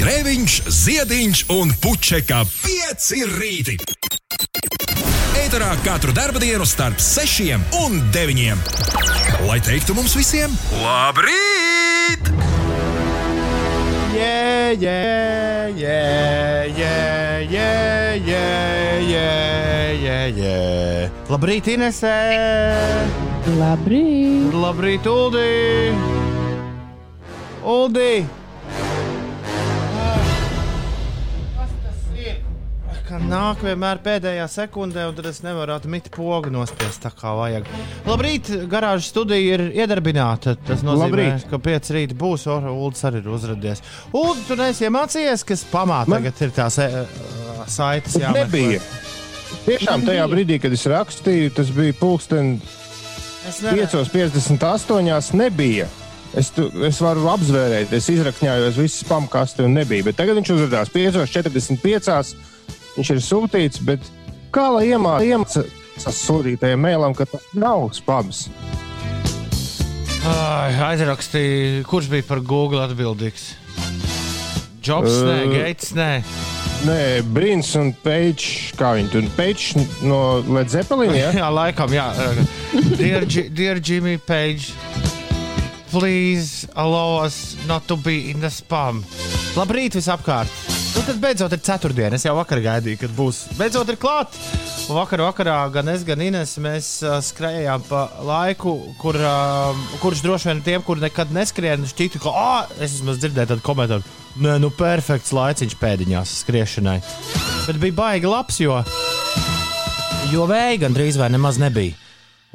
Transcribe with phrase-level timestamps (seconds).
[0.00, 3.74] Grēviņš, Ziediņš un Puķeka 5 rīti.
[5.36, 7.50] Eterā katru dienu starp 6
[7.82, 8.62] un 9.
[9.44, 12.32] Lai teiktu mums visiem, labrīt!
[14.16, 21.12] Yeah, yeah, yeah, yeah, yeah, yeah, yeah, yeah, yeah.
[21.28, 22.16] Labrīt, Inesē!
[23.60, 24.48] Labrīt!
[24.56, 25.92] Labrīt, Uldi!
[27.60, 28.39] Uldi!
[33.28, 37.68] Nāk vienmēr pēdējā sekundē, un tad es nevaru atmit pogu nospiest tā kā vajag.
[38.08, 40.56] Labrīt, garāžas studija ir iedarbināta.
[40.66, 41.46] Tas nozīmē, Labrīt.
[41.50, 43.82] ka pieci rīta būs, un Ulds arī ir uzradies.
[44.16, 46.88] Uldi, tu neesi iemācījies, kas pamāta Man- tagad ir tās e,
[47.70, 48.44] saites jāmeklē?
[48.44, 48.80] nebija.
[49.66, 52.60] Tiešām tajā brīdī, kad es rakstīju, tas bija pulksten
[53.48, 53.86] Es nevaru.
[53.86, 55.34] 5,58.
[55.34, 55.86] nebija.
[56.38, 60.04] Es, tu, es varu apzvērēt, es izrakņājos visas pamkasti un nebija.
[60.06, 62.36] Bet tagad viņš uzrādījās 5,45.
[63.00, 64.04] Viņš ir sūtīts, bet
[64.52, 68.42] kā lai iemācās sūtītajam mēlam, ka tas nav spams?
[70.28, 73.54] Ai, aizrakstīja, kurš bija par Google atbildīgs.
[74.84, 76.10] Jobs, nē, Uh, Gates, nē.
[76.84, 76.98] Nē,
[77.32, 81.12] Brīns un Pēčs, kā viņi tur Pēčs no Led Zeppelin.
[81.16, 81.32] Ja?
[81.40, 82.06] Jā, laikam, jā.
[83.00, 84.72] Dear, Ji- dear Jimmy Page,
[85.92, 89.00] please allow us not to be in the spam.
[89.56, 90.79] Labrīt, visapkārt!
[90.90, 92.18] Nu, tad beidzot ir ceturtdiena.
[92.18, 93.44] Es jau vakar gaidīju, kad būs.
[93.58, 94.34] Beidzot ir klāt!
[94.90, 100.24] Un vakar vakarā gan es, gan Ines mēs uh, skrējām pa laiku, kur, uh, kurš
[100.26, 104.18] droši vien tiem, kur nekad neskrien, šķita, ka, ah, es esmu dzirdējis tādu komentāru.
[104.42, 106.98] Nē, nu, perfekts laiciņš pēdiņās skriešanai.
[107.68, 108.80] Bet bija baigi labs, jo
[110.30, 111.96] jo vēja gandrīz vai nemaz nebija.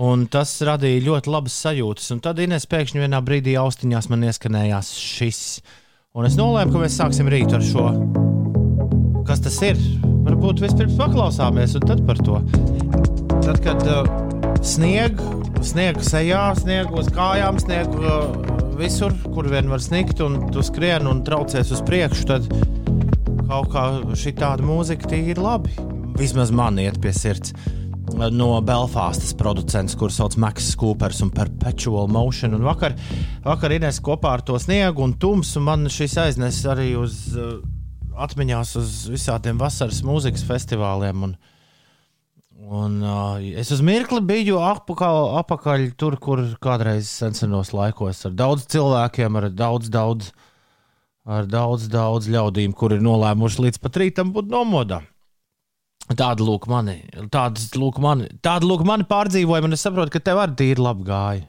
[0.06, 2.12] Un tas radīja ļoti labas sajūtas.
[2.16, 5.42] Un tad Inês pēkšņi vienā brīdī austiņās man ieskanējās šis.
[6.16, 7.90] Un es nolēmu, ka mēs sāksim rīt ar šo.
[9.26, 9.80] Kas tas ir?
[10.26, 12.38] Varbūt vispirms paklausāmies, un tad par to.
[13.42, 14.06] Tad, kad uh,
[14.66, 15.18] snieg,
[15.66, 18.28] snieg sejā, snieg uz kājām, snieg uh,
[18.78, 22.50] visur, kur vien var sniegt, un tu skrien un traucies uz priekšu, tad
[23.50, 25.74] kaut kā šī tāda mūzika tīri labi.
[26.20, 27.56] Vismaz man iet pie sirds.
[28.16, 32.54] No Belfāstas producents, kurš sauc Maks Coopers un Perpetual Motion.
[32.56, 32.94] Un vakar,
[33.44, 37.58] vakar Inês kopā ar to sniegu un tumsu man šis aiznes arī uz uh,
[38.22, 41.24] atmiņās uz visādiem vasaras mūzikas festivāliem.
[41.28, 41.36] Un,
[42.66, 47.10] un, uh, es uz mirkli biju apakaļ, apakaļ tur, kur kādreiz
[47.40, 50.32] senos laikos ar daudz cilvēkiem, ar daudz, daudz,
[51.26, 55.02] ar daudz, daudz ļaudīm, kuri ir nolēmuši līdz pat rītam būt nomodā.
[56.06, 57.00] Tāda lūk, mani,
[57.34, 61.08] tādas lūk, mani, tāda lūk, mani pārdzīvojumi, un es saprotu, ka tev arī tīri labi
[61.08, 61.48] gāja.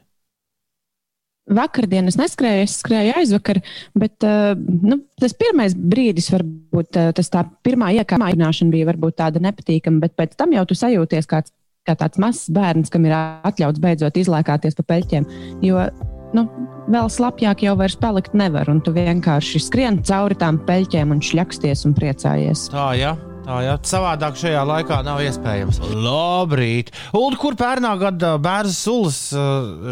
[1.47, 3.61] Vakardien es neskrēju, es skrēju aizvakar,
[3.95, 9.43] bet uh, nu, tas pirmais brīdis, varbūt uh, tas tā pirmā iekāpšana bija varbūt tāda
[9.45, 11.41] nepatīkama, bet pēc tam jau tu sajūties kā,
[11.87, 15.29] kā tāds mazs bērns, kam ir atļauts beidzot izlēkāties pa peļķiem.
[15.63, 15.87] Jo
[16.35, 16.43] nu,
[16.91, 21.87] vēl slapjāk jau vairs palikt nevar, un tu vienkārši skrien cauri tām peļķēm un šļaksties
[21.87, 22.67] un priecājies.
[22.73, 23.15] Tā, jā.
[23.47, 25.77] Tā jā, savādāk šajā laikā nav iespējams.
[26.03, 26.89] Labrīt!
[27.15, 29.21] Un kur pērnā gada bērnu sulas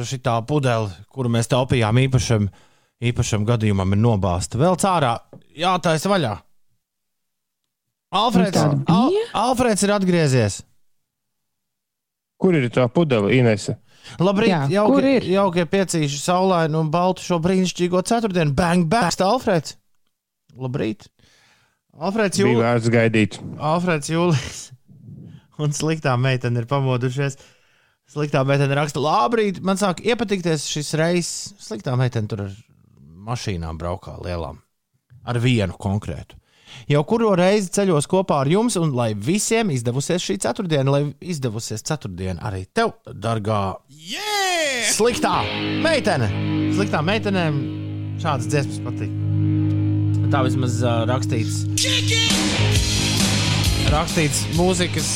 [0.09, 2.49] šī pudele, kuru mēs taupījām īpašam,
[2.99, 5.13] īpašam gadījumam, ir nobāzta vēl cārā?
[5.55, 6.33] Jā, tā ir vaļā.
[8.15, 8.59] Alfreds,
[8.91, 9.15] Al?
[9.45, 10.59] Alfreds ir atgriezies.
[12.35, 13.79] Kur ir tā pudele, Inese?
[14.19, 18.51] Labrīt, Jā, jauki, jaukie piecīši saulaini un baltu šo brīnišķīgo ceturtdienu.
[18.51, 19.77] Bang, bang, Alfreds!
[20.59, 21.07] Labrīt!
[21.95, 22.61] Alfreds Bija Jūlis!
[22.63, 23.37] vērts gaidīt.
[23.63, 24.61] Alfreds Jūlis
[25.63, 27.37] un sliktā meitene ir pamodušies.
[28.11, 31.53] Sliktā meitene raksta, labrīt, man sāk iepatikties šis reizes.
[31.63, 32.51] Sliktā meitene tur ar
[33.25, 34.59] mašīnām braukā lielām.
[35.25, 36.37] Ar vienu konkrētu.
[36.91, 41.85] Jau kuru reizi ceļos kopā ar jums, un lai visiem izdevusies šī ceturtdiena, lai izdevusies
[41.87, 44.91] ceturtdiena arī tev, dārgā, Yeah!
[44.91, 45.37] sliktā
[45.85, 46.27] meitene.
[46.75, 47.47] Sliktā meitene
[48.21, 49.13] šādas dziesmas patīk.
[50.35, 51.61] Tā vismaz uh, rakstīts.
[53.87, 55.11] Rakstīts mūzikas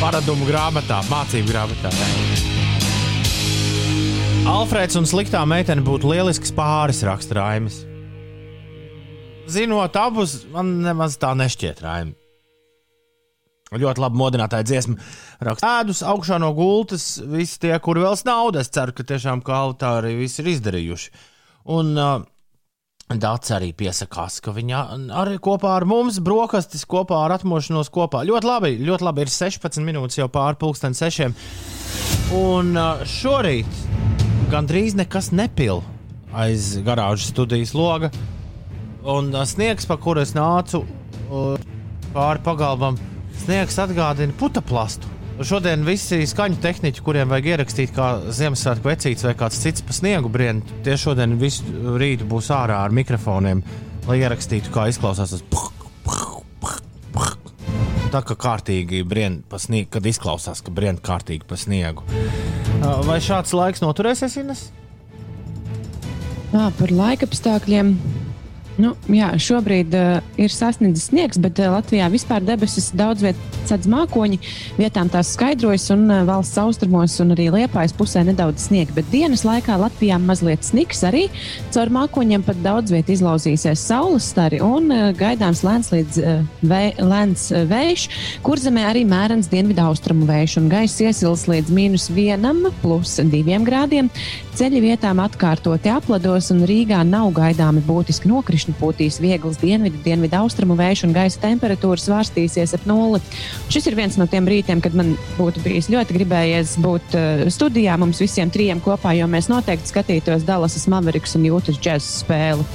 [0.00, 1.92] paradumu grāmatā, mācību grāmatā.
[4.50, 7.76] Alfrēds un sliktā meitene būtu lielisks pāris, raksta Raimis.
[9.46, 12.16] Zinot abus, man nemaz tā nešķiet, Raimi.
[13.78, 14.98] Ļoti labi modinātāja dziesma.
[15.46, 18.66] Raksta ēdus augšā no gultas, visi tie, kuri vēl snauda.
[18.66, 19.62] Es ceru, ka tiešām kā
[19.92, 21.14] arī viss ir izdarījuši.
[21.78, 22.26] Un uh,
[23.08, 24.82] Dārts arī piesakās, ka viņa
[25.16, 28.20] arī kopā ar mums brokastis, kopā ar atmošanos kopā.
[28.28, 29.24] Ļoti labi, ļoti labi.
[29.24, 31.32] Ir 16 minūtes jau pāri pusdien sešiem.
[32.36, 33.80] Un uh, šorīt
[34.52, 35.80] gandrīz nekas nepil
[36.36, 38.12] aiz garāžas studijas loga.
[39.08, 41.56] Un uh, sniegs, pa kuru es nācu uh,
[42.12, 43.00] pāri pagalmam,
[43.40, 45.17] sniegs atgādina putaplastu.
[45.38, 50.30] Šodien visi skaņu tehniķi, kuriem vajag ierakstīt, kā Ziemassvētku vecītis vai kāds cits pa sniegu
[50.34, 53.62] brien, tie šodien visu rītu būs ārā ar mikrofoniem,
[54.08, 55.44] lai ierakstītu, kā izklausās tas.
[58.08, 62.02] Tā kā kārtīgi brien pa sniegu, kad izklausās, ka brien kārtīgi pa sniegu.
[62.08, 64.64] Uh, Vai šāds laiks noturēsies, Ines?
[66.50, 67.94] Jā, par laika apstākļiem.
[68.78, 73.88] Nu, jā, šobrīd uh, ir sasniedzis sniegs, bet uh, Latvijā vispār debesis daudz vietā sedz
[73.90, 74.38] mākoņi.
[74.78, 78.94] Vietām tās skaidrojas, un uh, valsts austrumos un arī liepājas pusē nedaudz sniega.
[78.94, 81.24] Bet dienas laikā Latvijā mazliet sniks arī.
[81.74, 86.82] Caur mākoņiem pat daudz vietā izlauzīsies saules stari un uh, gaidāms lēns līdz uh, vē,
[87.02, 88.06] lēns uh, vējš,
[88.46, 93.66] kur zemē arī mērens dienvidu austrumu vējš un gaiss iesils līdz mīnus vienam, plus diviem
[93.66, 94.14] grādiem.
[94.58, 98.67] Ceļi vietām atkārtoti aplados, un Rīgā nav gaidāmi būtiski nokrišņi.
[98.76, 103.22] Pūtīs viegls dienvidu, dienvidu austrumu vējš, un gaisa temperatūra svārstīsies ap nulli.
[103.72, 107.98] Šis ir viens no tiem rītiem, kad man būtu bijis ļoti gribējies būt uh, studijā
[108.00, 112.66] mums visiem trijiem kopā, jo mēs noteikti skatītos Dallasas Mavericks un Jūtas džēzus spēli.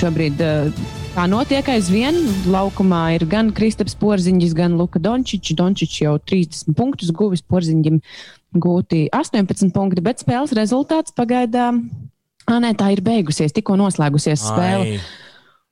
[0.00, 2.16] Šobrīd uh, Tā notiek aizvien.
[2.48, 5.52] Laukumā ir gan Kristaps Porziņš, gan Luka Dončičs.
[5.58, 7.98] Dončičs jau 30 punktus guvis, Porziņģim
[8.56, 11.84] gūti 18 punkti, bet spēles rezultāts pagaidām.
[12.48, 14.96] Ah, nē, tā ir beigusies, tikko noslēgusies spēle.
[14.96, 15.02] Ai.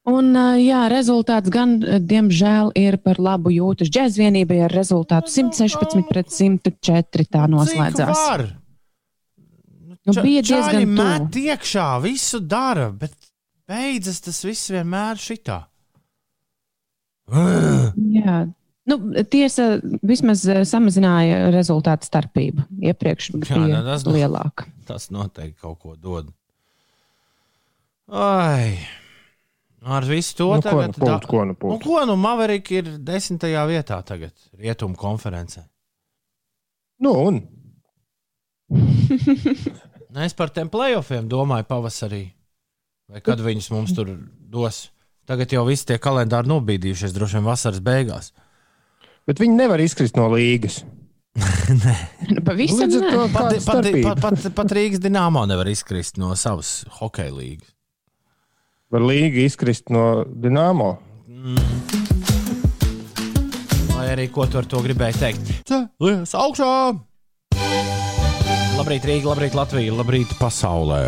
[0.08, 6.06] Un, ā, jā, rezultāts gan, ā, diemžēl, ir par labu jūtas džēzvienībai ar rezultātu 116
[6.08, 7.26] pret 104.
[7.28, 8.16] Tā noslēdzās.
[8.16, 8.46] Cik var?
[10.06, 11.42] Nu, Ča- bija diezgan tuvu.
[11.44, 13.12] iekšā, visu dara, bet
[13.68, 15.58] beidzas tas viss vienmēr šitā.
[17.30, 18.38] Jā.
[18.90, 18.96] Nu,
[19.30, 22.64] tiesa vismaz ā, samazināja rezultātu starpību.
[22.90, 24.66] Iepriekš Jā, bija nu, tas nu- lielāka.
[24.88, 26.32] Tas noteikti kaut ko dod.
[28.10, 28.80] Ai.
[29.80, 30.96] Ar visu to Nu, ko nu tagad.
[31.00, 35.64] pūt, ko nu nu, ko nu Maverika ir desmitajā vietā tagad, rietumu konferencē.
[37.00, 37.40] Nu, un
[40.10, 42.24] Nu, Es par tiem playoffiem domāju pavasarī.
[43.10, 44.10] Vai kad viņus mums tur
[44.50, 44.88] dos?
[45.26, 48.32] Tagad jau viss tie kalendāri nobīdījušies, droši vien vasaras beigās.
[49.26, 50.82] Bet viņi nevar izkrist no līgas.
[52.30, 53.10] Nu, Pavisam nē.
[53.30, 54.14] Pat, kāda pat, starpība?
[54.18, 57.70] pat, pat, pat Rīgas dīnāmā nevar izkrist no savas hokeja līnijas.
[58.90, 60.96] Var līga izkrist no Dienāmo.
[63.92, 65.52] Vai arī ko tu ar to gribēji teikt?
[65.68, 66.70] Celies augšā!
[68.80, 71.04] Labrīt, Rīga, labrīt, Latvija, labrīt, pasaulē!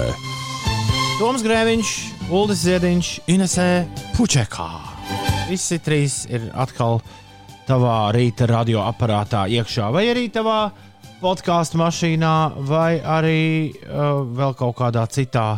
[1.19, 1.91] Toms Grēviņš,
[2.31, 3.67] Uldis Ziediņš, Inesē
[4.15, 4.69] Pučekā.
[5.51, 7.03] Visi trīs ir atkal
[7.67, 10.61] tavā rīta radioaparātā iekšā, vai arī tavā
[11.19, 12.35] podkāstu mašīnā,
[12.71, 13.43] vai arī
[13.75, 15.49] uh, vēl kaut kādā citā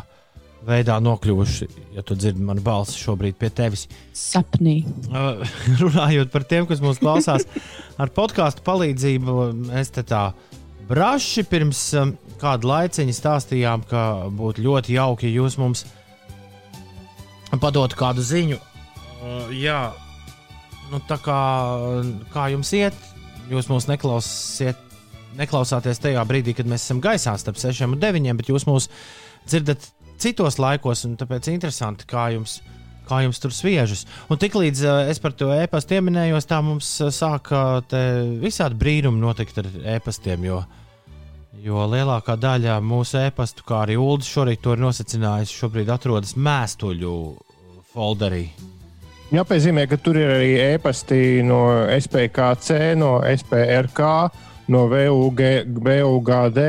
[0.66, 1.68] veidā nokļuvuši.
[1.96, 3.86] Ja tu dzirdi manu balsi šobrīd pie tevis.
[4.16, 4.80] Sapnī.
[5.10, 5.42] Uh,
[5.82, 7.46] runājot par tiem, kas mūs klausās,
[8.00, 10.28] ar podkāstu palīdzību mēs te tā
[10.88, 15.84] braši pirms um, kāda laiciņa stāstījām, ka būtu ļoti jauki, ja jūs mums
[17.60, 18.58] padotu kādu ziņu.
[19.24, 19.92] Uh, jā,
[20.92, 21.40] nu, tā kā,
[22.34, 22.96] kā jums iet,
[23.52, 24.80] jūs mūs neklausiet.
[25.34, 28.84] Neklausāties tajā brīdī, kad mēs esam gaisā starp 6 un 9, bet jūs mūs
[29.48, 29.88] dzirdat
[30.20, 32.58] citos laikos, un tāpēc interesanti, kā jums,
[33.08, 34.04] kā jums tur sviežas.
[34.32, 38.00] Un tiklīdz uh, es par to e-pastu pieminējos, tā mums uh, sāka te
[38.42, 40.46] visādi brīnumi notikt ar e-pastiem.
[40.48, 40.62] Jo,
[41.64, 47.16] jo lielākā daļa mūsu e-pastu, kā arī Ulas šorīt to ir nosacījis, šobrīd atrodas mēstuļu
[47.94, 48.46] folderī.
[49.34, 54.10] Jāpiezīmē, ka tur ir arī e-pasti no SPKC, no SPRK,
[54.70, 55.40] no VUG,
[55.84, 56.60] VUGD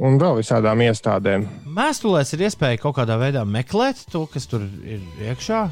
[0.00, 1.46] un vēl visādām iestādēm.
[1.76, 5.64] Mēstulēs ir iespēja kaut kādā veidā meklēt to, kas tur ir iekšā.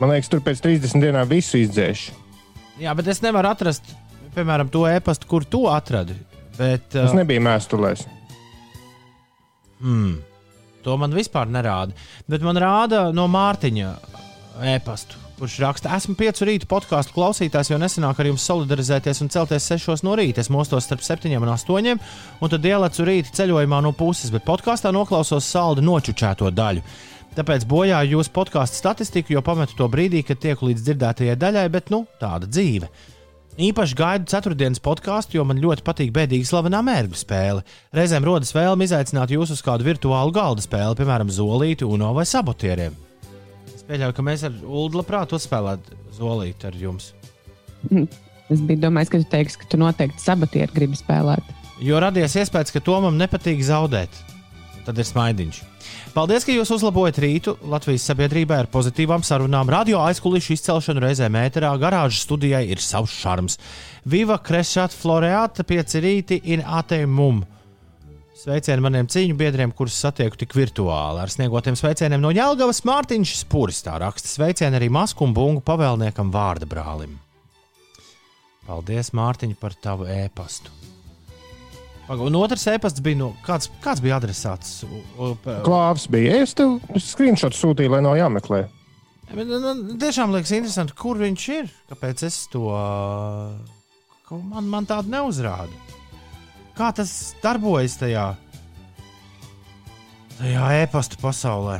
[0.00, 2.06] Man liekas, tur pēc 30 dienām visu izdzēš.
[2.80, 3.90] Jā, bet es nevaru atrast,
[4.36, 6.16] piemēram, to e-pastu, kur tu atradi.
[6.56, 8.06] Bet, Tas uh, nebija mēstulēs.
[9.80, 10.20] Hmm.
[10.84, 11.92] To man vispār nerāda.
[12.28, 13.90] Bet man rāda no Mārtiņa
[14.72, 19.68] e-pastu, kurš raksta, esmu piecu rītu podkāstu klausītājs, jo nesenāk ar jums solidarizēties un celties
[19.70, 20.42] sešos no rīta.
[20.42, 22.02] Es mostos starp septiņiem un astoņiem,
[22.40, 26.84] un tad ielecu rīta ceļojumā no puses, bet podkāstā noklausos saldu nočučēto daļu.
[27.38, 31.92] Tāpēc bojāju jūsu podkāstu statistiku, jo pametu to brīdī, kad tieku līdz dzirdētajai daļai, bet
[31.94, 32.90] nu, tāda dzīve.
[33.60, 37.66] Īpaši gaidu ceturtdienas podkāstu, jo man ļoti patīk bēdīgi slavenā mērķa spēle.
[37.96, 43.09] Reizēm rodas vēlme izaicināt jūs uz kādu virtuālu galda spēli, piemēram, zolīti, uno vai sabotieriem.
[43.90, 47.08] Pieļauju, ka mēs ar Ulu labprāt uzspēlētu zolīti ar jums.
[48.50, 51.56] Es biju domājis, ka tu teiksi, ka tu noteikti sabotieru gribi spēlēt.
[51.82, 54.14] Jo radies iespējas, ka Tomam nepatīk zaudēt.
[54.86, 55.60] Tad ir smaidiņš.
[56.14, 59.70] Paldies, ka jūs uzlabojat rītu Latvijas sabiedrībai ar pozitīvām sarunām.
[59.70, 63.58] Radio aizkulisku izcelšanu reizē mēterā, garāžas studijai ir savs šarms.
[64.06, 67.42] Viva Krešat Floreāta, pieci rīti in atēmum.
[68.40, 71.20] Sveicieni maniem cīņu biedriem, kurus satieku tik virtuāli.
[71.20, 73.82] Ar sniegotiem sveicieniem no Jālgavas Mārtiņš Spuris.
[73.84, 77.18] Tā raksta sveicieni arī Masku un Bungu pavēlniekam vārda brālim.
[78.64, 80.72] Paldies, Mārtiņ, par tavu ēpastu.
[82.08, 84.72] Paga- Un otrs ēpasts bija no kāds, kāds bija adresāts?
[85.66, 86.40] Klāvs bija.
[86.42, 88.64] Es tev screenshot sūtīju, lai nav jāmeklē.
[89.30, 91.68] Bet, nu, nu, Tiešām liekas interesanti, kur viņš ir.
[91.92, 92.64] Kāpēc es to
[94.30, 95.89] man, man tādu neuzrādu?
[96.80, 97.10] Kā tas
[97.42, 98.22] darbojas tajā,
[100.38, 101.74] tajā e-pasta pasaulē?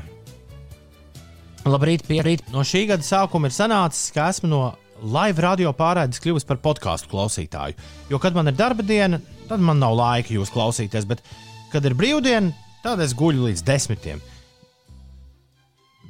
[1.64, 2.42] Labrīt, pierīt.
[2.52, 4.59] No šī gada sākuma ir sanācis, ka esmu no
[5.00, 7.78] live radio pārraides kļuvis par podkāstu klausītāju.
[8.12, 11.25] Jo, kad man ir darba diena, tad man nav laika jūs klausīties, bet,
[11.73, 12.52] kad ir brīvdiena,
[12.85, 14.21] tad es guļu līdz desmitiem.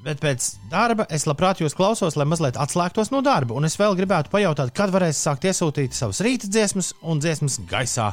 [0.02, 3.54] Bet pēc darba es labprāt jūs klausos, lai mazliet atslēgtos no darba.
[3.54, 8.10] Un es vēl gribētu pajautāt, kad varēs sākt iesūtīt savas rīta dziesmas un dziesmas gaisā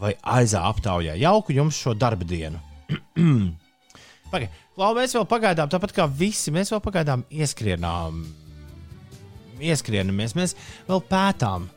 [0.00, 1.16] vai aizā aptaujā.
[1.20, 2.60] Jauku jums šo darba dienu.
[4.32, 8.26] Pagaid, Lau, mēs vēl pagaidām, tāpat kā visi, mēs vēl pagaidām ieskrienām.
[9.56, 10.52] Ieskrienamies, mēs
[10.84, 11.70] vēl pētām,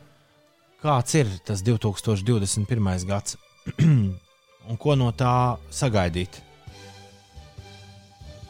[0.82, 2.90] kāds ir tas 2021.
[3.08, 3.38] gads
[3.80, 6.42] un ko no tā sagaidīt.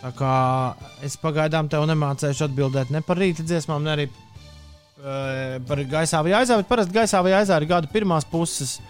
[0.00, 0.34] Tā kā
[1.06, 6.34] es pagaidām tev nemācīšu atbildēt ne par rīta dziesmām, ne arī e, par gaisā vai
[6.40, 6.56] aizā.
[6.58, 8.80] Bet parasti gaisā vai aizā ir gada pirmās puses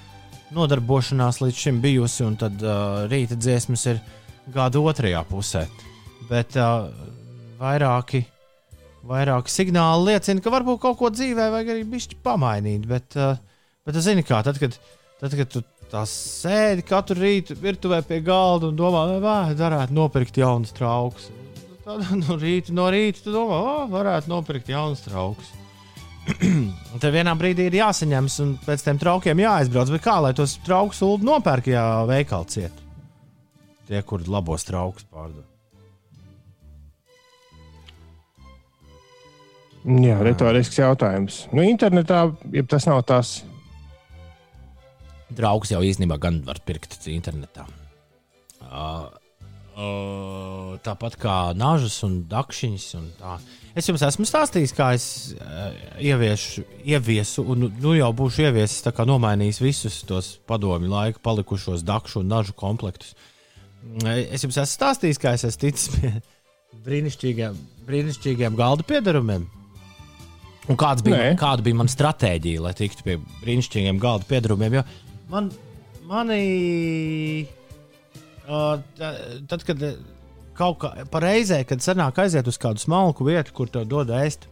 [0.54, 4.00] nodarbošanās līdz šim bijusi, un tad uh, rīta dziesmas ir
[4.50, 5.64] gada otrajā pusē.
[6.30, 6.90] Bet uh,
[7.60, 8.24] vairāki,
[9.06, 12.88] vairāki signāli liecina, ka varbūt kaut ko dzīvē vajag arī bišķi pamainīt.
[12.90, 13.38] Bet, uh,
[13.86, 14.76] bet tu zini, kā tad, kad,
[15.22, 20.38] tad, kad tu tā sēdi katru rītu virtuvē pie galda un domā, vai varētu nopirkt
[20.40, 21.30] jaunas traukus.
[21.84, 25.59] Tad no rīta, no rīta tu domā, oh, varētu nopirkt jaunas traukus.
[26.92, 29.92] Un Tev vienā brīdī ir jāsaņemas, un pēc tam traukiem jāaizbrauc.
[29.94, 32.82] Bet kā lai tos traukus ulu nopērk, ja veikali ciet?
[33.88, 35.46] Tie, kur labos traukus pārdod.
[39.80, 41.46] Jā, retorisks jautājums.
[41.56, 43.38] Nu, internetā, ja tas nav tas,
[45.30, 47.64] Draugs jau īstenībā gan var pirkt internetā.
[48.60, 49.06] Uh,
[49.78, 52.86] uh, tāpat kā nažas un dakšiņas.
[52.98, 53.36] Un tā.
[53.78, 55.04] Es jums esmu stāstījis, kā es
[55.36, 55.70] uh,
[56.02, 61.84] ieviešu, ieviesu, un nu jau būšu ieviesis, tā kā nomainījis visus tos padomju laika palikušos
[61.86, 63.14] dakšu un nažu komplektus.
[64.04, 66.12] Es jums esmu stāstījis, kā es esmu ticis pie
[66.86, 67.56] brīnišķīgiem,
[67.88, 69.46] brīnišķīgiem galda piedarumiem.
[70.70, 71.38] Un kāds bija, Nē.
[71.40, 74.76] kāda bija mana stratēģija, lai tiktu pie brīnišķīgiem galda piedarumiem?
[74.78, 74.82] Jo
[75.32, 75.48] man,
[76.06, 76.42] mani,
[78.44, 79.16] uh, ta-
[79.50, 79.96] tad, kad eh,
[80.58, 80.90] kaut kā
[81.22, 84.46] reizē, kad sanāk aiziet uz kādu smalku vietu, kur to dod ēst,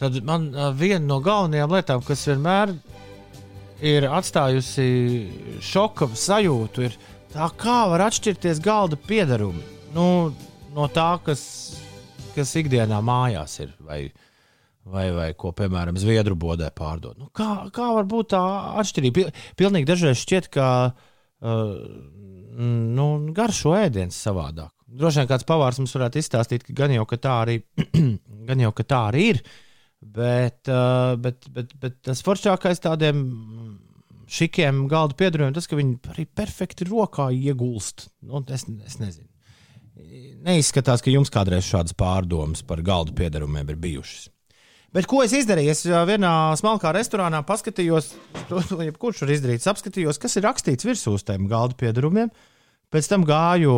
[0.00, 2.74] tad man viena no galvenajām lietām, kas vienmēr
[3.84, 4.88] ir atstājusi
[5.62, 6.98] šoka sajūtu, ir
[7.34, 9.62] tā, kā var atšķirties galda piedarumi
[9.94, 10.06] nu,
[10.74, 11.42] no tā, kas,
[12.34, 13.74] kas ikdienā mājās ir.
[13.86, 14.04] Vai,
[14.84, 17.16] Vai, vai ko, piemēram, Zviedru bodē pārdod.
[17.16, 18.40] Nu, kā, kā var būt tā
[18.82, 19.14] atšķirība?
[19.16, 21.70] Pil- Pilnīgi dažreiz šķiet, ka uh,
[22.60, 24.73] nu, garšo ēdienas savādāk.
[24.94, 27.58] Droši vien kāds pavārs mums varētu izstāstīt, ka gan jau ka tā arī,
[28.48, 29.42] gan jau, ka tā arī ir.
[30.04, 33.22] Bet, uh, bet, bet, bet tas foršākais tādiem
[34.30, 38.08] šikiem galda piedarījumiem, tas, ka viņi arī perfekti rokā iegulst.
[38.28, 39.30] Nu, es, es nezinu.
[40.44, 44.28] Neizskatās, ka jums kādreiz šādas pārdomas par galda piedarījumiem ir bijušas.
[44.94, 45.72] Bet ko es izdarīju?
[45.72, 48.12] Es ā, vienā smalkā restorānā paskatījos,
[48.86, 52.30] jebkurš var izdarīt, apskatījos, kas ir rakstīts virsū uz tiem galda piedarumiem.
[52.94, 53.74] Pēc tam gāju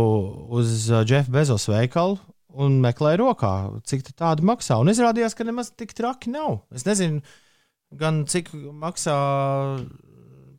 [0.52, 2.18] uz Jeffa Bezos veikalu
[2.60, 3.52] un meklēju rokā,
[3.88, 4.76] cik tā tāda maksā.
[4.80, 6.58] Un izrādījās, ka nemaz tik traki nav.
[6.76, 7.22] Es nezinu,
[7.96, 9.16] gan cik maksā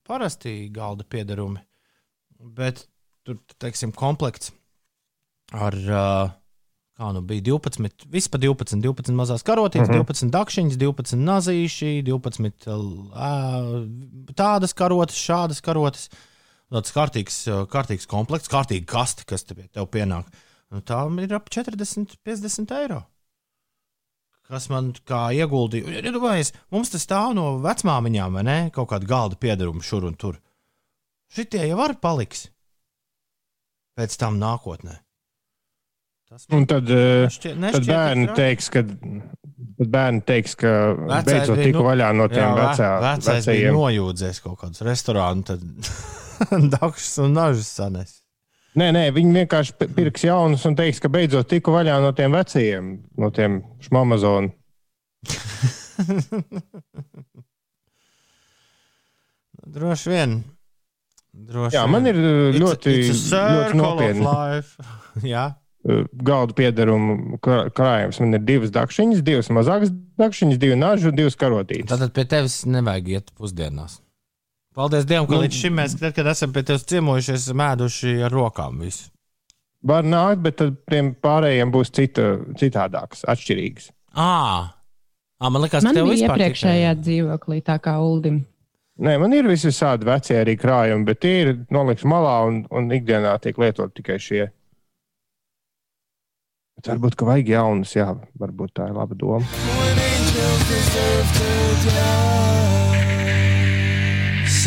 [0.09, 1.61] parasti galda piedarumi,
[2.57, 2.87] bet
[3.27, 4.53] tur, teiksim, komplekts
[5.53, 5.77] ar.
[5.85, 6.35] Uh,
[6.97, 10.05] Kā nu bija 12, vispār 12, 12 mazās karotītes, mm -hmm.
[10.09, 12.65] 12 dakšiņas, 12 nazīši, 12
[13.13, 13.27] ā,
[14.33, 16.09] tādas karotes, šādas karotes.
[16.73, 20.27] Tāds kārtīgs, ā, kārtīgs komplekts, kārtīga kaste, kas te pie tev pienāk.
[20.73, 23.05] Nu, tā ir ap 40, 50 eiro.
[24.47, 26.01] Kas man kā ieguldīja?
[26.01, 28.57] Iedomājieties, mums tas stāv no vecmāmiņām, vai ne?
[28.75, 30.37] Kaut kāda galda piedaruma šur un tur.
[31.35, 32.45] Šitie jau var paliks
[33.97, 34.99] pēc tam nākotnē.
[36.27, 38.37] Tas un tad, eh, Nešķiet- tad nešķiet bērni traki.
[38.41, 38.81] teiks, ka,
[39.95, 42.89] bērni teiks, ka Vecais beidzot tika nu- vaļā no tiem Jā, ve- vecā,
[43.27, 43.73] vecajiem.
[43.73, 45.61] nojūdzies kaut kādus restorānus, tad
[46.77, 48.11] dakšs un nažas sanes.
[48.77, 52.31] Nē, nē, viņi vienkārši pi- pirks jaunus un teiks, ka beidzot tiku vaļā no tiem
[52.37, 52.83] vecajiem,
[53.17, 53.51] no tiem
[53.87, 54.49] šmamazonu.
[59.67, 60.35] Droši vien.
[61.33, 61.91] Droši Jā, vien.
[61.93, 64.69] man ir uh, It's- ļoti, it's a ļoti circle of nopietni life.
[65.33, 65.45] Jā,
[65.89, 67.11] uh, galdu piedarumu
[67.43, 68.19] krā- krājums.
[68.23, 69.91] Man ir divas dakšiņas, divas mazākas
[70.21, 71.89] dakšiņas, divi naži un divas karotītes.
[71.91, 73.93] Tātad pie tevis nevajag iet pusdienās.
[74.77, 78.31] Paldies Dievam, ka Nu- līdz šim mēs, tad, kad esam pie tevis ciemojušies, mēduši ar
[78.31, 79.09] rokām visu.
[79.87, 82.25] Var nākt, bet tad tiem pārējiem būs cita,
[82.59, 83.89] citādākas, atšķirīgas.
[84.13, 84.73] À,
[85.41, 88.43] à, man liekas, Man tev bija iepriekšējā dzīvoklī, tā kā Uldim.
[88.97, 92.89] Nē, man ir visi tādi veci arī krājumi, bet tie ir nolikti malā un, un
[92.89, 94.47] ikdienā tiek lietot tikai šie.
[96.77, 99.45] Bet varbūt, ka vajag jaunus, jā, varbūt tā ir laba doma.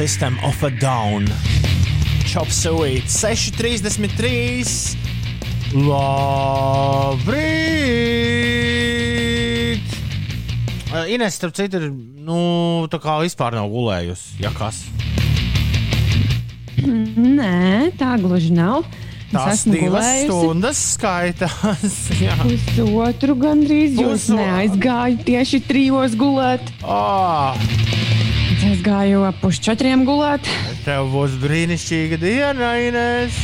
[0.01, 1.27] System of a Down.
[2.25, 4.97] Chop Suite 633.
[5.77, 6.01] Labrīt!
[10.89, 14.41] Uh, Ines, starp citu, ir, nu, tā kā vispār nav gulējusi.
[14.41, 14.81] Ja kas?
[16.81, 18.89] Nē, tā gluži nav.
[19.37, 22.01] Esmu divas gulējusi stundas skaitās.
[22.25, 22.41] Jā.
[22.41, 24.01] Pusotru gandrīz.
[24.01, 26.65] Jūs Puso- neaizgājāt tieši trijos gulēt.
[26.81, 27.53] Oh,
[28.71, 30.47] Es aizgāju ap pusčetriem gulēt.
[30.85, 33.35] tev būs brīnišķīga diena, Ines.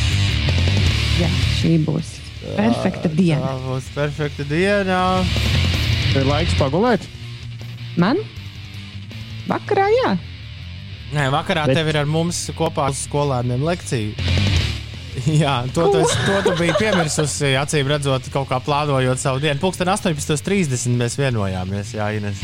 [1.18, 1.26] Jā,
[1.59, 2.12] šī būs
[2.54, 3.40] perfekta diena.
[3.42, 5.00] Tā būs perfekta diena.
[6.14, 7.02] Ir laiks pagulēt.
[7.99, 8.21] Man?
[9.49, 10.12] Vakarā, jā.
[11.16, 14.14] Nē, vakarā Bet- tev ir ar mums kopā uz skolēniem lekcija.
[15.42, 17.54] Jā, to tu, esi- to tu biji piemirsusi.
[17.59, 19.59] Acīm redzot, kaut kā plānojot savu dienu.
[19.59, 21.95] Pūksteni 18.30 mēs vienojāmies.
[21.99, 22.38] Jā, Ines.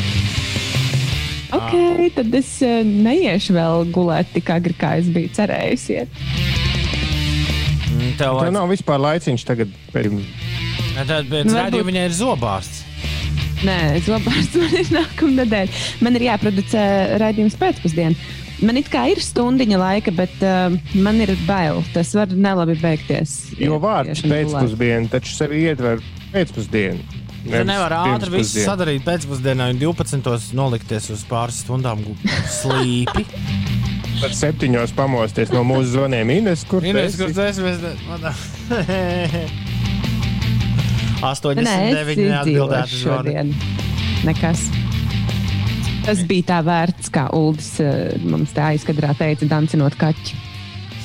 [1.53, 1.75] Ok,
[2.17, 5.99] tad es eh, neiešu vēl gulēt tik agri, kā es biju cerējusi.
[6.01, 6.09] iet.
[8.17, 8.55] Tev Tev vajag...
[8.57, 9.73] nav vispār laiciņš tagad.
[9.93, 10.09] Pēc...
[10.97, 12.83] Tad pēc Nu, varbūt- rādījuma viņai ir zobārsts.
[13.63, 15.83] Nē, zobārsts man ir nākamā nedēļa.
[16.03, 16.87] Man ir jāproducē
[17.23, 18.31] raidījums pēcpusdienā.
[18.63, 21.81] Man it kā ir stundiņa laika, bet uh, man ir bail.
[21.95, 23.33] Tas var nelabi beigties.
[23.59, 26.03] Jo vārds pēcpusdiena taču sevi ietver
[26.35, 27.22] pēcpusdienu.
[27.43, 28.67] Tu nevari ātri visu pirmspusdienu.
[28.69, 30.53] sadarīt pēcpusdienā un 12.
[30.55, 32.03] nolikties uz pāris stundām
[32.61, 33.25] slīpi.
[34.23, 36.31] Tad septiņos pamosties no mūsu zvaniem.
[36.37, 37.33] Ines, kur Ines, kur?
[37.35, 37.97] Mēs ne-
[41.23, 43.03] 89 Nē, es neatbildēti izdzīvošu zvani.
[43.03, 43.53] šodien.
[44.27, 44.63] Nekas.
[46.07, 47.73] Tas bija tā vērts, kā Ulas
[48.27, 50.39] mums tā aizkadrā teica, dancinot kaķi.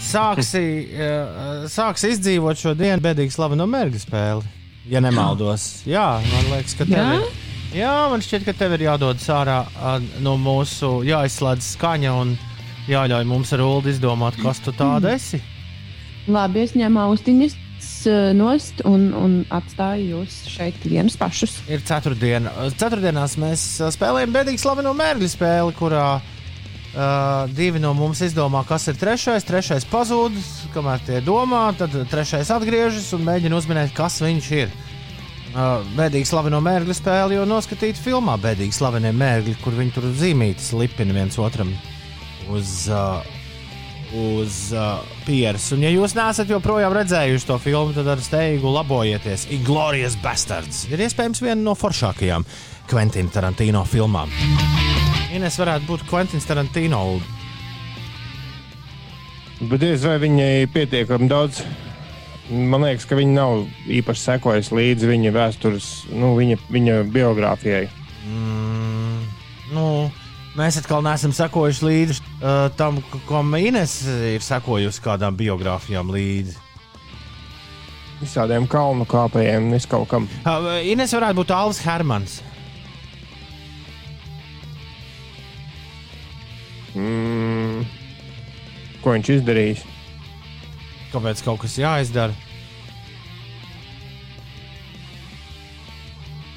[0.08, 0.62] Sāksi,
[0.94, 4.46] eh, sāksi izdzīvot šo dienu bēdīgi slaveno mērķu spēli.
[4.88, 7.20] Ja nemaldos, jā, man liekas, ka tev Jā?
[7.20, 7.46] ir.
[7.76, 9.58] Jā, man šķiet, ka tev ir jādod ārā
[10.24, 12.34] no mūsu, jāizslēdz skaņa un
[12.88, 15.42] jāļauj mums ar Ulu izdomāt, kas tu tāda esi.
[16.32, 17.58] Labi, es ņemu austiņas
[18.38, 21.60] nost un, un atstāju jūs šeit vienus pašus.
[21.68, 22.54] Ir ceturtdiena.
[22.80, 26.08] Ceturtdienās mēs spēlējam bēdīgi slaveno mērķu spēli, kurā
[26.98, 29.46] uh, divi no mums izdomā, kas ir trešais.
[29.48, 30.36] Trešais pazūd,
[30.74, 34.74] kamēr tie domā, tad trešais atgriežas un mēģina uzminēt, kas viņš ir.
[35.58, 40.74] Uh, bēdīgi slaveno mērķu spēli, jo noskatīt filmā bēdīgi slavenie mērķi, kur viņi tur zīmītas
[40.78, 41.72] lipina viens otram
[42.54, 43.24] uz, uh,
[44.18, 45.70] uz uh, pieres.
[45.74, 49.48] Un, ja jūs neesat joprojām redzējuši to filmu, tad ar steigu labojieties.
[49.56, 52.46] Inglorious Bastards ir iespējams viena no foršākajām
[52.92, 54.32] Quentina Tarantino filmām.
[55.36, 57.02] Ines varētu būt Quentins Tarantino.
[59.68, 61.64] Bet diez vai viņai pietiekami daudz.
[62.48, 67.90] Man liekas, ka viņi nav īpaši sekojuši līdzi viņa vēstures, nu, viņa, viņa biogrāfijai.
[68.30, 69.26] Mm,
[69.76, 69.84] nu,
[70.56, 76.56] mēs atkal neesam sekojuši līdzi uh, tam, k- ko Ines ir sekojusi kādām biogrāfijām līdzi.
[78.22, 80.30] Visādiem kalnu kāpējiem, viskaut kam.
[80.48, 82.40] Uh, Ines varētu būt Alvis Hermans.
[86.98, 87.86] Mm.
[89.04, 89.84] Ko viņš izdarījis?
[91.14, 92.34] Kāpēc kaut kas jāizdara?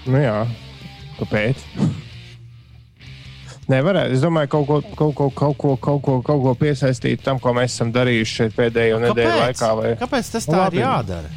[0.09, 0.39] Nu, jā,
[1.19, 1.61] kāpēc?
[3.71, 4.17] Nevarētu.
[4.17, 7.53] Es domāju, kaut ko, kaut ko, kaut ko, kaut ko, kaut ko piesaistīt tam, ko
[7.55, 9.69] mēs esam darījuši šeit pēdējo nedēļu laikā.
[9.79, 9.93] Vai...
[10.01, 10.81] Kāpēc tas Nu, tā labi.
[10.81, 11.31] ir jādara?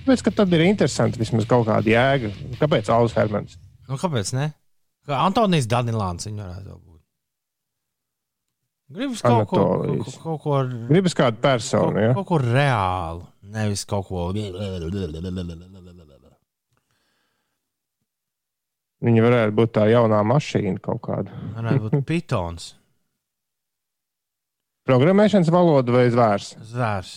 [0.00, 2.32] Tāpēc, ka tad ir interesanti vismaz kaut kāda jēga.
[2.58, 3.54] Kāpēc Alus Hermans?
[3.86, 4.48] Nu, kāpēc ne?
[5.06, 6.93] Kā Antonijs Danilāns viņa varētu būt.
[8.92, 10.58] Gribas kaut ko, kaut, kaut ko,
[10.90, 12.12] Gribas kādu kaut, personu, ja?
[12.16, 14.28] kaut ko reālu, nevis kaut ko.
[19.04, 21.32] Viņa varētu būt tā jaunā mašīna kaut kāda.
[21.56, 22.72] Varētu būt pitons,
[24.84, 26.50] Programmēšanas valoda vai zvērs?
[26.68, 27.12] zvērs.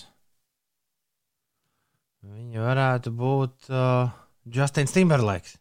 [2.23, 4.13] Viņa varētu būt uh,
[4.47, 5.58] Justins Timberlakes.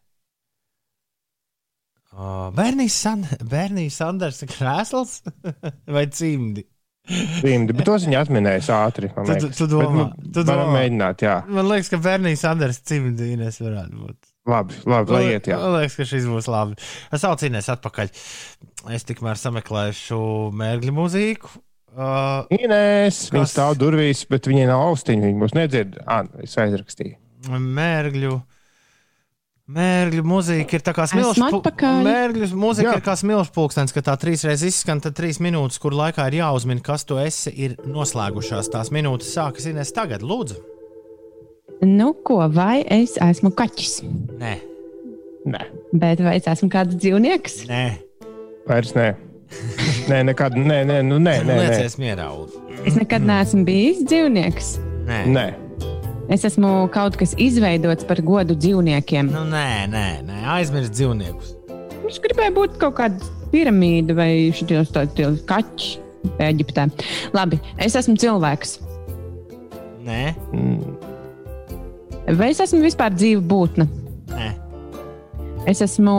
[2.17, 5.19] Uh, Bērnijas, San Bērnijas Sanders krēsls
[5.95, 6.63] vai cimdi?
[7.07, 9.07] Cimdi, bet tos viņa atminēs ātri.
[9.13, 9.53] Tu- liekas.
[9.59, 10.65] tu domā- Bet, nu, tu domā.
[10.73, 11.35] mēģināt, jā.
[11.47, 14.17] Man liekas, ka Bernijas Sanders cimdi Ines varētu būt.
[14.49, 15.59] Labi, labi lai iet, jā.
[15.61, 16.75] Man liekas, ka šis būs labi.
[17.13, 18.11] Es saucu Ines atpakaļ.
[18.97, 20.19] Es tikmēr sameklēšu
[20.57, 21.53] mērgļu mūziku.
[21.97, 22.81] Uh, viņa
[23.31, 23.53] Kas?
[23.53, 25.29] stāv durvīs, bet viņai nav austiņa.
[25.29, 25.95] Viņa mūs nedzird.
[26.05, 27.15] Ah, es aizrakstīju.
[27.55, 28.35] mērgļu.
[29.67, 31.03] Mērgļu mūzika ir tā kā.
[31.11, 32.93] Mērgļu mūzika Jā.
[32.95, 36.79] ir kā smilšu pulkstenis, ka tā trīsreiz izskan, tad trīs minūtes, kur laikā ir jāuzmina,
[36.85, 38.71] kas tu esi, ir noslēgušās.
[38.71, 40.61] Tās minūtes sākas Ines tagad, lūdzu.
[41.83, 43.99] Nu, ko, vai es esmu kaķis?
[44.39, 44.55] Nē,
[45.47, 45.61] Nē,
[45.95, 47.61] Bet vai es esmu kāds dzīvnieks?
[47.69, 47.83] nē,
[48.67, 49.13] vairs nē.
[50.07, 50.55] Nē, nekad.
[50.59, 51.59] Nē, nē, nu, nē, nē, nē.
[51.67, 52.31] liecies mierā.
[52.35, 52.65] Ulu.
[52.87, 54.73] Es nekad neesmu bijis dzīvnieks.
[55.07, 55.21] Nē.
[55.31, 55.45] nē.
[56.33, 59.29] Es esmu kaut kas izveidots par godu dzīvniekiem.
[59.31, 60.41] Nu, nē, nē, nē.
[60.57, 61.53] aizmirst dzīvniekus.
[62.03, 65.95] Viņš gribēja būt kaut kāda piramīda vai šitos tādos kaķis
[66.43, 66.89] Eģiptē.
[67.35, 68.77] Labi, es esmu cilvēks.
[70.07, 70.21] Nē,
[72.35, 73.85] Vai es esmu vispār dzīva būtne?
[74.33, 74.49] nē.
[75.67, 76.15] Es esmu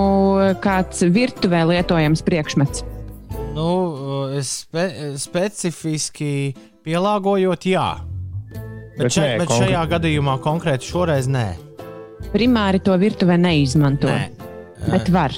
[0.65, 2.83] kāds virtuvē lietojams priekšmets.
[3.57, 3.69] Nu,
[4.45, 7.87] spe, specifiski pielāgojot, jā.
[8.99, 11.47] Bet, Bet še, nē, bet konkrē- šajā gadījumā konkrēti šoreiz nē.
[12.33, 14.11] Primāri to virtuvē neizmanto.
[14.11, 14.31] Nē,
[14.91, 15.33] Bet var.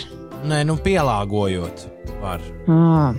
[0.49, 1.85] nē nu pielāgojot.
[2.23, 2.41] Var.
[2.69, 3.13] À.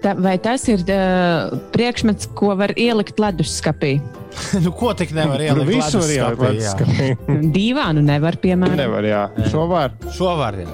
[0.00, 3.98] Ta, vai tas ir uh, priekšmets, ko var ielikt leduskapī?
[4.64, 5.68] nu, ko tik nevar ielikt?
[5.68, 7.10] visu var ielikt leduskapī.
[7.56, 8.80] Dīvānu nevar, piemēram.
[8.80, 9.26] Nevar, jā.
[9.52, 9.92] Šo var.
[10.16, 10.56] Šo var.
[10.64, 10.72] Jā.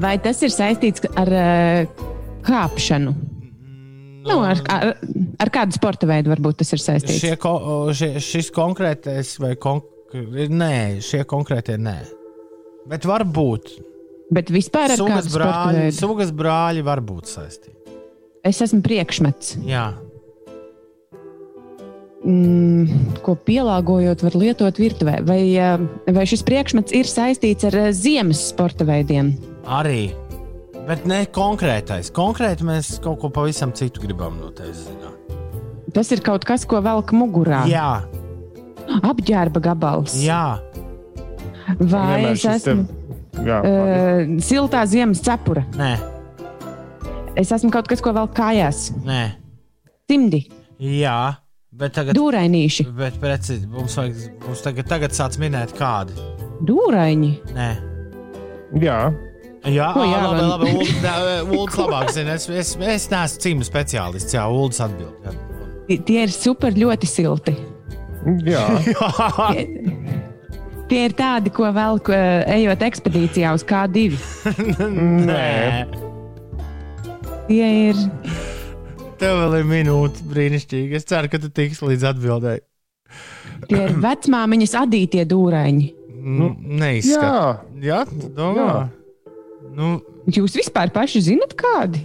[0.00, 2.06] Vai tas ir saistīts ar uh,
[2.44, 3.16] kāpšanu?
[4.26, 4.90] Nu, ar, ar,
[5.40, 7.20] ar kādu sporta veidu varbūt tas ir saistīts?
[7.22, 7.54] Šie, ko,
[7.96, 10.14] šie, šis konkrētais vai konk
[10.50, 11.96] nē, šie konkrētie nē.
[12.90, 13.72] Bet var būt.
[14.30, 17.76] Bet vispār ar Sugas brāļi, sugas brāļi var būt saistīti.
[18.46, 19.90] Es esmu priekšmets, Jā,
[22.24, 25.20] mm, ko pielāgojot, var lietot virtuvē.
[25.26, 29.34] Vai, uh, vai šis priekšmets ir saistīts ar uh, ziemas sporta veidiem?
[29.64, 30.10] arī.
[30.90, 32.08] Bet ne konkrētais.
[32.16, 35.36] Konkrēti mēs kaut ko pavisam citu gribam no tevis zināt.
[35.94, 37.62] Tas ir kaut kas, ko velk mugurā.
[37.70, 38.02] Jā,
[39.06, 40.16] Apģērba gabals.
[40.18, 40.58] jā.
[41.78, 45.62] Vai Vienmēr es šis te- esmu Jā, uh, siltā ziemas cepura?
[45.78, 45.92] Nē,
[47.38, 48.90] Es esmu kaut kas, ko velk kājās.
[49.06, 49.20] nē.
[50.10, 50.40] Cimdi,
[50.82, 51.36] Jā,
[51.72, 52.16] bet tagad.
[52.18, 56.10] dūrainīši, Bet precīzi, mums, vajag, mums tagad, tagad sāc minēt kādi.
[56.66, 57.36] dūraini.
[57.54, 57.70] Nē.
[58.82, 59.29] jā.
[59.68, 60.68] Jā, ā, jā, labi, labi.
[60.80, 61.14] Uld- nē,
[61.58, 62.36] Ulds labāk zina.
[62.38, 64.32] Es, es, es neesmu cīņu speciālists.
[64.36, 65.12] Jā, Ulds atbild.
[65.26, 65.34] Jā.
[65.90, 67.56] Tie- Tie ir super ļoti silti.
[68.46, 68.62] jā.
[69.52, 69.66] Tie,
[70.90, 74.08] tie ir tādi, ko velk uh, ejot ekspedīcijā uz K2.
[75.28, 75.86] Nē.
[77.50, 78.00] Tie ir
[79.20, 80.96] Tev vēl ir minūte brīnišķīgi.
[80.96, 82.62] Es ceru, ka tu tiks līdz atbildēji.
[83.68, 85.90] Tie ir vecmāmiņas adītie dūraini.
[86.20, 87.60] Nu, Neizskatās.
[87.76, 88.00] jā.
[88.00, 88.00] Jā,
[88.36, 88.64] domā.
[88.64, 88.78] Jā.
[89.76, 92.02] Nu, Jūs vispār paši zinat, kādi?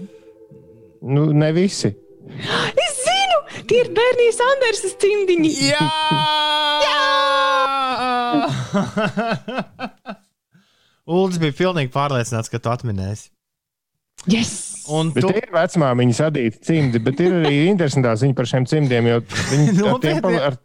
[1.06, 1.92] Nu, ne visi.
[2.82, 5.52] Es zinu, tie ir bērnijas Andersas cimdiņi.
[5.70, 5.86] jā!
[11.16, 13.30] Ulds bija pilnīgi pārliecināts, ka tu atminēsi.
[14.32, 14.54] Yes!
[14.90, 19.10] Un Bet tu ir vecmāmiņas adīti cimdi, bet ir arī interesantā ziņa par šiem cimdiem.
[19.10, 19.20] jo
[19.52, 20.58] Viņi ar tiem ar,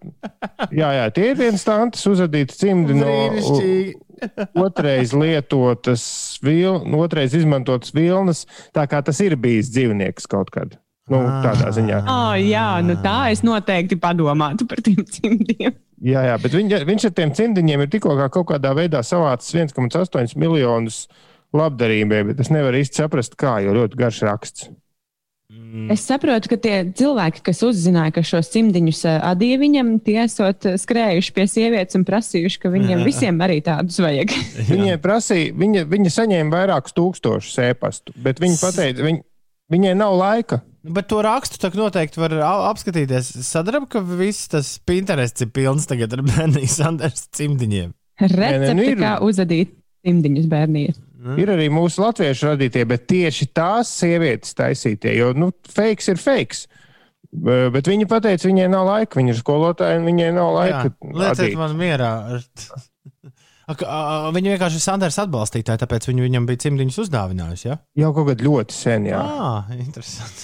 [0.69, 3.95] jā, jā, tie ir viens tantes uzadīti cimdi no brīnišķīgi.
[4.67, 6.05] Otrais lietotas,
[6.45, 8.45] vil, otrais izmantotas vilnas,
[8.77, 10.79] tā kā tas ir bijis dzīvnieks kaut kad.
[11.11, 12.05] Nu, tādā ziņā.
[12.07, 15.75] Oh, jā, nu tā es noteikti padomātu par tiem cimdiem.
[16.01, 19.57] Jā, jā, bet viņa, viņš ar tiem cimdiņiem ir tikko kā kaut kādā veidā savācis
[19.59, 21.03] 1,8 miljonus
[21.57, 24.71] labdarībai, bet es nevaru īsti saprast, kā, jo ļoti garš raksts.
[25.91, 30.67] Es saprotu, ka tie cilvēki, kas uzzināja, ka šos cimdiņus ā, adīja viņam, tie esot
[30.67, 34.35] ā, skrējuši pie sievietes un prasījuši, ka viņiem visiem arī tādus vajag.
[34.71, 39.21] Viņai prasīja, viņa, viņa saņēma vairākus tūkstošus ēpastu, bet viņa pateica, viņ,
[39.75, 40.61] viņai nav laika.
[40.87, 42.33] Nu, Bet to rakstu tā noteikti var
[42.71, 43.35] apskatīties.
[43.45, 47.93] Sadarbojas, ka viss tas Pinterests ir pilns tagad ar bērniem Sanders cimdiņiem.
[48.21, 48.97] Recepte, nu ir.
[49.01, 49.75] kā uzadīt
[50.07, 50.97] cimdiņus bērniem.
[51.21, 51.37] Mm.
[51.43, 56.65] Ir arī mūsu latviešu radītie, bet tieši tās sievietes taisītie, jo nu, fakes ir fakes.
[57.31, 60.87] Bet viņa pateica, viņai nav laika, viņa ir skolotāja un viņai nav laika.
[61.05, 61.59] Lieciet adīt.
[61.61, 62.13] man mierā.
[63.71, 67.69] Viņa vienkārši ir Sanders atbalstītāja, tāpēc viņa viņam bija cimdiņus uzdāvinājusi.
[67.69, 67.77] Ja?
[68.03, 69.21] Jau kaut kad ļoti sen, jā.
[69.23, 70.43] Ah, interesanti.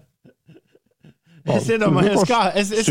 [1.58, 2.90] Es iedomājos, kā, es, es,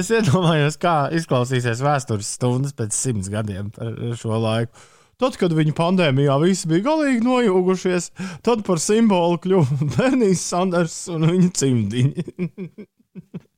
[0.00, 4.86] es iedomājos, kā izklausīsies vēstures stundas pēc simts gadiem par šo laiku.
[5.16, 8.10] Tad, kad viņa pandēmijā visi bija galīgi nojūgušies,
[8.44, 12.26] tad par simbolu kļuva Bernijs Sanders un viņa cimdiņi,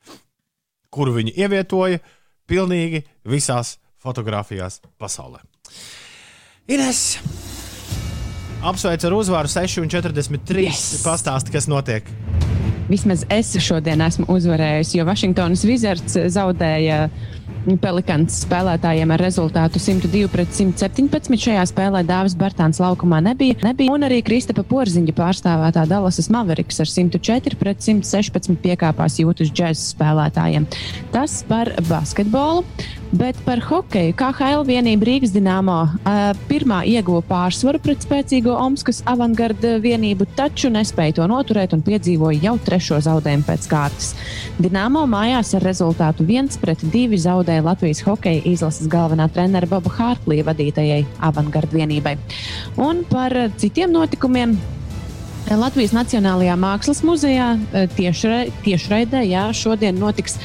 [0.94, 1.98] kuru viņi ievietoja
[2.48, 5.42] pilnīgi visās fotografijās pasaulē.
[6.70, 7.02] Ines!
[8.58, 10.62] Apsveic ar uzvaru 6,43.
[10.66, 10.86] Yes.
[10.94, 11.02] Yes!
[11.06, 12.06] Pastāsti, kas notiek.
[12.88, 17.08] Vismaz es šodien esmu uzvarējusi, jo Vašingtonas Wizards zaudēja
[17.82, 21.36] Pelikāns spēlētājiem ar rezultātu 102 pret 117.
[21.42, 23.92] Šajā spēlē Dāvis Bartāns laukumā nebija, nebija.
[23.92, 30.68] Un arī Kristapa Porziņa pārstāvētā Dallasas Mavericks ar 104 pret 116 piekāpās jūtas džēzus spēlētājiem.
[31.12, 32.64] Tas par basketbolu.
[33.08, 35.78] Bet par hokeju KHL vienība Rīgas Dienāmo
[36.50, 42.52] pirmā ieguva pārsvaru pret spēcīgo Omskas avangarda vienību, taču nespēja to noturēt un piedzīvoja jau
[42.66, 44.10] trešo zaudējumu pēc kārtas.
[44.60, 50.44] Dienāmo mājās ar rezultātu 1 pret 2 zaudēja Latvijas hokeja izlases galvenā trenera Boba Hārtlija
[50.50, 52.18] vadītajai avangarda vienībai.
[52.76, 54.58] Un par citiem notikumiem
[55.48, 57.54] Latvijas Nacionālajā Mākslas muzejā
[57.96, 60.36] tiešra, tiešraidē jā, šodien notiks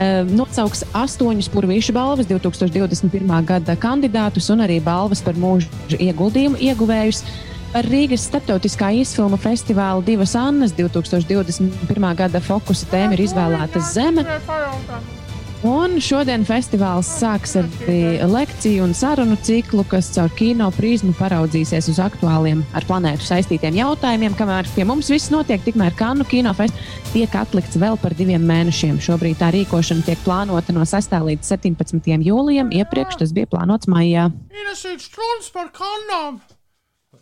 [0.00, 3.30] nosauks astoņus purvīšu balvas 2021.
[3.44, 7.22] gada kandidātus un arī balvas par mūža ieguldījumu ieguvējus.
[7.70, 12.10] Par Rīgas starptautiskā īsfilmu festivāla Divas Annas 2021.
[12.18, 14.26] gada fokusa tēma ir izvēlēta Zeme.
[15.60, 17.66] Un šodien festivāls sāks ar
[18.32, 24.32] lekciju un sarunu ciklu, kas caur kino prizmu paraudzīsies uz aktuāliem ar planētu saistītiem jautājumiem.
[24.38, 29.02] Kamēr pie mums viss notiek, tikmēr Kanu kinofestivāls tiek atlikts vēl par diviem mēnešiem.
[29.04, 31.18] Šobrīd tā rīkošana tiek plānota no 6.
[31.28, 32.08] līdz 17.
[32.24, 32.72] jūlijam.
[32.80, 34.30] Iepriekš tas bija plānots maijā.
[34.48, 36.40] Ienesīt stundas par kanām.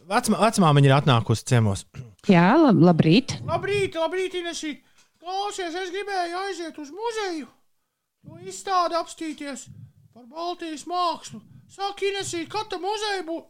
[0.09, 1.89] Vecmā, vecmāmiņa ir atnākusi ciemos.
[2.31, 3.41] Jā, lab, labrīt!
[3.49, 4.85] Labrīt, labrīt, Inesīt.
[5.19, 7.49] Klausies, es gribēju aiziet uz muzeju.
[8.27, 9.69] To izstādi apstīties
[10.15, 11.43] par Baltijas mākslu.
[11.69, 13.43] Saka, Inesīt, kad tā muzeja, bū,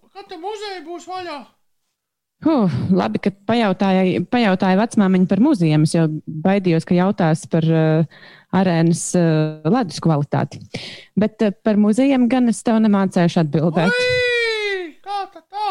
[0.88, 1.38] būs vaļā?
[2.46, 5.78] Huh, labi, ka pajautāja, pajautāja vecmāmiņa par muzeju.
[5.86, 6.04] Es jau
[6.44, 8.20] baidījos, ka jautās par uh,
[8.54, 10.60] arēnas uh, ledus kvalitāti.
[11.18, 13.90] Bet uh, par muzejiem gan es tev nemācīšu atbildēt.
[13.90, 15.70] Ui, kā tā tā?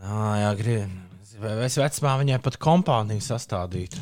[0.00, 1.04] Jā, jā, gribi.
[1.68, 4.00] Es vecmā viņai pat kompāniju sastādītu.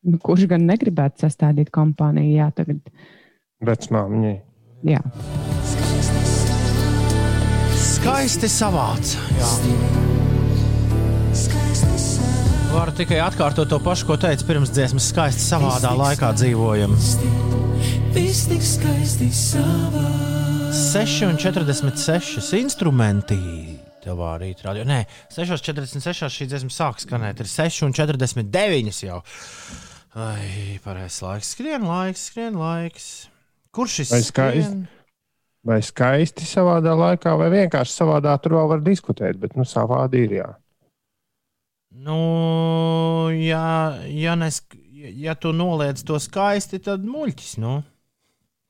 [0.00, 2.32] Nu, Kurš gan negribētu sastādīt kompāniju?
[2.38, 2.80] Jā, tagad.
[3.64, 4.36] Vecmāmiņai.
[4.88, 5.02] Jā.
[7.76, 9.18] Skaisti savāds.
[9.36, 9.50] Jā.
[12.70, 15.10] Varu tikai atkārtot to pašu, ko teicu pirms dziesmas.
[15.10, 16.94] Skaisti savādā laikā dzīvojam.
[18.14, 20.06] Viss tik skaisti savā.
[20.70, 23.36] 6,46 instrumenti.
[24.00, 24.86] Tavā rītā radio.
[24.88, 25.02] Nē,
[25.34, 27.42] 6,46 šī dziesma sāk skanēt.
[27.42, 29.20] Ir 6,49 jau.
[30.18, 31.52] Ai, pareizais laiks.
[31.54, 33.04] Skrien laiks, skrien laiks.
[33.70, 34.80] Kurš šis Vai skaisti?
[35.66, 40.34] Vai skaisti savādā laikā, vai vienkārši savādā tur vēl var diskutēt, bet nu savādi ir
[40.38, 40.48] jā.
[41.90, 42.18] Nu,
[43.36, 47.56] ja, ja, nesk, ja, ja tu noliec to skaisti, tad muļķis.
[47.62, 47.76] Nu.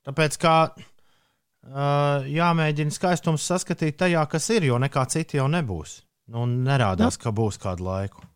[0.08, 6.00] Tāpēc kā uh, jāmēģina skaistums saskatīt tajā, kas ir, jo nekā cita jau nebūs.
[6.30, 8.29] Nu, nerādās, ka būs kādu laiku.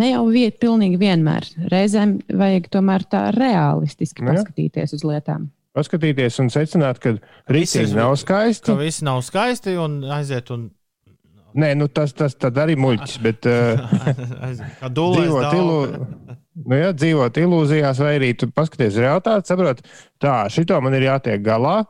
[0.00, 1.46] Ne jau vieta, pilnīgi vienmēr.
[1.68, 4.38] Reizēm vajag tomēr tā realistiski Nu jā.
[4.40, 5.50] paskatīties uz lietām.
[5.76, 7.14] Paskatīties un secināt, ka
[7.52, 8.72] rītīgi nav skaisti.
[8.72, 10.70] Ka viss nav skaisti un aiziet un
[11.52, 13.82] Nē, nu tas, tas tad arī muļķis, bet uh,
[14.46, 14.78] aiziet.
[14.80, 19.82] Kā dūlēs dzīvot, ilu, nu, jā, dzīvot ilūzijās, vai arī tu paskaties realitāti, saprot,
[20.22, 21.82] tā, šito man ir jātiek galā.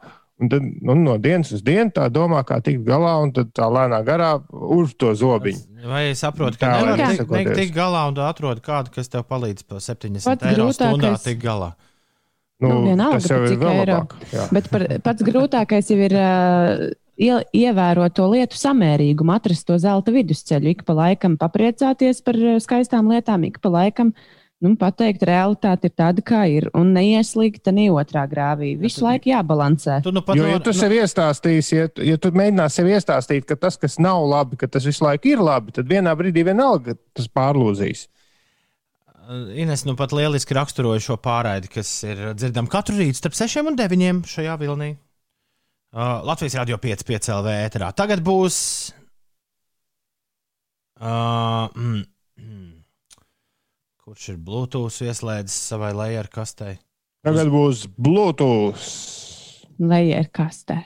[0.42, 3.68] Un tad nu, no dienas uz dienu tā domā, kā tikt galā, un tad tā
[3.70, 5.60] lēnā garā uz to zobiņu.
[5.86, 7.56] Vai es saprotu, ka Tā, nevar tikt nesakoties.
[7.60, 11.42] tik galā un tu atrod kādu, kas tev palīdz par 70 Pats eiro stundā tikt
[11.44, 11.72] galā?
[12.62, 14.12] Nu, vienalga, tas jau ir vēl labāk.
[14.30, 14.44] jā.
[14.54, 16.84] Bet par, pats grūtākais jau ir uh,
[17.18, 20.70] ie- ievērot to lietu samērīgumu, atrast to zelta vidusceļu.
[20.76, 24.12] Ik pa laikam papriecāties par uh, skaistām lietām, ik pa laikam
[24.62, 28.72] nu, pateikt, realitāte ir tāda, kā ir, un neieslīgt ne otrā grāvī.
[28.80, 30.00] Visu laiku jābalansē.
[30.04, 33.56] Tu nu Jo, ja tu sev iestāstīsi, ja, tu- ja tu mēģināsi sev iestāstīt, ka
[33.56, 37.28] tas, kas nav labi, ka tas visu laiku ir labi, tad vienā brīdī vienalga tas
[37.28, 38.06] pārlūzīs.
[39.32, 43.76] Ines nu pat lieliski raksturoja šo pārraidi, kas ir dzirdama katru rītu starp 6 un
[43.78, 44.96] 9 šajā vilnī.
[45.92, 47.92] Uh, Latvijas radio 5, 5 LV ēterā.
[47.92, 48.56] Tagad būs.
[51.02, 52.02] Uh, mm.
[54.02, 56.80] Kurš ir Bluetooth ieslēdzis savai layer kastei?
[57.22, 58.86] Tagad būs Bluetooth.
[59.78, 60.80] Ir kastē.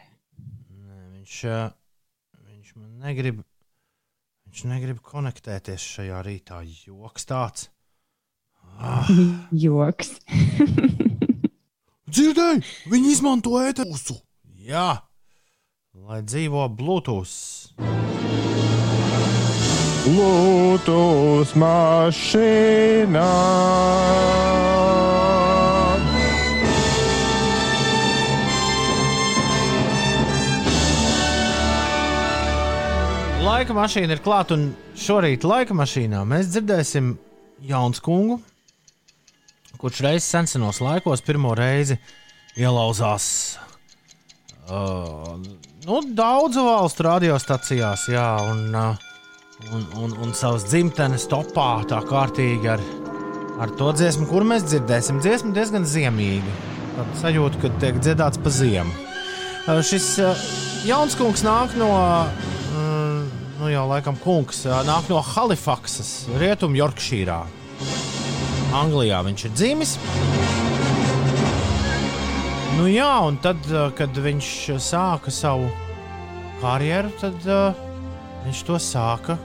[0.69, 1.39] Nē, viņš,
[2.45, 3.41] viņš man negrib.
[4.45, 6.61] Viņš negrib konektēties šajā rītā.
[6.85, 7.71] Joks tāds.
[9.65, 10.13] Joks.
[12.13, 14.21] Dzirdēji, viņi izmanto ēterusu.
[14.61, 14.91] Jā,
[16.05, 18.16] lai dzīvo Bluetooth.
[20.07, 23.31] Bluetooth mašīnā.
[33.43, 37.17] Laika mašīna ir klāta, un šorīt laika mašīnā mēs dzirdēsim
[37.67, 38.39] Jauns kungu,
[39.83, 41.99] kurš reizes senos laikos pirmo reizi
[42.55, 43.27] ielauzās
[44.71, 45.35] uh,
[45.83, 49.06] nu, daudzu valstu radiostacijās, jā, un, uh,
[49.73, 52.83] un, un, un savas dzimtenes topā tā kārtīgi ar,
[53.63, 55.23] ar to dziesmu, kur mēs dzirdēsim.
[55.25, 56.57] Dziesma diezgan ziemīga.
[56.97, 58.93] Tāda sajūta, ka tiek dziedāts pa ziemu.
[59.67, 60.45] Uh, šis uh,
[60.87, 61.89] jauns kungs nāk no,
[62.77, 63.25] mm,
[63.63, 67.41] nu jau laikam kungs, uh, nāk no Halifaksas, Rietum Yorkšīrā.
[68.77, 69.97] Anglijā viņš ir dzimis.
[72.77, 73.65] Nu jā, un tad,
[73.97, 74.53] kad viņš
[74.85, 75.71] sāka savu
[76.61, 77.85] karjeru, tad uh,
[78.45, 79.39] viņš to sāka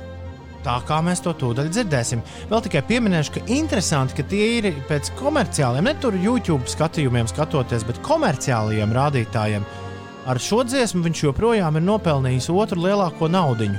[0.65, 2.23] tā, kā mēs to tūdaļ dzirdēsim.
[2.51, 7.85] Vēl tikai pieminēšu, ka interesanti, ka tie ir pēc komerciāliem, ne tur YouTube skatījumiem skatoties,
[7.87, 9.65] bet komerciālajiem rādītājiem.
[10.29, 13.71] Ar šo dziesmu viņš joprojām ir nopelnījis otru lielāko naudu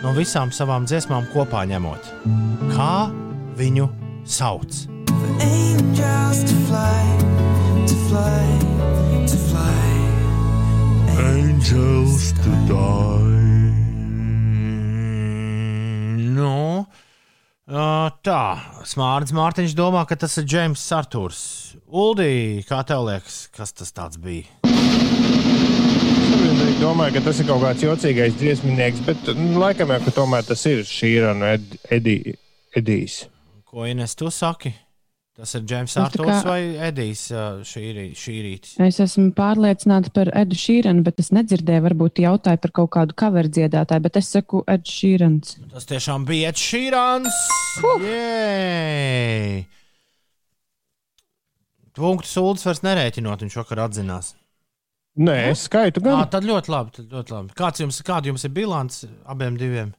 [0.00, 2.12] no visām savām dziesmām kopā ņemot.
[2.72, 3.10] Kā
[3.58, 3.88] viņu
[4.24, 4.86] sauc?
[5.40, 7.04] Angels to fly,
[7.88, 8.46] to fly,
[9.26, 9.82] to fly.
[11.18, 13.39] Angels to die.
[17.70, 18.42] Ā, tā,
[18.88, 21.42] Smārts Mārtiņš domā, ka tas ir Džeims Sartūrs.
[21.86, 24.46] Uldī, kā tev liekas, kas tas bija?
[26.70, 30.46] Es domāju, ka tas ir kaut kāds jocīgais dziesminieks, bet nu, laikam jau ka tomēr
[30.48, 32.16] tas ir šīra un Ed, Edi,
[32.76, 33.22] Edijs.
[33.70, 34.74] Ko Ines tu saki?
[35.38, 38.72] Tas ir Džeims tā Sartūrs kā- vai Edijs ā, šī, rī- šī rīta?
[38.84, 43.44] Es esmu pārliecināta par Edu Šīranu, bet es nedzirdēju, varbūt jautāju par kaut kādu cover
[43.48, 45.54] dziedātāju, bet es saku Edu Šīrans.
[45.72, 47.38] Tas tiešām bija Ed Šīrāns.
[48.02, 49.64] Jej!
[52.00, 54.34] Punktu sūdzes vairs nerēķinot, viņš vakar atzinās.
[55.20, 56.28] Nē, es skaitu Jā, gan.
[56.32, 56.92] tad ļoti labi.
[56.96, 57.54] Tad ļoti labi.
[57.58, 59.90] Kāds jums, kāda jums ir bilants abiem diviem?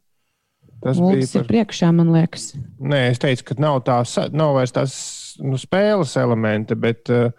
[0.81, 1.49] Tas bija Uldis ir par...
[1.51, 2.45] priekšā, man liekas.
[2.79, 3.99] Nē, es teicu, ka nav, tā,
[4.33, 4.95] nav vairs tās
[5.41, 7.31] nu, spēles elementi, bet uh,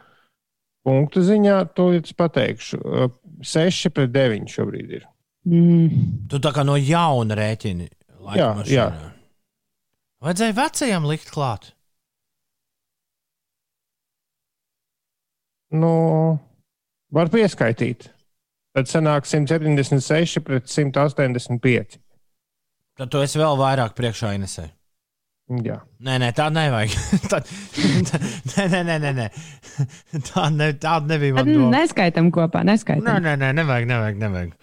[0.87, 2.81] punktu ziņā to es pateikšu.
[2.83, 3.09] Uh,
[3.43, 5.07] 6 pret 9 šobrīd ir.
[5.49, 6.03] Mm.
[6.31, 7.89] Tu tā kā no jauna rēķini.
[8.39, 8.75] Jā, mašīnā.
[8.77, 9.13] jā.
[10.23, 11.73] Vajadzēja vecajam likt klāt.
[15.73, 15.91] Nu,
[17.11, 18.11] var pieskaitīt.
[18.77, 21.99] Tad sanāk 176 pret 185.
[23.01, 24.69] Tad tu esi vēl vairāk priekšā Inesē.
[25.67, 25.77] Jā.
[26.07, 26.95] Nē, nē, tā nevajag.
[27.33, 27.51] Tad-
[28.55, 29.27] nē, nē, nē, nē, nē.
[30.31, 31.71] Tā ne, tāda nebija mana doma.
[31.77, 33.21] neskaitam kopā, Nē, neskaitam.
[33.27, 34.21] nē, nē, nevajag, nevajag.
[34.23, 34.55] nevajag.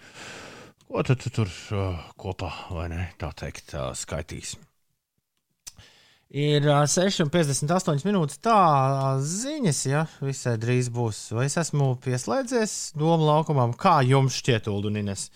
[0.90, 3.04] Ko tu, tu tur uh, kopā, vai ne?
[3.20, 4.56] Tā teikt, uh, skaitīs.
[6.30, 8.38] Ir uh, 6,58 minūtes.
[8.42, 11.24] Tā uh, ziņas, ja visai drīz būs.
[11.34, 13.72] Vai es esmu pieslēdzies domu laukumam?
[13.78, 15.28] Kā jums šķiet, Uldunines?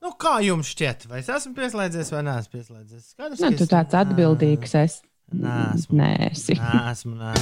[0.00, 1.02] Nu, kā jums šķiet?
[1.10, 3.10] Vai es esmu pieslēdzies vai neesmu pieslēdzies?
[3.12, 5.02] Skaidrs, Nu, tu tāds atbildīgs esi.
[5.36, 5.98] Nē, esmu.
[6.00, 6.56] Nē, esi.
[6.56, 7.14] Nē, esmu.
[7.20, 7.34] Nē.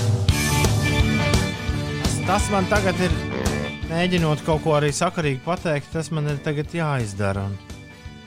[2.26, 3.14] Tas, man tagad ir,
[3.88, 7.46] mēģinot kaut ko arī sakarīgi pateikt, tas man ir tagad jāizdara.
[7.46, 7.54] Un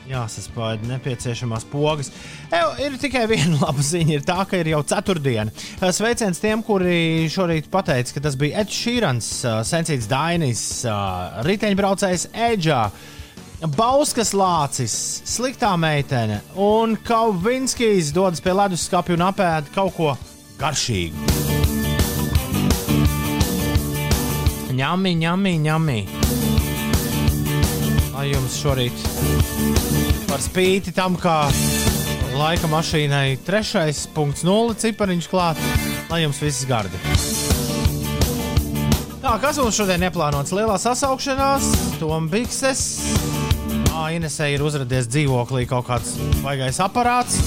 [0.10, 2.10] jāsaspēj nepieciešamās pogas.
[2.56, 5.52] Ew, ir tikai viena laba ziņa, ir tā, ka ir jau ceturtdiena.
[5.94, 9.32] Sveiciens tiem, kuri šorīt pateica, ka tas bija Edžers Šīrans,
[9.67, 10.63] Sensīts Dainis,
[11.48, 12.86] riteņbraucējs Edžā.
[13.62, 14.93] Bauskas lācis,
[15.30, 20.15] sliktā meitene un Kauvinskijs dodas pie leduskapja un apēda kaut ko
[20.58, 21.28] garšīgu.
[24.74, 26.00] Ņemī, ņemī, ņemī.
[28.15, 29.06] Lai jums šorīt
[30.26, 31.43] par spīti tam, kā
[32.34, 35.62] laika mašīnai 3.0 cipariņš klāt,
[36.09, 36.97] lai jums viss gardi.
[39.22, 40.49] Tā, kas mums šodien ieplānots?
[40.57, 41.70] Lielā sasaukšanās,
[42.01, 42.88] Toms Bikses.
[44.16, 47.39] Inesē ir uzrādījies dzīvoklī kaut kāds baigais aparāts.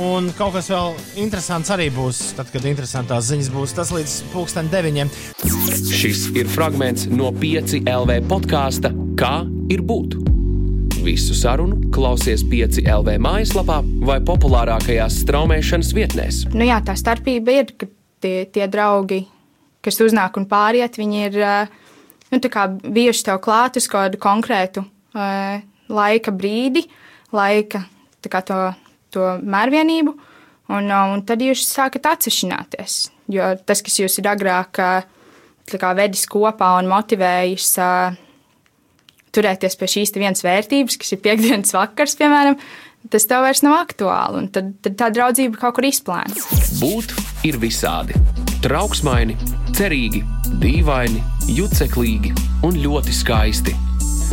[0.00, 3.76] Un kaut kas vēl interesants arī būs, tad, kad interesantās ziņas būs.
[3.76, 5.12] Tas līdz pulksten deviņiem.
[5.90, 10.14] Šis ir fragments no 5 LV podkāsta Kā ir būt?
[11.04, 16.38] Visu sarunu klausies 5 LV mājaslapā vai populārākajās straumēšanas vietnēs.
[16.54, 17.88] Nu jā, tā starpība ir, ka
[18.24, 19.26] tie, tie draugi,
[19.84, 21.74] kas uznāk un pāriet, viņi ir eh,
[22.30, 22.40] nu,
[22.98, 25.60] bijuši tev klāt uz kādu konkrētu uh,
[25.90, 26.86] laika brīdi,
[27.34, 27.84] laika
[28.30, 28.58] kā to,
[29.10, 30.16] to mērvienību.
[30.70, 33.00] Un, uh, un tad jūs sākat atsevišķināties.
[33.30, 34.78] Jo tas, kas jūs ir agrāk
[35.78, 37.68] kā vedis kopā un motivējis
[39.34, 42.58] turēties pie šīs vienas vērtības, kas ir piekdienas vakars, piemēram,
[43.12, 44.46] tas tev vairs nav aktuāli.
[44.54, 46.48] Tad, tad tā draudzība kaut kur izplēns.
[46.82, 47.14] Būt
[47.46, 48.18] ir visādi.
[48.60, 49.38] Trauksmaini,
[49.72, 50.20] cerīgi,
[50.60, 51.22] dīvaini,
[51.56, 52.34] juceklīgi
[52.68, 53.72] un ļoti skaisti.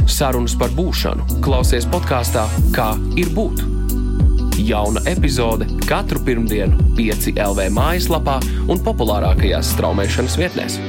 [0.03, 2.43] Sarunas par būšanu klausies podkāstā
[2.75, 3.63] Kā ir būt.
[4.67, 10.80] Jauna epizode katru pirmdienu, 5 LV mājaslapā un populārākajās straumēšanas vietnēs.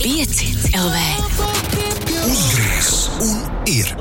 [0.00, 1.17] Pieci LV.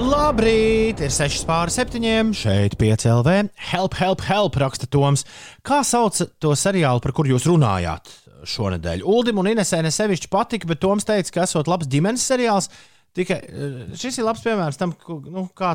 [0.07, 2.29] Labrīt, ir 6 pāri 7.
[2.37, 3.31] Šeit 5 LV.
[3.73, 5.25] Help, help, help, raksta Toms.
[5.67, 8.13] Kā sauc to seriālu, par kur jūs runājāt
[8.47, 9.03] šonadēļ?
[9.03, 12.69] Uldim un Inesē nesevišķi patika, bet Toms teica, ka esot labs ģimenes seriāls.
[13.17, 14.93] Tikai eh, šis ir labs piemērs tam,
[15.25, 15.73] nu, kā,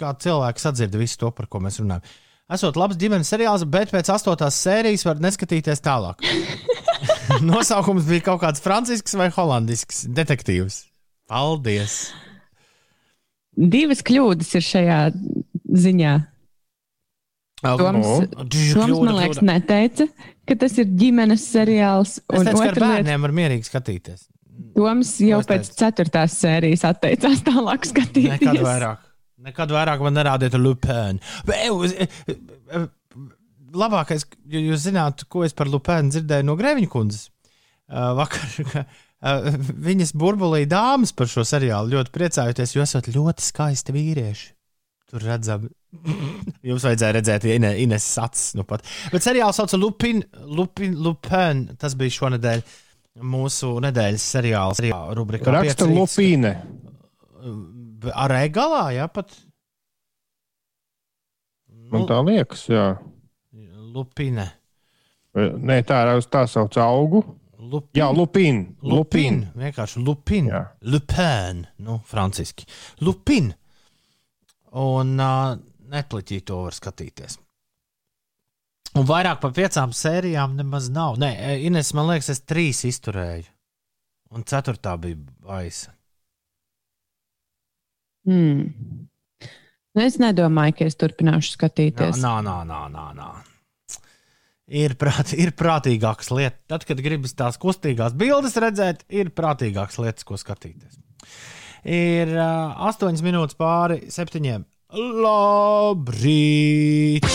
[0.00, 2.04] kā cilvēks atzird visu to, par ko mēs runājam.
[2.52, 6.20] Esot labs ģimenes seriāls, bet pēc astotās sērijas var neskatīties tālāk.
[7.48, 10.82] Nosaukums bija kaut kāds francisks vai holandisks detektīvs.
[11.32, 12.02] Paldies!
[13.52, 15.00] Divas kļūdas ir šajā
[15.84, 16.12] ziņā.
[17.62, 18.08] Toms,
[18.50, 20.08] Diži, Toms man liekas, neteica,
[20.48, 22.16] ka tas ir ģimenes seriāls.
[22.26, 24.24] Es teicu, ka ar bērniem var mierīgi skatīties.
[24.74, 28.40] Toms jau pēc ceturtās sērijas atteicās tālāk skatīties.
[28.40, 29.06] Nekad vairāk.
[29.42, 31.22] Nekad vairāk man nerādiet Lupēnu.
[33.72, 38.84] Labākais, ja jūs zinātu, ko es par Lupēnu dzirdēju no Grēviņa kundzes uh, vakar.
[39.22, 39.46] Uh,
[39.86, 44.50] Viņas burbulīja dāmas par šo seriālu ļoti priecājoties, jo esat ļoti skaisti vīrieši.
[45.12, 45.66] Tur redzam,
[46.68, 48.84] jums vajadzēja redzēt, Ine- Ines acis nu pat.
[49.12, 51.66] Bet seriāls sauc Lupin, Lupin, Lupin.
[51.80, 52.62] Tas bija šonadēļ
[53.28, 54.80] mūsu nedēļas seriāls.
[55.18, 55.98] Rubrikā Raksta Pieci rīts.
[56.00, 56.54] Lupīne.
[58.16, 59.34] Ar egalā, jā, pat.
[61.92, 62.86] Man tā liekas, jā.
[63.92, 64.46] Lupine.
[65.36, 67.20] Nē, tā ir tā sauc augu.
[67.72, 67.98] Lupin.
[68.00, 68.64] Jā, Lupīna.
[68.84, 69.38] Lupin.
[69.56, 70.50] Vienkārši Lupin.
[70.52, 70.62] Jā.
[70.84, 71.64] Lupin.
[71.82, 72.66] Nu, franciski.
[73.00, 73.52] Lupin.
[74.82, 75.54] Un uh,
[75.92, 77.38] Netflixī to var skatīties.
[79.00, 81.16] Un vairāk par piecām sērijām nemaz nav.
[81.20, 81.32] Nē,
[81.64, 83.48] Ines, man liekas, es trīs izturēju.
[84.32, 85.94] Un ceturtā bija baisa.
[88.28, 89.08] Hmm.
[89.92, 92.20] Nu, Es nedomāju, ka es turpināšu skatīties.
[92.22, 93.26] Nā, nā, nā, nā, nā.
[94.72, 96.56] Ir, prāt, ir prātīgākas lietas.
[96.70, 100.96] Tad, kad gribas tās kustīgās bildes redzēt, ir prātīgākas lietas, ko skatīties.
[101.84, 104.64] Ir uh, 8 minūtes pāri septiņiem.
[105.24, 107.26] Labrīt!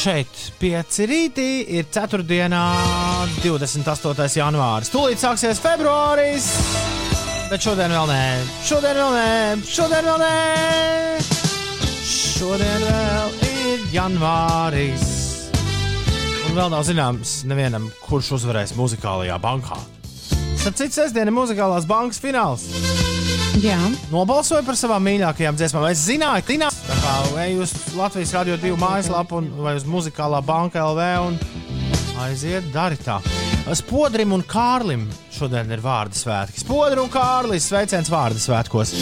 [0.00, 2.24] Šeit pieci rītī ir 4.
[2.24, 4.40] 28.
[4.40, 4.88] janvāris.
[4.90, 6.48] Tūlīt sāksies februāris!
[7.50, 8.22] Bet šodien vēl nē,
[8.64, 9.28] šodien vēl nē,
[9.66, 11.39] šodien vēl nē.
[12.10, 15.04] Šodien vēl ir janvāris.
[16.48, 19.78] Un vēl nav zināms, nevienam, kurš uzvarēs muzikālajā bankā.
[20.60, 22.66] Tad cits sestdiena ir muzikālās bankas fināls.
[23.62, 23.78] Jā,
[24.10, 25.86] Nobalsoju par savām mīļākajām dziesmām.
[25.92, 29.86] Es zināju, ka Tina tā kā ej uz Latvijas radio divu mājaslapu un, vai uz
[29.86, 31.38] muzikālā banka LV un
[32.26, 33.20] aiziet, dari tā.
[33.70, 36.58] Spodrim un Kārlim šodien ir vārdu svētki.
[36.64, 38.92] Spodri un Kārlis sveiciens vārdu svētkos.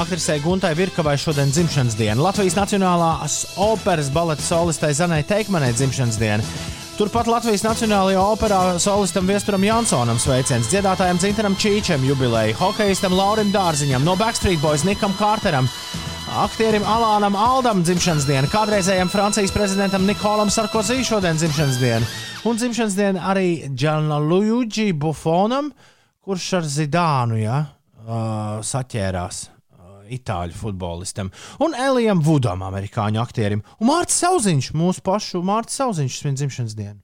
[0.00, 2.18] Aktrisei Guntai Virkavai šodien dzimšanas diena.
[2.26, 6.56] Latvijas Nacionālās operas baleta solistei Zanai Teikmanai dzimšanas diena.
[6.96, 14.02] Turpat Latvijas Nacionālajā operā solistam Viesturam Jansonam sveiciens, dziedātājam Zintaram Čīčam jubileja, hokeistam Laurim Dārziņam,
[14.02, 15.68] no Backstreet Boys Nikam Kārteram,
[16.36, 22.08] aktierim Alānam Aldam dzimšanas diena, kādreizējam Francijas prezidentam Nikolam Sarkozī šodien dzimšanas diena,
[22.44, 25.70] un dzimšanas diena arī Gianluigi Buffonam,
[26.20, 27.62] kurš ar Zidānu ja,
[28.04, 29.42] uh, saķērās.
[29.48, 31.32] uh, Itāļu futbolistam
[31.64, 37.00] un Elijam Vudam, amerikāņu aktierim, un Mārcis Zauziņš, mūsu pašu Mārcis Zauziņš, svin dzimšanas dienu.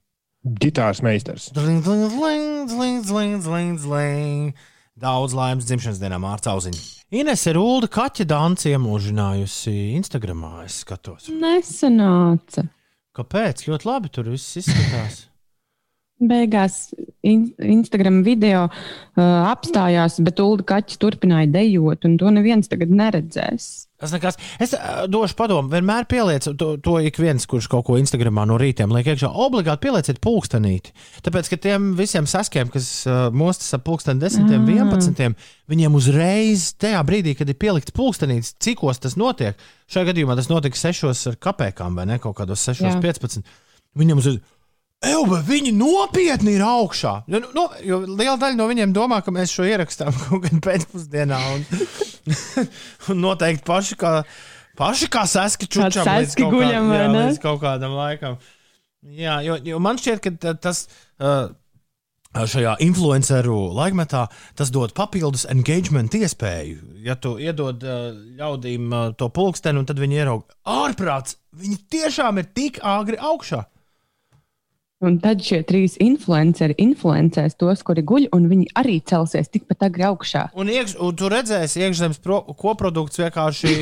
[0.61, 1.49] Gitārs meistars.
[1.55, 4.67] Dling, dling, dling, dling, dling, dling, dling.
[4.93, 6.92] Daudz laimes dzimšanas dienā Mārcis Zauziņš.
[7.13, 11.27] Ines ir Ulda kaķa danci iemūžinājusi Instagramā, es skatos.
[11.29, 12.63] nesanāca.
[13.13, 13.67] Kāpēc?
[13.69, 15.19] Ļoti labi tur viss izskatās.
[16.31, 16.77] Beigās
[17.21, 23.69] in Instagram video uh, apstājās, bet Ulu kaķis turpināja dejot, un to neviens tagad neredzēs.
[24.03, 24.35] Tas nekas.
[24.59, 28.57] Es uh, došu padomu, vienmēr pielieciet to, to ik viens, kurš kaut ko Instagramā no
[28.59, 29.29] rītiem liek iekšā.
[29.45, 30.91] Obligāti pielieciet pulkstenīti.
[31.23, 34.65] Tāpēc, ka tiem visiem saskiem, kas uh, mostas ap pulksteni 10, Ah.
[34.67, 35.37] 11,
[35.71, 39.55] viņiem uzreiz tajā brīdī, kad ir pielikts pulkstenītis, cikos tas notiek.
[39.87, 42.97] Šajā gadījumā tas notika 6 ar kapekām vai ne kaut kādos 6, Jā.
[42.99, 43.47] 15.
[43.95, 44.41] Viņam uzreiz.
[45.03, 47.13] Bet viņi nopietni ir augšā.
[47.27, 51.39] Jo, nu, jo liela daļa no viņiem domā, ka mēs šo ierakstām kaut kad pēcpusdienā.
[51.57, 51.65] Un,
[53.11, 54.13] un noteikti paši kā,
[54.79, 57.25] paši kā seski čučam līdz kaut, guļam, kā, vai jā, ne?
[57.27, 58.39] līdz kaut kādam laikam.
[59.03, 60.87] Jā, jo, jo man šķiet, ka ta- tas.
[61.19, 61.51] Uh,
[62.33, 64.23] Šajā influenceru laikmetā
[64.57, 66.79] tas dod papildus engagement iespēju.
[67.05, 68.07] Ja tu iedod uh,
[68.39, 73.61] ļaudīm uh, to pulksteni, un tad viņi ieraudzīja, ārprāts, viņi tiešām ir tik āgri augšā.
[75.03, 80.05] Un tad šie trīs influenceri influencēs tos, kuri guļ, un viņi arī celsies tikpat agri
[80.07, 80.45] augšā.
[80.55, 83.73] Un, iekš, un tu redzēsi, iekšzemes pro, koprodukts vienkārši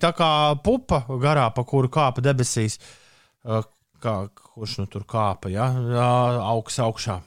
[0.00, 0.30] tā kā
[0.64, 2.78] pupa garā, pa kuru kāpa debesīs.
[4.00, 4.14] Kā,
[4.54, 5.52] kurš nu tur kāpa?
[5.52, 5.68] Ja?
[6.48, 7.18] Augsts augšā.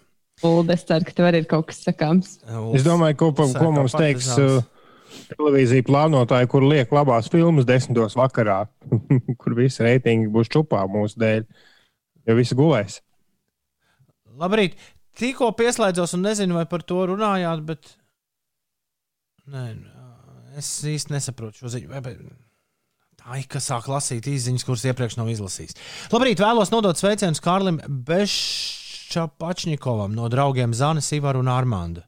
[0.43, 2.39] Ulde, es ceru, ka tev arī ir kaut kas sakāms.
[2.76, 4.58] Es domāju, ko, pa- ko mums teiks uh,
[5.30, 8.64] televīzija plānotāji, kur liek labās filmas desmitos vakarā,
[9.39, 11.45] kur visi reitingi būs čupā mūsu dēļ,
[12.28, 12.97] jo visi gulēs.
[14.40, 14.78] Labrīt!
[15.20, 17.82] Tikko pieslēdzos un nezinu, vai par to runājāt, bet.
[19.54, 19.64] Nē,
[20.58, 21.88] es īsti nesaprotu šo ziņu.
[21.92, 22.18] Vai- vai-
[23.24, 25.78] Tā ir, kas sāk lasīt izziņas, kuras iepriekš nav izlasījis.
[26.12, 32.04] Labrīt, vēlos nodot sveicienus Kārlim Bešapačņikovam no draugiem Zanes, Ivaru un Armanda.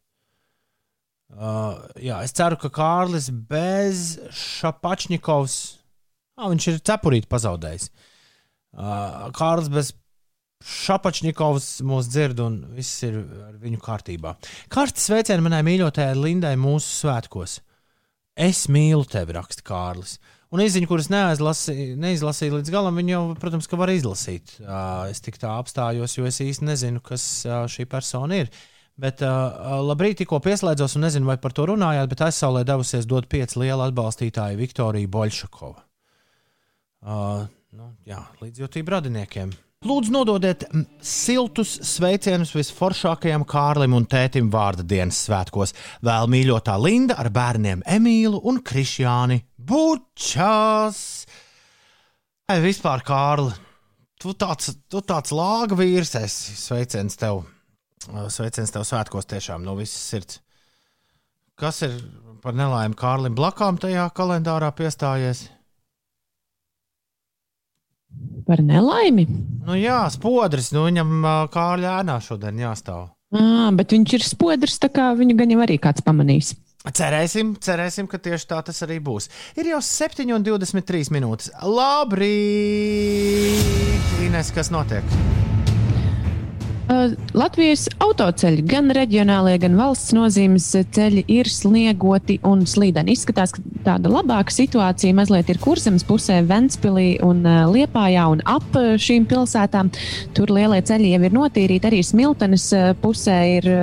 [1.31, 5.55] Uh, jā, es ceru, ka Kārlis bez Šapačņikovs,
[6.37, 7.87] ah, viņš ir cepurīt pazaudējis.
[8.75, 9.93] Uh, Kārlis bez
[10.65, 14.33] Šapačņikovs mūs dzird, un viss ir ar viņu kārtībā.
[14.73, 17.59] Karsti sveicieni manai mīļotajai Lindai mūsu svētkos.
[18.35, 20.17] Es mīlu tevi, raksta Kārlis.
[20.53, 24.55] Un izziņu, kuras neizlasīju līdz galam, viņu jau, protams, var izlasīt.
[25.09, 27.23] Es tik tā apstājos, jo es īsti nezinu, kas
[27.71, 28.51] šī persona ir.
[28.99, 33.59] Bet labrīt, tikko pieslēdzos un nezinu, vai par to runājāt, bet aizsaulē devusies dot pieci
[33.59, 35.83] liela atbalstītāji Viktorija Boļšakova.
[37.05, 37.45] Uh,
[37.75, 39.51] nu, jā, līdzjūtība radiniekiem.
[39.85, 40.63] Lūdzu, nododiet
[41.05, 45.75] siltus sveicienus visforšākajam Kārlim un tētim vārda dienas svētkos.
[46.05, 50.99] Vēl mīļotā Linda ar bērniem Emīlu un Krišjāni Bučās.
[52.49, 53.53] Ai, vispār, Kārli,
[54.21, 56.57] tu tāds, tu tāds lāga vīrs esi.
[56.57, 57.43] Sveiciens tev.
[58.33, 60.41] Sveiciens tev svētkos tiešām no visas sirds.
[61.61, 61.93] Kas ir
[62.41, 65.45] par nelaimi Kārlim blakām tajā kalendārā piestājies?
[68.45, 69.25] Par nelaimi.
[69.65, 73.07] Nu jā, spodris, nu viņam ā, Kārļa ēnā šodien jāstāv.
[73.33, 76.53] À, bet viņš ir spodrs, tā kā viņu gan jau arī kāds pamanīs.
[76.85, 79.29] Cerēsim, cerēsim, ka tieši tā tas arī būs.
[79.57, 81.49] Ir jau 7,23 minūtes.
[81.65, 82.37] Labrīt!
[84.27, 85.03] Ines, kas notiek?
[86.85, 93.15] Uh, Latvijas autoceļi, gan reģionālie, gan valsts nozīmes ceļi ir sniegoti un slīdeni.
[93.17, 98.77] Izskatās, ka tāda labāka situācija mazliet ir kurzemes pusē, Ventspilī un uh, Liepājā un ap
[99.01, 99.89] šīm pilsētām.
[100.37, 103.73] Tur lielie ceļi jau ir notīrīti, arī Smiltenes uh, pusē ir.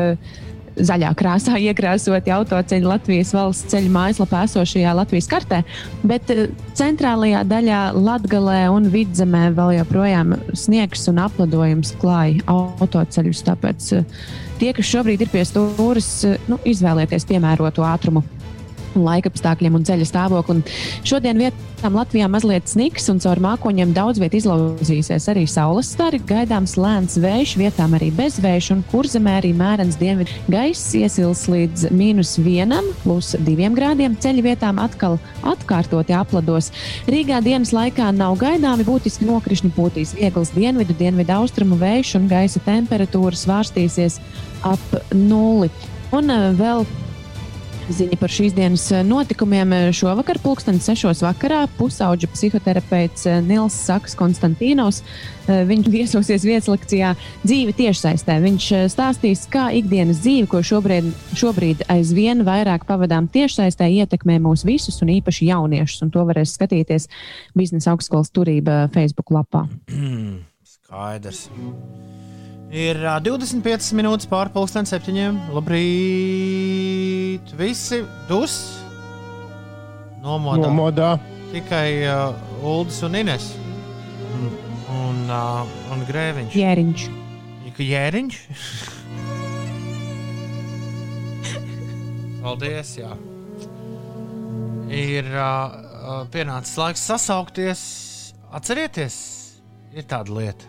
[0.76, 5.62] Zaļā krāsā iekrāsoti autoceļi Latvijas valsts ceļu mājaslapā esošajā Latvijas kartē,
[6.06, 6.46] bet eh,
[6.78, 13.44] centrālajā daļā Latvijā un Vidzemē vēl joprojām sniegs un apledojums klāja autoceļus.
[13.48, 14.22] Tāpēc eh,
[14.60, 18.24] tie, kas šobrīd ir pie stūres, eh, nu, izvēlieties piemērotu ātrumu
[18.96, 20.62] laika apstākļiem un ceļa stāvoklim.
[21.06, 26.20] Šodien vietām Latvijā mazliet sniks un caur mākoņiem daudz vietā izlauzīsies arī saules stari.
[26.28, 32.36] Gaidāms lēns vējš, vietām arī bezvējš un kurzemē arī mērens dienvidu gaiss iesils līdz mīnus
[32.42, 34.16] vienam, plus diviem grādiem.
[34.22, 36.70] Ceļu vietām atkal atkārtoti aplados.
[37.10, 42.62] Rīgā dienas laikā nav gaidāmi būtiski nokrišņi pūtīs viegls dienvidu, dienvidu austrumu vējš un gaisa
[42.66, 44.20] temperatūra svārstīsies
[44.66, 45.70] ap nulli.
[46.12, 46.84] Un eh, vēl
[47.90, 51.24] Ziņa par šīs dienas notikumiem šovakar, pulkstenis 6.
[51.24, 55.00] vakarā, pusauģa psihoterapeits Nils Saks Konstantīnos.
[55.48, 57.10] Viņš viesosies vietas lekcijā
[57.42, 58.38] dzīve tiešsaistē.
[58.44, 65.02] Viņš stāstīs, kā ikdienas dzīve, ko šobrīd, šobrīd aizvien vairāk pavadām tiešsaistē, ietekmē mūs visus
[65.02, 66.06] un īpaši jauniešus.
[66.06, 67.10] Un to varēs skatīties
[67.58, 69.66] biznesa augstskolas turība Facebook lapā.
[70.78, 71.48] Skaidrs.
[72.72, 75.36] Ir ā, 25 minūtes pārpusdienas septiņiem.
[75.52, 77.50] Labrīt!
[77.58, 77.98] Visi
[78.30, 78.54] dus
[80.22, 80.62] nomodā.
[80.64, 81.10] Nomodā.
[81.52, 82.32] Tikai uh,
[82.64, 83.50] Uldis un Ines.
[84.38, 84.48] Un,
[84.96, 86.56] un, uh, un Grēviņš.
[86.56, 87.04] Jēriņš.
[87.82, 88.40] Jēriņš.
[92.40, 92.96] Paldies!
[93.02, 93.12] Jā.
[94.96, 97.84] Ir uh, pienācis laiks sasaukties.
[98.52, 99.16] Atcerieties,
[99.92, 100.64] ir tāda lieta.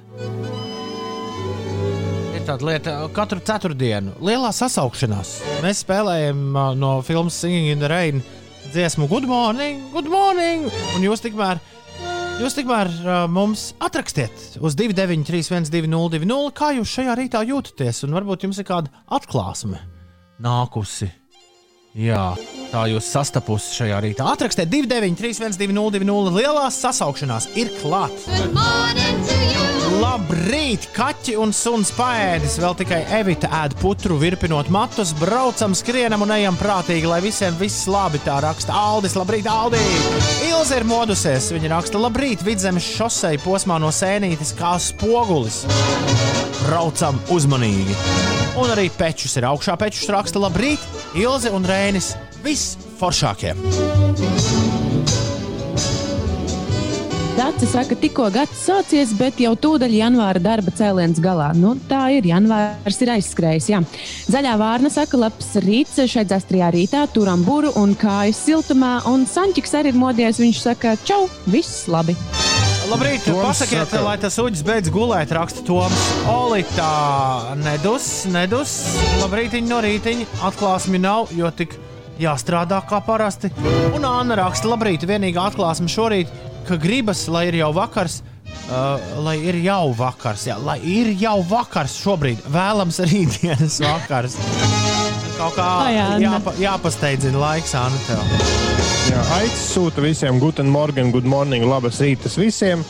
[2.43, 5.29] Ir tāda lieta, katru ceturtdienu, lielā sasaukšanās.
[5.63, 8.19] Mēs spēlējam uh, no filmas Singing in the Rain
[8.73, 10.65] dziesmu Good Morning, Good Morning!
[10.91, 11.61] Un jūs tikmēr,
[12.41, 18.43] Jūs tikmēr uh, mums atrakstiet uz 293, 1202, kā jūs šajā rītā jūtaties, un varbūt
[18.43, 19.79] jums ir kāda atklāsme
[20.43, 21.07] nākusi.
[21.95, 22.33] Jā,
[22.73, 24.27] tā jūs sastapusi šajā rītā.
[24.35, 29.32] Atrakstiet 293, 1202, lielās sasaukšanās ir klāta.
[30.03, 32.57] Labrīt, kaķi un suns paēdis.
[32.59, 37.85] Vēl tikai Evita ēd putru, virpinot matus, braucam, skrienam un ejam prātīgi, lai visiem viss
[37.87, 38.75] labi tā raksta.
[38.75, 39.79] Aldis, labrīt, Aldī!
[40.49, 41.47] Ilze ir modusies.
[41.55, 45.63] Viņa raksta, labrīt, vidzemes šosei posmā no sēnītes kā spogulis.
[46.65, 47.95] Braucam uzmanīgi.
[48.59, 49.79] Un arī pečus ir augšā.
[49.79, 50.83] Pečus raksta, labrīt,
[51.15, 52.11] Ilze un Rēnis.
[52.43, 53.55] Viss foršākie!
[57.43, 61.49] Dārsa saka, tikko gads sācies, bet jau tūdaļ janvāra darba cēliens galā.
[61.59, 63.65] Nu, tā ir, janvārs ir aizskrējis.
[63.67, 63.81] Jā.
[64.31, 69.75] Zaļā vārna saka, labs rīts šeit zastrījā rītā, turam buru un kājas siltumā, un Sančiks
[69.75, 70.39] arī ir modies.
[70.39, 72.15] Viņš saka, čau, viss labi.
[72.87, 75.99] Labrīt, Toms pasakiet, saka- lai tas uģis beidz gulēt, raksta Toms.
[76.31, 78.77] Olītā nedus, nedus.
[79.19, 81.75] Labrīt, no rītiņa atklāsmi nav, jo tik
[82.23, 83.51] jāstrādā kā parasti.
[83.91, 86.31] Un Anna raksta, labrīt, vienīgā atklāsme šorīt,
[86.67, 88.21] ka gribas, lai ir jau vakars.
[88.63, 88.95] Uh,
[89.25, 94.37] lai ir jau vakars, jā, lai ir jau vakars šobrīd, vēlams rītdienas vakars.
[95.35, 96.19] Kaut kā Anna.
[96.21, 97.99] jāpa, jāpasteidzina laiks, Anna.
[98.07, 98.21] Tev.
[99.09, 102.85] Jā, Aicis sūta visiem guten morgen, good morning, labas rītas visiem.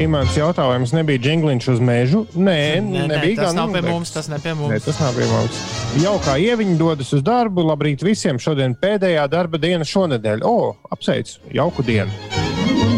[0.00, 2.22] Imants jautājums nebija džingliņš uz mežu.
[2.32, 4.86] Nē, Nē, nē, nebija tas gan, nav pie mums, tas ne pie Nē, mums.
[4.86, 5.58] tas nav pie mums.
[6.00, 8.40] Jau kā ieviņi dodas uz darbu, labrīt visiem.
[8.40, 10.46] Šodien pēdējā darba diena šonadēļ.
[10.48, 12.49] O, apsveic, jauku dienu.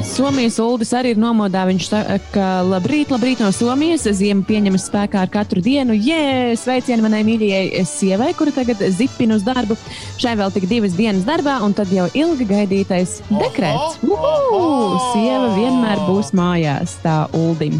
[0.02, 1.62] Somijas Uldis arī ir nomodā.
[1.68, 4.04] Viņš saka, labrīt, labrīt no Somijas.
[4.18, 5.94] Ziema pieņemas spēkā ar katru dienu.
[5.94, 9.78] Jē, sveicieni manai mīļajai sievai, kura tagad zipina uz darbu.
[10.20, 14.02] Šai vēl tik divas dienas darbā, un tad jau ilgi gaidītais dekrets.
[14.02, 15.00] Uhu!
[15.12, 17.78] Sieva vienmēr būs mājās, tā Uldim.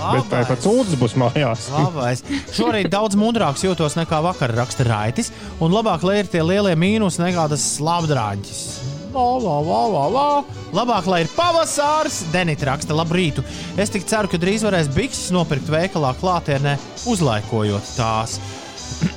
[0.00, 1.68] Bet vai pats Uldis būs mājās?
[1.74, 2.24] Labais.
[2.56, 5.28] Šorīt daudz mudrāks jūtos nekā vakar, raksta Raitis.
[5.60, 8.79] Un labāk, lai ir tie lielie mīnus nekā tas slāpdrāņķis.
[9.10, 10.26] Lā, lā, lā, lā, lā.
[10.70, 13.40] Labāk, lai ir pavasars, Denita raksta, labrīt.
[13.80, 16.76] Es tik ceru, ka drīz varēs bikses nopirkt veikalā klātienē,
[17.10, 18.38] uzlaikojot tās.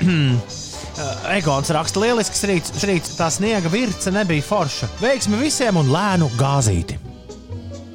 [1.37, 4.89] Egons raksta, lielisks rīts, rīts, tā sniega virce nebija forša.
[5.01, 6.97] Veiksmi visiem un lēnu gāzīti.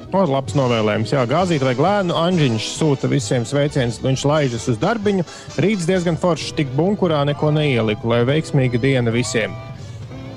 [0.09, 1.11] O, labs novēlējums.
[1.13, 2.15] Jā, gāzīt vai glēnu.
[2.17, 3.99] Anģiņš sūta visiem sveicienus.
[4.01, 5.27] Viņš laižas uz darbiņu.
[5.61, 6.55] Rīts diezgan foršs.
[6.57, 9.53] Tik bunkurā neko neieliku, lai veiksmīga diena visiem.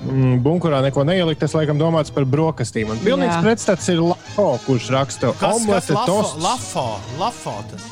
[0.03, 2.91] Mm, bunkurā neko neielikt, tas laikam domāts par brokastīm.
[2.91, 3.43] Un pilnīgs Jā.
[3.45, 6.43] pretstats ir Lafo, kurš raksta omlete, lafo, tosts.
[6.43, 6.87] lafo,
[7.21, 7.85] lafo tas?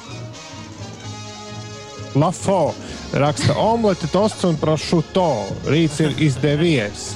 [2.19, 2.75] Lafo
[3.15, 5.29] raksta omlete, tosts un prošuto.
[5.71, 7.13] Rīts ir izdevies.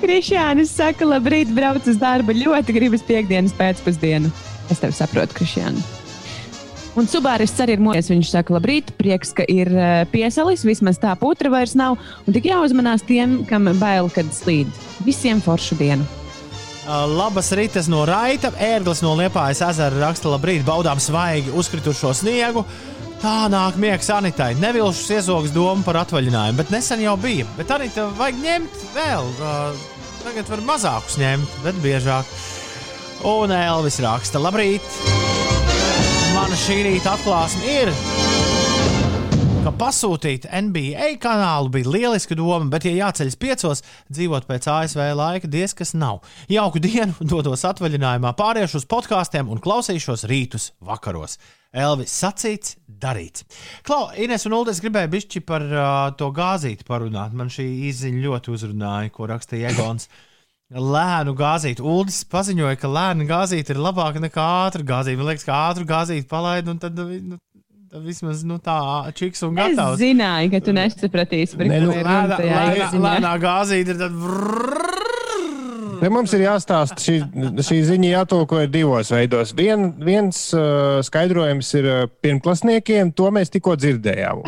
[0.00, 2.32] Krišjānis saka, labrīt, brauc uz darbu.
[2.40, 4.32] Ļoti gribas piekdienas pēcpusdienu.
[4.72, 5.82] Es tevi saprotu, Krišjāni.
[6.98, 8.10] Un Subāris arī ir modies.
[8.10, 10.66] Viņš saka, labrīt, prieks, ka ir eh, piesalis.
[10.66, 12.00] Vismaz tā putra vairs nav.
[12.26, 14.70] Un tik jāuzmanās tiem, kam bail, kad slīd.
[15.06, 16.08] Visiem foršu dienu.
[16.90, 22.64] Labas rītas no Raita, ērglis no Liepājas ezera raksta, labrīt, baudām svaigi uzkritušo sniegu.
[23.20, 24.54] Tā nāk miegs Anitai.
[24.58, 27.46] Nevilšus iezogs domu par atvaļinājumu, bet nesen jau bija.
[27.58, 29.28] Bet Anita vajag ņemt vēl.
[30.24, 32.38] Tagad var mazākus ņemt, bet biežāk.
[33.28, 35.29] Un Elvis raksta, labrīt.
[36.40, 37.90] Mana šī rīta atklāsme ir.
[39.60, 45.50] Ka pasūtīt NBA kanālu bija lieliska doma, bet, ja jāceļas piecos, dzīvot pēc ASV laika,
[45.52, 46.22] diez kas nav.
[46.48, 51.36] Jauku dienu, dodos atvaļinājumā, pāriešu uz podkāstiem un klausīšos rītus vakaros.
[51.76, 53.44] Elvis sacīts, darīts.
[53.84, 55.84] Klau, Ines un Ulris gribēja bišķi par uh,
[56.16, 57.36] to gāzīti parunāt.
[57.36, 60.08] Man šī izziņa ļoti uzrunāja, ko rakstīja Egons.
[60.70, 61.80] Lēnu gāzīt.
[61.82, 65.18] Uldis paziņoja, ka lēna gāzīte ir labāka nekā ātrā gāzīte.
[65.18, 67.38] Man liekas, ka ātrā gāzīte palaid, un tad, nu,
[67.90, 68.76] tad vismaz nu, tā
[69.18, 69.98] čiks un Es gatavs.
[69.98, 74.14] zināju, ka tu nesapratīsi, par ko nu, ir runa Lēnā, lēnā, gāzīte ir tad.
[76.00, 77.16] Te mums ir jāstāsta, šī,
[77.66, 79.52] šī ziņa jātulko ir divos veidos.
[79.56, 84.40] Vien, viens uh, skaidrojums ir uh, pirmklasniekiem, to mēs tikko dzirdējām.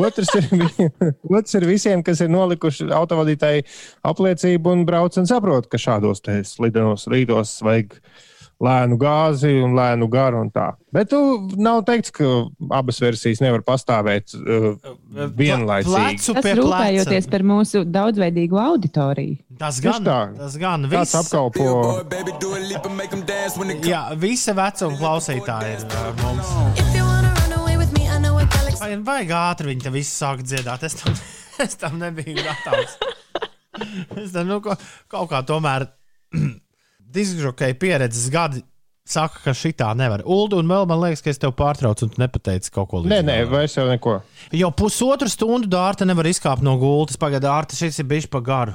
[0.00, 0.48] Otrs ir,
[1.38, 3.62] otrs ir visiem, kas ir nolikuši autovadītāju
[4.10, 8.00] apliecību un brauc un saprot, ka šādos te slidenos rītos vajag
[8.62, 10.70] lēnu gāzi un lēnu garu un tā.
[10.94, 11.18] Bet tu
[11.60, 14.78] nav teikts, ka abas versijas nevar pastāvēt uh,
[15.36, 16.22] vienlaicīgi.
[16.32, 19.36] Tas rūpējoties par mūsu daudzveidīgu auditoriju.
[19.60, 20.18] Tas gan, tā.
[20.40, 20.88] tas gan.
[20.88, 21.66] Viss, apkalpo
[22.08, 25.84] Baby, do a leap and make 'em dance when it jā, visa vecuma klausītāji ir
[25.84, 26.54] uh, mums.
[29.06, 30.84] Vajag ātri viņi te visi sāk dziedāt?
[30.86, 31.16] Es tam,
[31.64, 32.96] es tam nebiju gatavs.
[34.16, 35.90] Es tam nu, kaut kā tomēr
[37.14, 38.62] diskžokeja pieredzes gadi
[39.06, 40.24] saka, ka šitā nevar.
[40.26, 43.12] Ulu, un vēl man liekas, ka es tev pārtraucu, un tu nepateici kaut ko līdzīgu.
[43.12, 44.16] Nē, nē, vairs jau neko.
[44.56, 47.18] Jau pusotru stundu dārta nevar izkāpt no gultas.
[47.20, 48.74] Pagaidā, dārta šis ir bijis pa garu.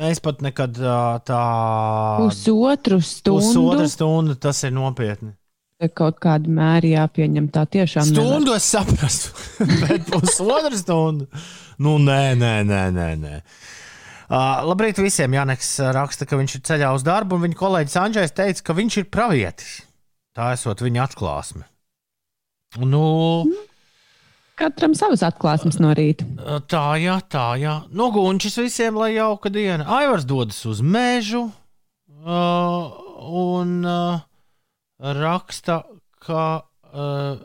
[0.00, 0.78] Mēs pat nekad
[1.28, 1.42] tā.
[2.22, 3.50] Pusotru stundu.
[3.50, 5.34] Pusotra stunda tas ir nopietni.
[5.96, 8.08] Kaut kāda mēra jāpieņem tā tiešām.
[8.08, 8.32] nevar.
[8.32, 9.30] Stundu es saprastu,
[9.84, 11.28] bet pusotru stundu.
[11.80, 13.10] Nu, nē, nē, nē, nē.
[13.20, 13.36] nē.
[14.30, 15.34] Uh, labrīt visiem!
[15.34, 19.00] Janeks raksta, ka viņš ir ceļā uz darbu, un viņa kolēģis Andrzejs teica, ka viņš
[19.00, 19.72] ir pravietis.
[20.38, 21.64] Tā esot viņa atklāsme.
[22.78, 23.02] Nu,
[24.60, 26.26] Katram savas atklāsmes no rīta.
[26.70, 27.78] tā, jā, tā, jā.
[27.96, 29.86] Nu, gunčis visiem, lai jauka diena.
[29.98, 34.20] Aivars dodas uz mežu uh, un uh,
[35.00, 35.82] raksta,
[36.22, 36.44] ka.
[36.92, 37.40] Uh,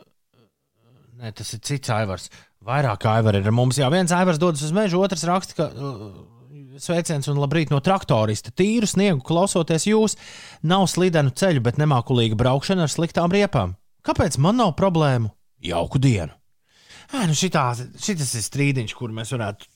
[1.16, 2.28] Nē, tas ir cits aivars.
[2.66, 3.78] Vairāk aivari ir mums.
[3.80, 6.10] Jā, viens aivars dodas uz mežu, otrs raksta, ka uh,
[6.82, 8.52] sveiciens un labrīt no traktorista.
[8.54, 10.16] Tīru sniegu klausoties jūs,
[10.66, 13.76] nav slidenu ceļu, bet nemākulīga braukšana ar sliktām riepām.
[14.06, 15.32] Kāpēc man nav problēmu?
[15.64, 16.34] Jauku dienu!
[17.14, 17.68] Ē, nu šitā,
[18.02, 19.68] šitas ir strīdiņš, kur mēs varētu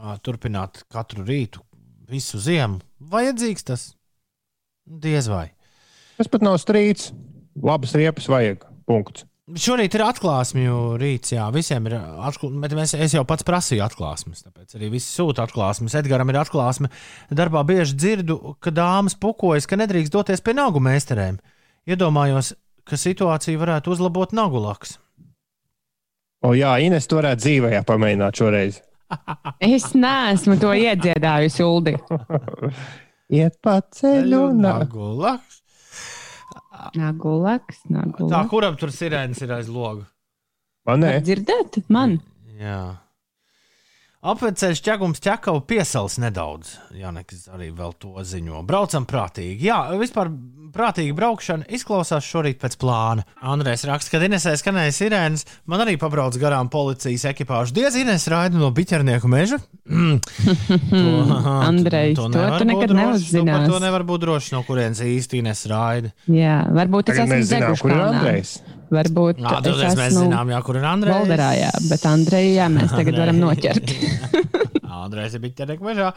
[0.00, 1.62] ā, turpināt katru rītu,
[2.10, 2.80] visu ziemu.
[3.12, 3.86] Vajadzīgs tas?
[4.84, 5.50] Diez vai.
[6.18, 7.12] Tas pat nav strīds.
[7.60, 8.66] Labas riepas vajag.
[8.88, 9.29] Punkts.
[9.58, 12.94] Šorīt ir atklāsmju rīts, jā, visiem ir atklāsmes.
[12.94, 15.96] Es jau pats prasīju atklāsmes, tāpēc arī visi sūta atklāsmes.
[15.98, 16.90] Edgars ir atklāsme.
[17.34, 21.40] Darbā bieži dzirdu, ka dāmas pukojas, ka nedrīkst doties pie nagu meistarēm.
[21.90, 22.52] Iedomājos,
[22.86, 24.98] ka situācija varētu uzlabot nagu laks.
[26.46, 28.80] O, jā, Ines, tu varētu dzīvē pamēģināt šoreiz.
[29.72, 31.96] Es neesmu to iedziedājusi, Uldi.
[33.40, 35.59] Iet pa ceļu, nagu laks.
[36.96, 38.48] Nagulaks, Tā, nagulaks.
[38.50, 40.06] kuram tur sirēns ir aiz loga?
[40.86, 41.80] Man nē, Dzirdēt?
[41.92, 42.18] Man.
[42.60, 42.80] Jā.
[44.20, 46.74] Apveceļš ķegums ķekava piesals nedaudz.
[46.92, 48.58] Jānekas arī vēl to ziņo.
[48.68, 49.64] Braucam prātīgi.
[49.64, 50.28] Jā, vispār
[50.74, 53.24] prātīgi braukšana izklausās šorīt pēc plāna.
[53.40, 55.46] Andrēs raksta, ka Inesē skanēja sirēnas.
[55.72, 57.72] Man arī pabrauc garām policijas ekipāžu.
[57.78, 59.56] Diez Ines raida no biķernieku meža.
[59.88, 60.20] Mm.
[60.90, 63.40] To- Andrej, to tu būt nekad neuzzināsi.
[63.40, 66.12] Nu, par To nevar būt droši, no kurienes īsti Ines raida.
[66.28, 68.36] Jā, varbūt tagad esmu Zeguškalnā.
[68.90, 69.12] Andrejs.
[69.14, 71.16] Varbūt tad es mēs esmu zinām, jā, kur ir Andrēs.
[71.16, 73.92] Valderā, jā, bet Andrejā mēs tagad varam noķert.
[75.00, 76.10] Andrēs ir biķernieku mežā.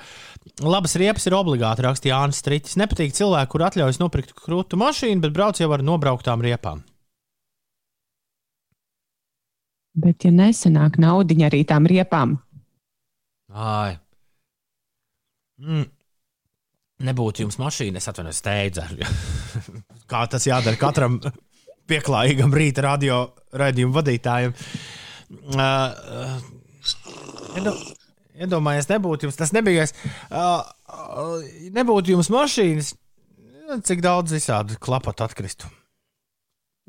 [0.66, 2.78] Labas riepas ir obligāti, rakstīja Jānis Strītis.
[2.82, 6.84] Nepatīk cilvēki, kur atļaujas nopirkt krūtu mašīnu, bet brauc jau ar nobrauktām riepām.
[10.04, 12.34] Bet, ja nesanāk naudiņa arī tām riepām,
[13.54, 13.98] Ai.
[15.62, 15.86] Mm.
[17.04, 18.88] Nebūtu jums mašīna, es atvainojos, steidza.
[20.12, 21.20] Kā tas jādara katram
[21.90, 23.18] pieklājīgam rīta radio
[23.54, 24.54] raidījuma vadītājam.
[25.34, 26.40] Uh, uh,
[27.58, 27.78] iedo-
[28.34, 29.84] Iedomājieties, nebūtu jums, tas nebija.
[30.34, 31.44] Uh, uh,
[31.76, 32.88] nebūtu jums mašīnas,
[33.86, 35.70] cik daudz visādi klapat atkristu.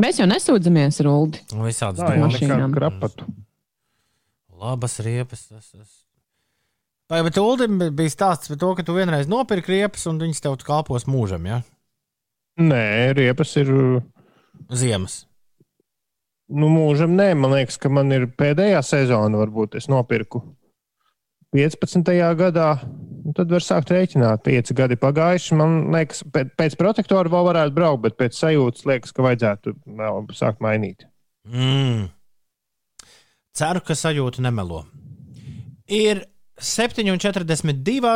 [0.01, 1.03] mēs jau nesūdzamies.
[1.05, 2.17] Visādas jau domas.
[2.17, 2.73] nekā mašīnām.
[2.75, 3.29] krapatu.
[4.57, 5.45] Labas riepas.
[5.53, 5.93] Tas, tas.
[7.13, 10.57] Vai, bet Ulim bija stāsts par to, ka tu vienreiz nopirki riepas un viņas tev
[10.65, 11.61] kalpos mūžam, ja?
[12.59, 13.69] Nē, riepas ir.
[14.75, 15.25] Ziemas.
[16.55, 20.43] Nu, mūžam nē, man liekas, ka man ir pēdējā sezona, varbūt es nopirku
[21.55, 22.11] 15.
[22.37, 22.69] gadā.
[23.25, 25.57] Nu, Tad var sākt rēķināt, pieci gadi pagājuši.
[25.57, 30.29] Man liekas, pēc, pēc protektora vēl varētu braukt, bet pēc sajūtas liekas, ka vajadzētu vēl
[30.37, 31.07] sākt mainīt.
[31.49, 32.11] Mm.
[33.55, 34.83] Ceru, ka sajūta nemelo.
[35.89, 36.25] Ir
[36.59, 38.15] 7,42.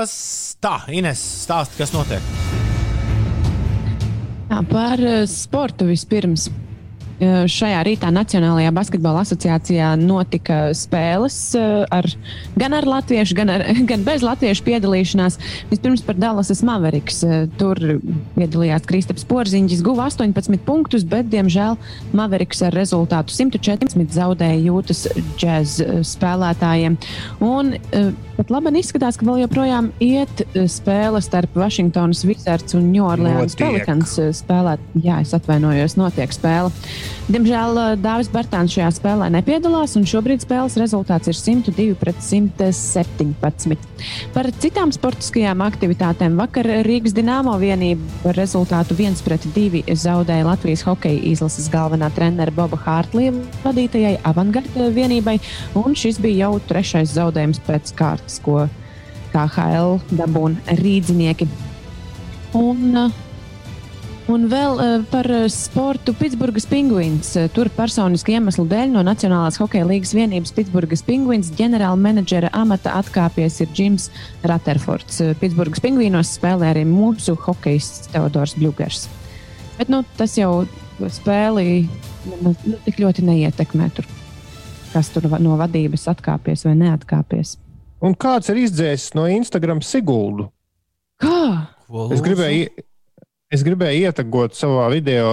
[0.61, 2.48] Tā, Ines, stāsti, kas notiek.
[4.49, 6.49] Jā, par eh, sportu vispirms.
[7.19, 12.07] Eh, Šajā rītā Nacionālajā basketbola asociācijā notika spēles eh, ar,
[12.55, 15.39] gan ar latviešu, gan, ar, gan bez latviešu piedalīšanās.
[15.73, 17.25] Vispirms par Dallasas Mavericks.
[17.27, 17.81] Eh, Tur
[18.37, 21.75] piedalījās Kristaps Porziņģis, guva 18 punktus, bet, diemžēl,
[22.15, 25.09] Mavericks ar rezultātu 114 zaudēja jūtas
[25.43, 27.01] džēz spēlētājiem.
[27.43, 32.91] Un eh, pat labi izskatās, ka vēl joprojām iet eh, spēle starp Vašingtonas Wizards un
[32.93, 33.57] New Orleans.
[33.59, 34.83] Pelicans eh, spēlēt.
[35.03, 36.71] Jā, es atvainojos, notiek spēle.
[37.29, 43.89] Diemžēl eh, Dāvis Bartāns šajā spēlē nepiedalās, un šobrīd spēles rezultāts ir 102 pret 117.
[44.35, 50.85] Par citām sportiskajām aktivitātēm vakar Rīgas Dienāmo vienība ar rezultātu 1 pret 2 zaudēja Latvijas
[50.87, 53.35] hokeja izlases galvenā trenera Boba Hārtlija
[53.65, 55.39] vadītajai avangarda vienībai,
[55.79, 58.67] un šis bija jau trešais zaudējums pēc kārtas, ko
[59.33, 61.49] KHL dabūna rīdzinieki.
[62.59, 63.25] Un, uh,
[64.29, 67.31] Un vēl uh, par uh, sportu Pitsburgas pingvīns.
[67.57, 73.57] Tur personiski iemeslu dēļ no Nacionālās hokeja līgas vienības Pitsburgas pingvīns ģenerāla menedžera amata atkāpies
[73.65, 74.11] ir Džims
[74.45, 75.23] Raterfords.
[75.25, 79.07] Uh, Pitsburgas pingvīnos spēlē arī mūsu hokejists Teodors Bļūgers.
[79.79, 80.67] Bet nu, tas jau
[81.09, 81.87] spēli
[82.29, 84.05] nu, nu, tik ļoti neietekmē, tur,
[84.93, 87.57] kas tur no vadības atkāpies vai neatkāpies.
[88.05, 90.49] Un kāds ir izdzēsis no Instagram Siguldu?
[91.19, 91.75] Kā?
[92.15, 92.85] Es gribēju,
[93.55, 95.31] es gribēju ietekmēt savā video,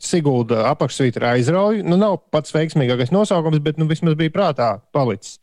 [0.00, 1.84] Sigulda apakšsvītra aizrauju.
[1.84, 5.36] Nu, nav pats veiksmīgākais nosaukums, bet nu, vismaz bija prātā palicis.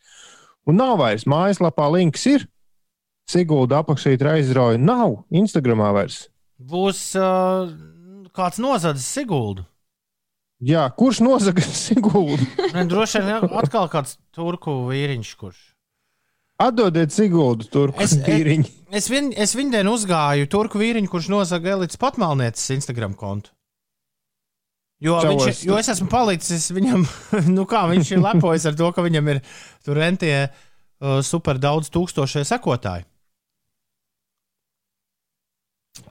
[0.66, 2.48] Un nav vairs mājaslapā links ir.
[3.30, 6.24] Sigulda apakšsvītra aizrauju nav Instagramā vairs.
[6.58, 7.70] Būs uh,
[8.34, 9.68] kāds nozadzis Siguldu.
[10.60, 12.44] Jā, kurš nozaga Siguldu?
[12.74, 15.69] Ne, droši vien atkal kāds turku vīriņš, kurš.
[16.60, 18.68] Atdodiet Siguldu tur, kur Es- tīriņi.
[18.92, 23.54] Es, vien, es viņu dienu uzgāju turku vīriņu, kurš nozaga elites patmalnieces Instagram kontu.
[25.00, 27.06] Jo, Čau, viņš, es- jo es esmu palicis viņam,
[27.56, 29.40] nu kā viņš ir lepojas ar to, ka viņam ir
[29.88, 33.06] tur entie uh, super daudz tūkstošie sekotāji.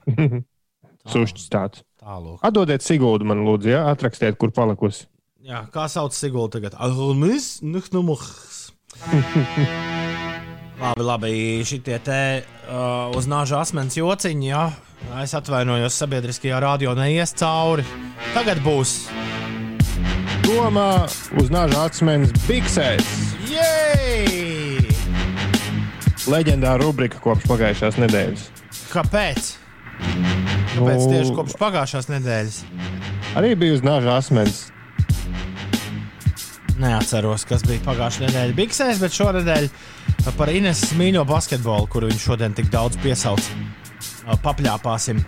[1.13, 1.83] Sušķis tāds.
[1.99, 2.39] Tālāk.
[2.47, 3.83] Atdodiet Siguldu man lūdzu, ja?
[3.91, 5.05] atrakstiet, kur palikusi.
[5.45, 6.73] Jā, kā sauc Sigulda tagad?
[6.81, 8.71] Almis, nuhnumuhs.
[10.79, 11.31] Labi, labi,
[11.67, 14.63] šitie te uh, uz nāža asmens jociņi, jā.
[15.23, 17.83] Es atvainojos, sabiedriskajā radio neies cauri.
[18.35, 18.93] Tagad būs.
[20.47, 21.05] Domā
[21.39, 23.11] uz nāža atmens biksēs.
[23.51, 24.79] Jej!
[26.29, 28.47] Leģendāra rubrika kopš pagājušās nedēļas.
[28.93, 29.53] Kāpēc?
[29.99, 32.59] Kāpēc Nu- tieši kopš pagājušās nedēļas?
[33.39, 34.67] Arī bija uz nāža asmens.
[36.79, 39.65] Neatceros, kas bija pagājušā nedēļa Bigsēs, bet šonadēļ
[40.37, 43.43] par Ines mīļo basketbolu, kuru viņš šodien tik daudz piesauc.
[44.45, 45.19] Papļāpāsim.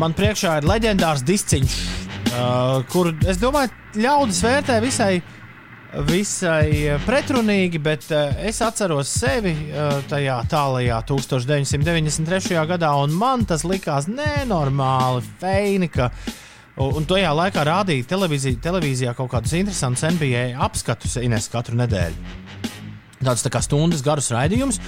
[0.00, 1.76] Man priekšā ir leģendārs disciņš,
[2.90, 3.70] kur es domāju,
[4.02, 5.12] ļaudis vērtē visai,
[6.08, 9.54] visai pretrunīgi, bet es atceros sevi
[10.10, 12.58] tajā tālajā 1993.
[12.74, 15.92] gadā, un man tas likās nenormāli feini.
[15.92, 16.10] ka
[16.78, 22.36] Un tajā laikā rādīja televīzijā, televīzijā kaut kādus interesantus NBA apskatus Ines katru nedēļu.
[23.18, 24.78] Tāds tā kā stundas garus raidījums,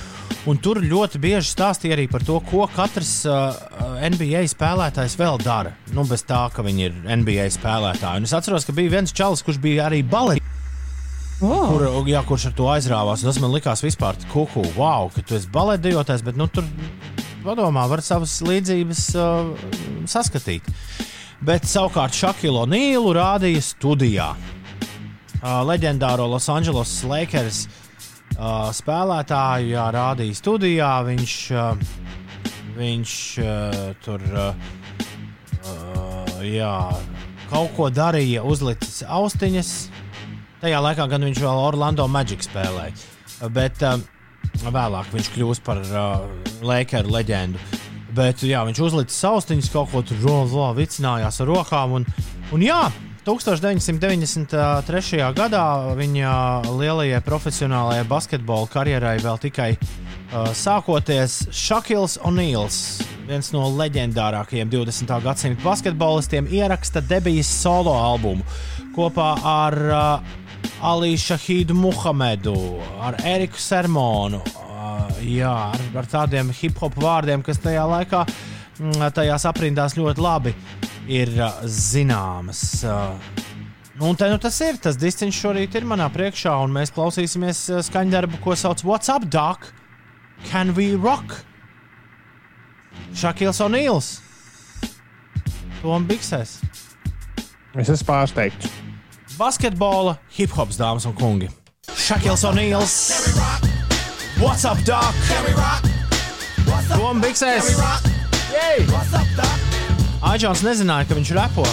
[0.46, 3.58] un tur ļoti bieži stāstīja arī par to, ko katrs uh,
[4.06, 5.74] NBA spēlētājs vēl dara.
[5.96, 8.22] Nu, bez tā, ka viņi ir NBA spēlētāji.
[8.22, 10.46] Un es atceros, ka bija viens čalis, kurš bija arī balets.
[11.42, 11.72] Oh.
[11.72, 13.26] Kur, jā, kurš ar to aizrāvās?
[13.26, 16.68] Tas man likās vispār kuku, wow, ka tu esi baletdejotājs, bet nu, tur
[17.42, 19.70] padomā, var savas līdzības uh,
[20.06, 20.68] saskatīt.
[21.40, 24.26] Bet savukārt Šakilu Nīlu rādīja studijā.
[25.40, 27.62] Uh, leģendāro Los Angeles Lakers
[28.36, 30.90] uh, spēlētāju jā, rādīja studijā.
[31.06, 31.80] Viņš, uh,
[32.76, 34.52] viņš uh, tur uh,
[35.64, 36.76] uh, jā,
[37.48, 39.74] kaut ko darīja, uzlicis austiņas.
[40.60, 42.92] Tajā laikā gan viņš vēl Orlando Magic spēlēja.
[43.48, 43.80] Bet
[44.60, 46.28] vēlāk viņš kļūst par uh,
[46.60, 47.88] Lakeru leģendu.
[48.16, 52.00] Bet jā, viņš uzlicis austiņas, kaut ko tur rozo, vicinājās ar rokām.
[52.00, 52.06] Un,
[52.54, 52.82] un jā,
[53.24, 55.20] 1993.
[55.36, 56.30] gadā viņa
[56.72, 59.82] lielajai profesionālajai basketbola karjerai vēl tikai uh,
[60.56, 65.12] sākoties Šakils O'Neils, viens no leģendārākajiem 20.
[65.26, 68.42] gadsimta basketbolistiem, ieraksta debijas solo albumu
[68.96, 70.20] kopā ar uh,
[70.84, 74.69] Ali Šahīdu Muhamedu, ar Eriku Sermonu, uh,
[75.24, 78.24] jā, ar, ar tādiem hip hop vārdiem, kas tajā laikā,
[78.78, 80.54] mm, tajās aprindās ļoti labi
[81.10, 81.32] ir
[81.64, 82.62] zināmas.
[84.00, 84.78] Nu, un te nu tas ir.
[84.80, 89.68] Tas disciņš šorīt ir manā priekšā, un mēs klausīsimies skaņdarbu, ko sauc What's Up, Doc?
[90.48, 91.36] Can we rock?
[93.14, 94.20] Šakils O'Neils.
[95.82, 96.58] Tom Biksēs.
[97.76, 98.72] Es esmu pārsteigts.
[99.40, 101.48] Basketbola, hip hops, dāmas un kungi.
[101.96, 103.69] Šakils O'Neils.
[104.40, 105.12] What's up, Doc?
[106.88, 107.74] Tom Biksēs.
[110.24, 111.64] Aģents nezināja, ka viņš repo.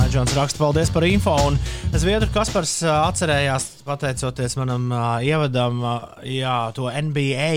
[0.00, 1.34] Aģents raksta, paldies par info.
[1.50, 1.58] Un
[1.92, 5.94] Zviedru Kaspars atcerējās, pateicoties manam ā, ievadam, ā,
[6.32, 7.52] jā, to NBA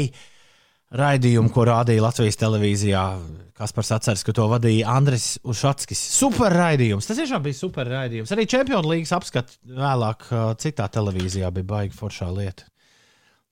[0.99, 3.07] raidījumu, ko rādīja Latvijas televīzijā.
[3.55, 6.03] Kaspars atceras, ka to vadīja Andris Ušatskis.
[6.19, 7.07] Super raidījums.
[7.07, 8.35] Tas tiešām bija super raidījums.
[8.35, 12.67] Arī Champions League apskats vēlāk ā, citā televīzijā bija baigi foršā lieta.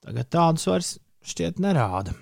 [0.04, 0.94] Tagad tādus vairs
[1.24, 2.16] šķiet nerāda.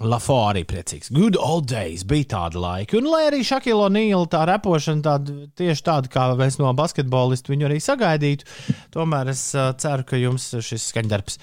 [0.00, 1.10] Lafo arī priecīgs.
[1.12, 2.96] Good old days bija tāda laika.
[2.96, 7.68] Un lai arī Šakila Nīla tā repošana tāda, tieši tāda, kā mēs no basketbolista viņu
[7.68, 8.48] arī sagaidītu,
[8.96, 11.36] tomēr es uh, ceru, ka jums šis skaņdarbs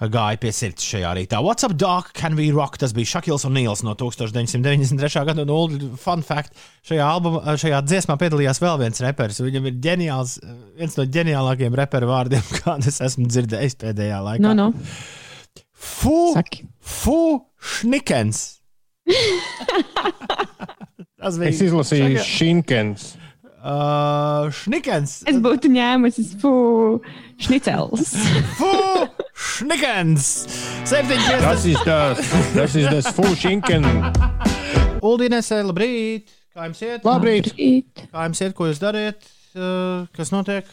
[0.00, 1.40] gāja pie sirds šajā rītā.
[1.44, 2.12] What's up, Doc?
[2.16, 2.78] Can we rock?
[2.80, 5.24] Tas bija Šakils un Nīls no 1993.
[5.28, 5.44] gada.
[5.46, 6.56] Un, fun fact,
[6.88, 9.40] šajā, albuma, šajā dziesmā piedalījās vēl viens reperis.
[9.44, 10.36] Viņam ir ģeniāls,
[10.78, 14.42] viens no ģeniālākajiem reperu vārdiem, kādus esmu dzirdējis pēdējā laikā.
[14.46, 14.68] Nu, nu.
[15.82, 16.66] Fu, Saki.
[16.78, 17.18] fu
[17.58, 18.44] šnikens.
[21.22, 23.12] Tas bija Es izlasīju Šinkens.
[23.62, 25.20] Uh, šnikens.
[25.30, 26.50] Es būtu ņēmusi fu
[27.46, 28.12] šnicels.
[28.58, 28.70] Fu
[29.34, 30.30] šnikens.
[30.88, 31.42] 7,50.
[31.42, 33.86] Tas ir tas, tas ir tas Fušinken.
[35.02, 36.30] Uldīnēsē, labrīt!
[36.52, 37.06] Kā jums iet?
[37.06, 37.48] Labrīt!
[37.52, 38.04] Labrīt.
[38.12, 39.24] Kā jums iet, ko jūs dariet?
[39.56, 40.68] Uh, kas notiek?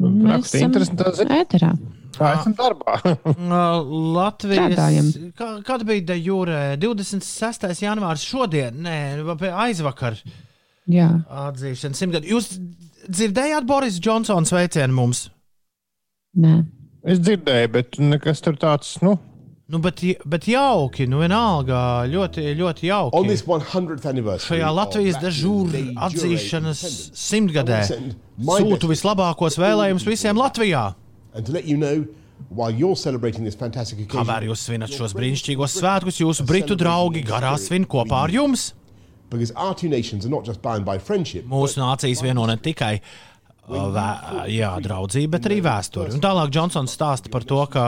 [0.00, 1.40] Raksta interesantā ziņa.
[1.42, 1.72] Ēterā.
[2.16, 2.98] Tā esam darbā.
[3.04, 4.74] Uh, Latvijas.
[4.74, 5.10] Strādājam.
[5.38, 6.60] Kā, kad bija de jūrē?
[6.80, 7.68] 26.
[7.84, 8.96] janvārs šodien, nē,
[9.64, 10.18] aizvakar
[10.90, 11.08] Jā.
[11.48, 12.30] atzīšana simtgadu.
[12.34, 12.52] Jūs
[13.08, 15.28] dzirdējāt Boris Džonsons sveicienu mums?
[16.38, 16.60] Nē.
[17.10, 19.16] Es dzirdēju, bet nekas tur tāds, nu,
[19.70, 23.28] Nu, bet, bet jauki, nu vienalga, ļoti, ļoti On jauki.
[23.28, 26.80] this 100th anniversary, Šajā Latvijas Jure atzīšanas
[27.14, 30.96] simtgadē sūtu vislabākos vēlējumus visiem Latvijā.
[31.34, 32.04] And to let you know,
[32.48, 37.22] while you're celebrating this fantastic occasion, Kamēr jūs svinat šos brīnišķīgos svētkus, jūsu britu draugi
[37.22, 38.72] garā svin kopā ar jums.
[39.30, 42.98] because our two nations are not just bound by friendship, Mūsu nācijas vieno ne tikai
[43.68, 44.06] vē,
[44.50, 46.12] jā, draudzība, bet arī vēsture.
[46.14, 47.84] Un tālāk Džonsons stāsta par to, ka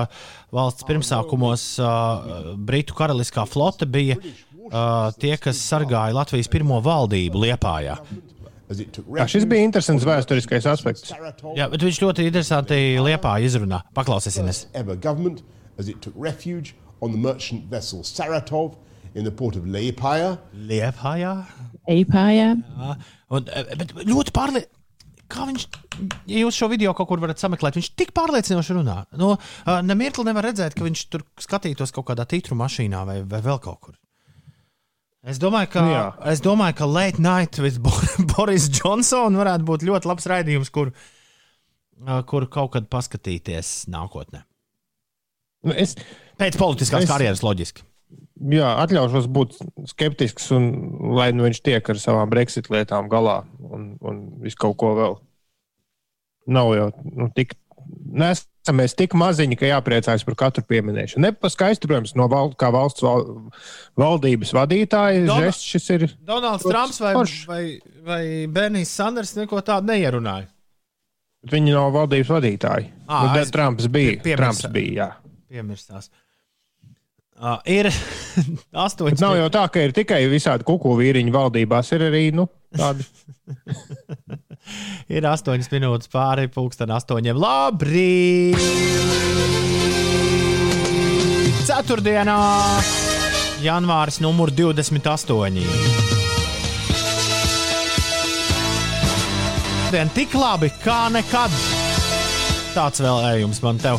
[0.55, 7.97] valsts pirmsākumos uh, Britu karaliskā flote bija uh, tie, kas sargāja Latvijas pirmo valdību Liepājā.
[8.73, 11.13] jā, šis bija interesants vēsturiskais aspekts.
[11.57, 13.83] Jā, bet viņš ļoti interesanti Liepāja izrunā.
[13.97, 14.67] Paklausīsimies!
[14.75, 15.43] ever government
[15.79, 18.77] as it took refuge on the merchant vessel Saratov
[19.15, 20.39] in the port of Liepāja.
[20.55, 21.35] Liepājā.
[21.91, 22.53] Eipājā.
[22.57, 22.95] Jā,
[23.33, 23.47] Un,
[23.81, 24.79] bet ļoti pārliecināti.
[25.33, 25.65] Kā viņš,
[26.29, 28.99] ja jūs šo video kaut kur varat sameklēt, viņš tik pārliecinoši runā.
[29.17, 33.41] No, uh, Nemirkli nevar redzēt, ka viņš tur skatītos kaut kādā tītru mašīnā vai, vai
[33.45, 33.97] vēl kaut kur.
[35.23, 36.05] Es domāju, ka, Nu jā.
[36.33, 37.95] es domāju, ka Late Night with Bo-
[38.35, 40.91] Boris Johnson varētu būt ļoti labs raidījums, kur,
[42.27, 44.43] kur kaut kad paskatīties nākotnē.
[45.63, 45.95] Nu, Es,
[46.43, 47.11] Pēc politiskās es...
[47.13, 47.85] karjeras loģiski.
[48.53, 49.57] Jā, atļaušos būt
[49.93, 50.69] skeptisks, un
[51.17, 55.19] lai nu viņš tiek ar savām Brexit lietām galā un, un visu kaut ko vēl.
[56.53, 57.55] Nav jau nu, tik.
[58.13, 61.23] Nesam mēs tik maziņi, ka jāpriecājas par katru pieminēšanu.
[61.25, 63.25] Ne par skaistu, protams, no val, kā valsts val,
[63.99, 65.25] valdības vadītāja.
[65.27, 66.05] Dona- Žests šis ir.
[66.27, 67.47] Donalds Trumps vai, foršs.
[67.51, 67.63] vai,
[68.07, 70.47] vai Bernijs Sanders neko tādu neierunāja.
[71.51, 72.87] Viņi nav valdības vadītāji.
[73.09, 74.15] Ā, nu, aiz- bet Trumps bija.
[74.23, 75.09] pie- Trumps bija jā.
[75.51, 76.09] Piemirstās.
[77.41, 77.89] Uh, ir
[78.85, 79.19] astoņi.
[79.23, 81.93] Nav jau tā, ka ir tikai visādi kuku vīriņu valdībās.
[81.97, 83.07] Ir arī nu, tādi.
[85.13, 87.35] Ir astoņas minūtes pāri pusdienas astoņiem.
[87.43, 88.63] Labrīt!
[91.67, 92.39] Ceturtdienā,
[93.63, 96.23] janvāris numur 28.
[99.93, 101.53] Šodien tik labi kā nekad.
[102.73, 103.91] Tāds vēlējums man te.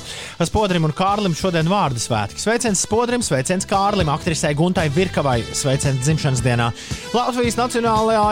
[0.48, 2.42] Spodrim un Kārlim šodien vārdu svētki.
[2.42, 6.72] Sveiciens Spodrim, sveiciens Kārlim, aktrisei Guntai Virkavai, sveiciens dzimšanas dienā.
[7.14, 8.24] Latvijas Nacionālajā,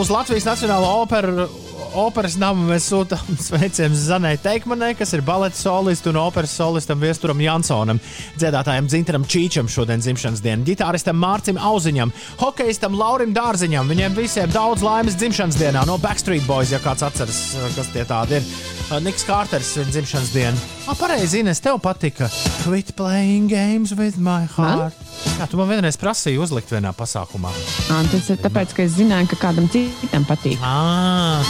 [0.00, 1.46] uz Latvijas Nacionālo operu.
[1.92, 7.40] Operas namu mēs sūtām sveicienus Zanai Teikmanai, kas ir baleta solists un operas solistam Viesturam
[7.42, 8.00] Jansonam,
[8.40, 13.92] dziedātājam Dzintaram Čīčam šodien dzimšanas dienu, ģitāristam Mārcim Auziņam, hokeistam Laurim Dārziņam.
[13.92, 17.42] Viņiem visiem daudz laimes dzimšanas dienā no Backstreet Boys, ja kāds atceras,
[17.76, 18.48] kas tie tādi ir.
[18.88, 20.68] Uh, Niks Kārters viņa dzimšanas diena.
[20.88, 22.32] Ah, pareizi, Ines, tev patika.
[22.64, 24.96] Quit playing games with my heart.
[25.38, 27.52] Jā, tu man vienreiz prasīji uzlikt vienā pasākumā.
[27.92, 30.58] Ā, Tas ir tāpēc, ka es zināju, ka kādam citam patīk.
[30.62, 31.42] Ah.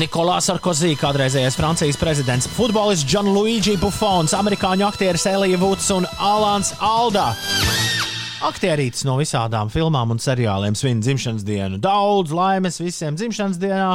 [0.00, 7.26] Nikolās Sarkozī, kādreizējais Francijas prezidents, futbolists Gianluigi Buffons, amerikāņu aktieris Elija Vuds un Alans Alda.
[8.42, 11.78] Aktierītis no visādām filmām un seriāliem svin dzimšanas dienu.
[11.82, 13.90] Daudz laimes visiem dzimšanas dienā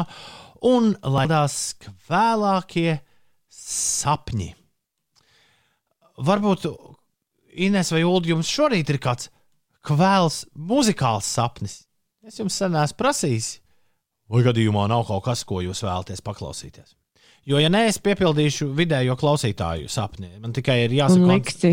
[0.70, 1.74] un lai tās
[2.08, 3.00] vēlākie
[3.52, 4.54] sapņi.
[6.30, 6.70] Varbūt
[7.58, 9.32] Ines vai Ulu jums šorīt ir kāds
[9.88, 11.82] kvēls muzikāls sapnis.
[12.28, 13.50] Es jums sen esmu prasījis,
[14.30, 16.96] vai gadījumā nav kaut kas, ko jūs vēlaties paklausīties.
[17.48, 20.34] Jo, ja nē, es piepildīšu vidējo klausītāju sapni.
[20.44, 21.72] Man tikai ir jāsaka, liksi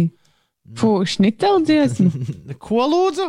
[0.78, 2.12] fušnitel dziesmu.
[2.64, 3.26] ko lūdzu?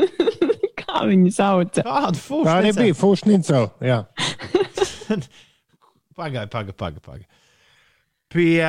[0.82, 1.84] Kā viņu sauca?
[1.84, 2.48] Kādu Tā fušu?
[2.54, 3.68] arī bija Fušnicela.
[3.84, 3.98] Jā.
[6.16, 6.74] Pagaid, pagaid,
[7.04, 7.28] pagaid.
[8.32, 8.64] Pie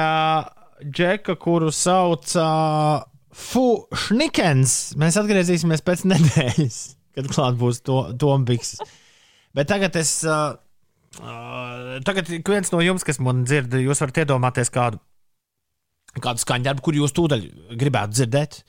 [0.84, 3.04] džeka, kuru sauc uh,
[3.34, 3.66] Fu
[4.06, 4.94] Šnikens.
[5.00, 6.82] Mēs atgriezīsimies pēc nedēļas,
[7.18, 8.76] kad klāt būs to, Tombiks.
[9.58, 10.20] Bet tagad es.
[10.26, 10.54] Uh,
[11.22, 15.02] uh, tagad viens no jums, kas man dzird, jūs varat iedomāties kādu,
[16.20, 17.50] kādu skaņdarbu, kur jūs tūdaļ
[17.82, 18.62] gribētu dzirdēt.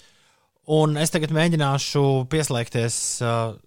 [0.74, 2.98] Un es tagad mēģināšu pieslēgties.
[3.24, 3.60] Uh,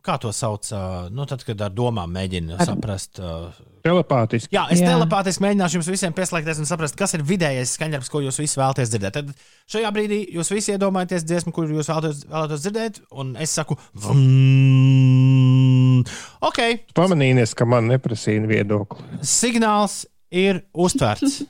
[0.00, 0.64] Kā to sauc?
[0.72, 3.18] Uh, nu, tad, kad ar domām mēģina saprast.
[3.20, 3.50] Uh,
[3.84, 4.52] Telepātiski.
[4.52, 4.90] Jā, es Jā.
[4.92, 8.90] telepātiski mēģināšu jums visiem pieslēgties un saprast, kas ir vidējais skaņdarbs, ko jūs visi vēlaties
[8.92, 9.12] dzirdēt.
[9.16, 9.26] Tad
[9.72, 13.74] šajā brīdī jūs visi iedomājaties dziesmu, kuru jūs vēlaties, vēlaties dzirdēt, un es saku,
[14.04, 16.02] vum,
[16.44, 16.60] ok,
[16.96, 19.00] Pamanījies, ka man neprasīja viedokli.
[19.24, 21.40] signāls ir uztverts.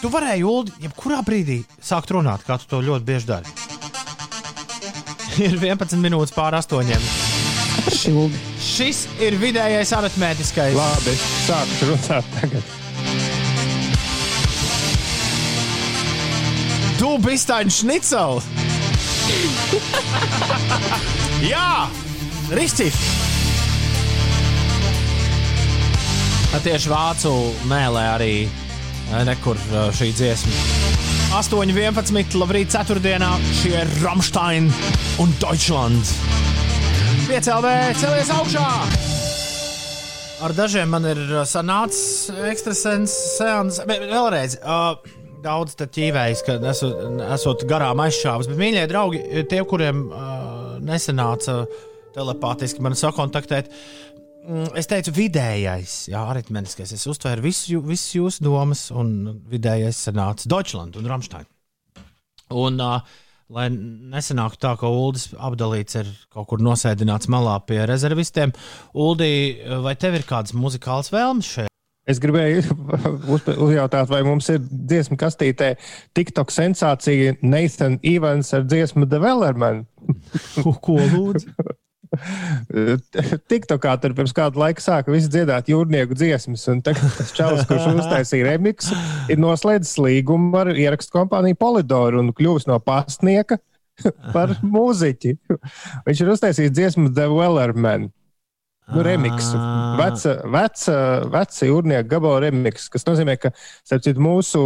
[0.00, 3.46] Tu varēji, Ulu, jebkurā brīdī sākt runāt, kā tu to ļoti bieži dari.
[5.44, 7.02] Ir 11 minūtes pār astoņiem.
[7.94, 8.49] Šildi.
[8.70, 10.76] Šis ir vidējais aritmētiskais.
[10.76, 12.76] Labi, es sāku runāt tagad.
[17.00, 18.38] Du bist ein Schnitzel!
[21.42, 21.88] Jā,
[22.52, 22.94] richtig!
[26.60, 27.32] Tieši vācu
[27.70, 30.52] mēlē arī eh, nekur eh, šī dziesma.
[31.40, 32.36] 8.11.
[32.36, 33.32] Labrīt, 4.
[33.62, 34.70] Šie ir Ramstein
[35.22, 36.14] un Deutschland.
[37.30, 38.68] 5 LV celies augšā!
[40.42, 43.78] Ar dažiem man ir uh, sanācis ekstrasens seans.
[43.86, 44.96] Vēlreiz, uh,
[45.44, 47.04] daudz te ķīvējas, ka esot,
[47.36, 48.50] esot garām aizšāvis.
[48.50, 49.22] Bet, mīļie draugi,
[49.52, 51.60] tie, kuriem uh, nesanāca
[52.16, 53.70] telepātiski mani sakontaktēt,
[54.48, 56.96] mm, es teicu, vidējais, jā, aritmētiskais.
[56.98, 59.14] Es uztvēru visu, jū- visas jūsu domas, un
[59.54, 61.46] vidējais sanāca Deutschland un Ramstein.
[62.50, 63.20] Un, uh,
[63.50, 68.52] lai nesanāktu tā, ka Ulas apdalīts ir kaut kur nosēdināts malā pie rezervistiem,
[68.94, 69.32] Uldi,
[69.84, 71.68] vai tev ir kādas muzikālas vēlmes šeit?
[72.10, 72.62] Es gribēju
[73.34, 75.74] uzpe- uzjautāt, vai mums ir dziesmu kastītē
[76.16, 79.84] TikTok sensācija Nathan Evans ar dziesmu The Wellerman.
[80.64, 81.52] Ko lūdzu?
[83.50, 87.86] TikTokā tur pirms kāda laika sāka visi dziedāt jūrnieku dziesmas, un tagad tas čalis, kurš
[88.02, 88.96] uztaisīja remixu,
[89.30, 93.60] ir noslēdzis līgumu ar ierakstu kompāniju Polidoru un kļuvis no pastnieka
[94.34, 95.36] par mūziķi.
[96.08, 98.10] Viņš ir uztaisījis dziesmu The Wellerman.
[98.90, 99.54] Nu, remixu.
[100.00, 100.94] Veca, veca,
[101.30, 103.52] veca jūrnieka gabala remix, kas nozīmē, ka
[103.86, 104.62] citu, mūsu,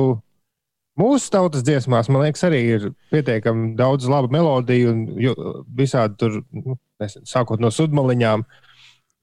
[1.01, 5.03] mūsu tautas dziesmās, man liekas, arī ir pietiekami daudz labu melodiju un
[5.79, 8.45] visādi tur, nu, nezinu, sākot no sudmaliņām.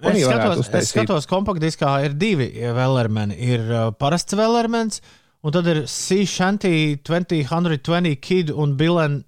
[0.01, 0.91] Es skatos, es uztaisīt.
[0.95, 3.37] skatos kompaktdiskā ir divi vēlermeni.
[3.53, 5.01] Ir uh, parasts vēlermens,
[5.45, 9.27] un tad ir Sea Shanty 2020 Kid un Bill and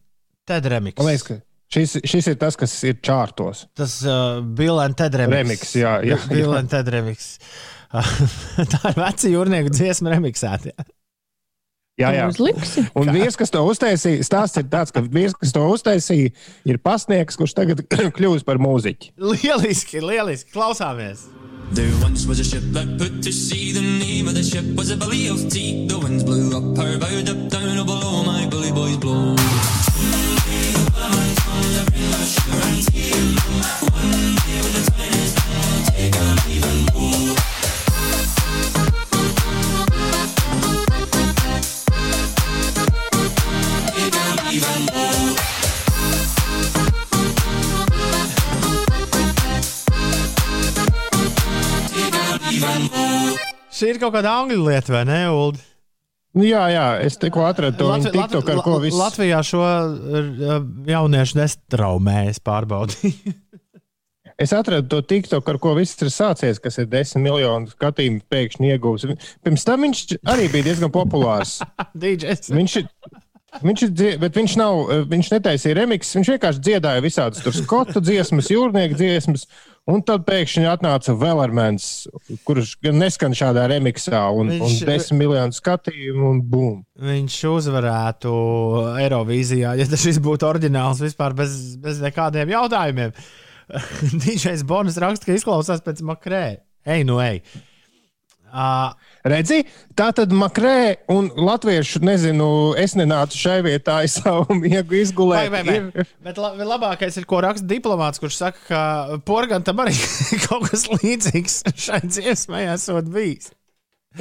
[0.50, 0.98] Ted remix.
[0.98, 1.38] Man liekas, ka
[1.74, 3.68] šis, šis ir tas, kas ir čārtos.
[3.78, 5.38] Tas uh, and Ted remix.
[5.38, 6.84] Remix, jā, jā, jā.
[6.90, 7.38] remix.
[8.74, 10.74] Tā ir veca jūrnieku dziesma remixēta.
[12.02, 12.10] Jā.
[12.16, 12.28] Jā.
[13.00, 16.34] Un vīrs, kas to uztaisīja, stāsts ir tāds, ka vīrs, kas to uztaisīja,
[16.70, 17.86] ir pasniegts, kurš tagad
[18.18, 19.14] kļūst par mūziķi.
[19.22, 20.54] Lieliski, lieliski.
[20.56, 21.28] Klausāmies!
[21.74, 23.72] There once was a ship that put to sea.
[23.72, 25.88] The name of the ship was a belly of tea.
[25.88, 29.36] The winds blew up her bow, up down oh, below my bully boys blow.
[53.84, 55.60] Šī ir kaut kāda angļu lieta, vai ne, Ulu?
[56.34, 58.98] Nu, jā, jā, es tikko atradu to Latvi- TikTok, ar Latvi- ko viss.
[58.98, 60.56] Latvijā šo uh,
[60.90, 63.34] jauniešu nestraumē, es pārbaudīju.
[64.44, 68.72] Es atradu to TikTok, ar ko viss ir sācies, kas ir desmit miljonu skatījumu pēkšņi
[68.74, 69.04] iegūs.
[69.46, 70.00] Pirms tam viņš
[70.34, 71.60] arī bija diezgan populārs.
[71.94, 72.88] Viņš ir.
[73.62, 74.80] Viņš ir, dzie- bet viņš nav,
[75.12, 79.46] viņš netaisīja remixus, viņš vienkārši dziedāja visādas tur skotu dziesmas, jūrnieku dziesmas,
[79.90, 81.88] un tad pēkšņi atnāca Vēlermans,
[82.48, 86.78] kurš gan neskan šādā remixā, un, Viņš- un desmit miljonu skatījumu, un bum.
[87.04, 88.34] Viņš uzvarētu
[89.04, 93.16] Eirovīzijā, ja tas būtu oriģināls vispār bez, bez nekādiem jautājumiem.
[94.24, 96.46] DJs Bonis raksta, ka izklausās pēc makrē.
[96.84, 97.42] Ej, nu ej!
[98.54, 98.92] Uh,
[99.24, 99.62] Redzi,
[99.96, 105.54] tā tad makrē un latviešu, nezinu, es nenācu šai vietā, es savu miegu vai, izgulēju.
[105.54, 106.06] vai, vai.
[106.28, 108.82] Bet la, labākais ir, ko raksta diplomāts, kurš saka, ka
[109.24, 109.96] Porgantam arī
[110.50, 113.54] kaut kas līdzīgs šai dziesmai esot bijis.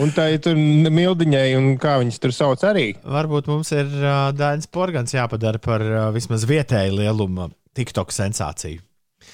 [0.00, 2.92] Un tā ir tur mildiņai, un kā viņas tur sauc arī.
[3.02, 8.80] Varbūt mums ir uh, Dainis Porgans jāpadara par uh, vismaz vietēju lieluma TikTok sensāciju.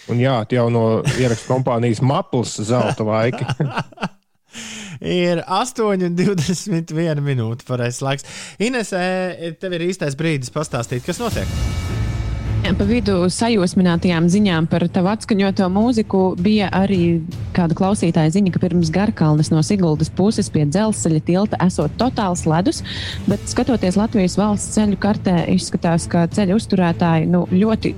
[0.08, 0.84] Un jā, jau no
[1.20, 3.52] ierakstu kompānijas Maples zelta laika.
[5.00, 8.28] Ir 8,21 minūte pareizais laiks.
[8.58, 9.04] Inesē,
[9.60, 11.87] tev ir īstais brīdis pastāstīt, kas notiek.
[12.68, 17.22] Pa vidu sajūsminātajām ziņām par tavu atskaņoto mūziku bija arī
[17.56, 22.82] kāda klausītāja ziņa, ka pirms Garkalnes no Siguldas puses pie dzelzceļa tilta esot totāls ledus,
[23.24, 27.94] bet skatoties Latvijas valsts ceļu kartē, izskatās, ka ceļu uzturētāji nu, ļoti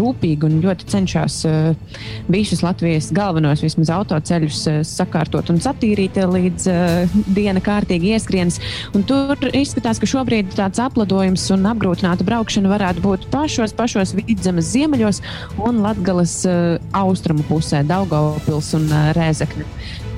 [0.00, 2.00] rūpīgi un ļoti cenšas uh,
[2.32, 8.56] visus Latvijas galvenos vismaz autoceļus uh, sakārtot un satīrīt, uh, līdz uh, diena kārtīgi ieskrienas.
[8.96, 14.72] Un tur izskatās, ka šobrīd tāds apladojums un apgrūtināta braukšana varētu būt pašos, pašos vidzemes
[14.74, 15.20] ziemeļos
[15.66, 19.66] un Latgales uh, austrumu pusē, Daugavpils un uh, Rēzekne.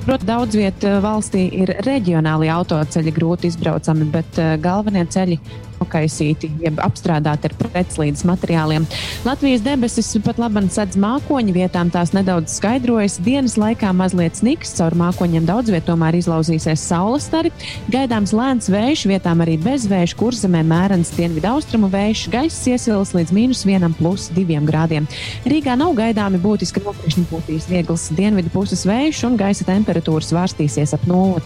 [0.07, 5.35] Protams, daudz vietā valstī ir reģionāli autoceļi grūti izbraucami, bet galvenie ceļi
[5.81, 8.85] nokaisīti, jeb apstrādāti ar pretslīdes materiāliem.
[9.25, 13.17] Latvijas debesis pat labi sedz mākoņi, vietām tās nedaudz skaidrojas.
[13.23, 17.51] Dienas laikā mazliet sniks, caur mākoņiem daudz vietā tomēr izlauzīsies saules stari.
[17.93, 23.33] Gaidāms lēns vējš, vietām arī bez vēja, kurzemē mērens dienvidu austrumu vējš, gaiss iesils līdz
[23.35, 25.07] mīnus 1,2 grādiem.
[25.47, 31.05] Rīgā nav gaidāmi būtiski nokrišņi, būtīs viegls dienvidu puses vējš un gaisa temperatūra svārstīsies ap
[31.09, 31.43] nulli.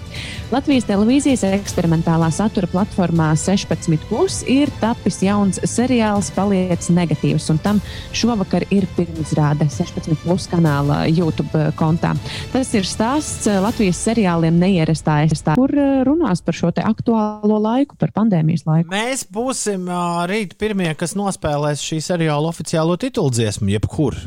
[0.52, 7.80] Latvijas televīzijas eksperimentālā satura platformā 16 plus ir tapis jauns seriāls Paliec negatīvs, un tam
[8.14, 12.12] šovakar ir pirmizrāde 16 plus kanāla YouTube kontā.
[12.54, 17.98] Tas ir stāsts Latvijas seriāliem neierastā estā, kur eh, runās par šo te aktuālo laiku,
[17.98, 18.92] par pandēmijas laiku.
[18.94, 19.90] Mēs būsim
[20.30, 24.22] rīt pirmie, kas nospēlēs šī seriāla oficiālo titulu dziesmu, jebkur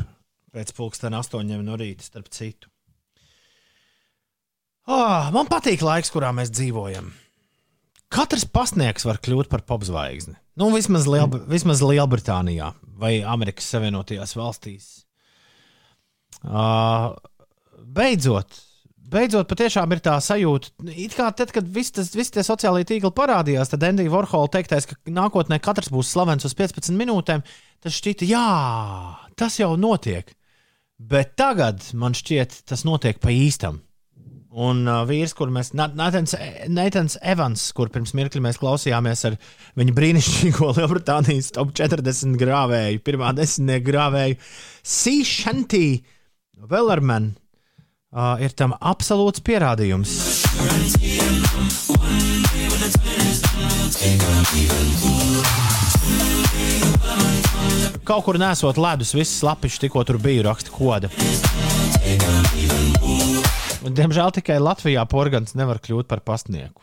[0.51, 2.67] pēc pulksten astoņiem no rīta, starp citu.
[4.91, 7.13] Oh, man patīk laiks, kurā mēs dzīvojam.
[8.13, 10.35] Katrs pasniegs var kļūt par popzvaigzni.
[10.55, 14.85] Nu, vismaz, Liel, vismaz Lielbritānijā vai Amerikas Savienotajās valstīs.
[16.45, 17.15] Uh,
[17.95, 18.59] beidzot,
[19.09, 23.11] beidzot, patiešām ir tā sajūta, it kā tad, kad visi tas- visi tie sociālie tīkli
[23.15, 27.41] parādījās, tad Endija Vorhola teiktais, ka nākotnē katrs būs slavens uz 15 minūtēm,
[27.81, 28.45] tas šķita, jā,
[29.35, 30.35] tas jau notiek.
[30.99, 33.81] Bet tagad man šķiet, tas notiek pa īstam.
[34.55, 39.35] Un uh, vīrs, kur mēs, Natans Evans, kur pirms mirkļa mēs klausījāmies ar
[39.75, 44.37] viņa brīnišķīgo Lielbritānijas top 40 grāvēju, pirmā desmitnieka grāvēju,
[44.95, 45.83] Sīšanti
[46.71, 47.33] Vellerman,
[48.15, 50.15] uh, ir tam absolūts pierādījums.
[58.05, 61.11] Kaut kur nesot ledus, visas lapiņas tikko tur bija raksta koda.
[63.03, 63.24] Un,
[63.85, 66.81] Diemžēl tikai Latvijā porgans nevar kļūt par pastnieku.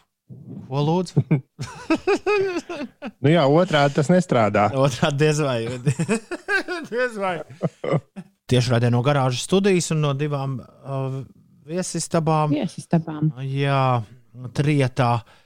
[0.69, 1.23] Ko lūdzu?
[3.23, 4.65] Nu jā, otrādi tas nestrādā.
[4.75, 5.59] Otrādi diez vai.
[6.91, 7.35] diez vai.
[8.51, 11.21] Tieši redzēju no garāžas studijas un no divām uh,
[11.69, 12.55] viesistabām.
[12.57, 13.31] Viesistabām.
[13.47, 14.03] Jā,
[14.57, 15.13] trietā.
[15.21, 15.42] uh,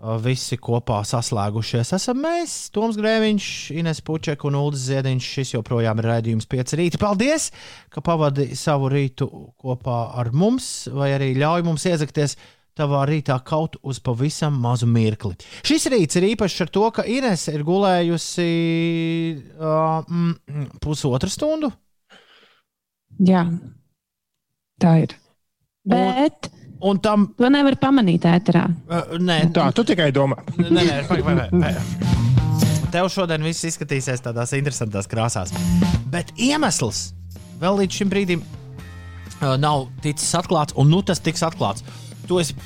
[0.00, 1.90] Visi kopā saslēgušies.
[1.92, 5.26] Esam mēs, Toms Grēviņš, Ines Puček un Ulris Ziediņš.
[5.34, 7.00] Šis joprojām ir raidījums 5 rīta.
[7.02, 7.50] Paldies,
[7.92, 9.28] ka pavadi savu rītu
[9.60, 12.38] kopā ar mums, vai arī ļauj mums iezakties
[12.80, 15.36] tavā rītā kaut uz pavisam mazu mirkli.
[15.68, 18.46] Šis rīts ir īpašs ar to, ka Ines ir gulējusi
[19.58, 21.68] uh, mm, pusotru stundu.
[23.20, 23.44] Jā,
[24.80, 25.18] tā ir.
[25.84, 26.59] Bet Un
[27.04, 28.64] tam to nevar pamanīt ēterā.
[28.88, 30.38] uh, nē, Tā, tu tikai domā.
[30.56, 32.16] Nē, nē, pagaidi, pagaidi, pagaidi.
[32.90, 35.52] Tev šodien viss izskatīsies tādās interesantās krāsās.
[36.10, 37.12] Bet iemesls
[37.60, 41.84] vēl līdz šim brīdim uh, nav ticis atklāts, un nu tas tiks atklāts.
[42.26, 42.56] Tu esi,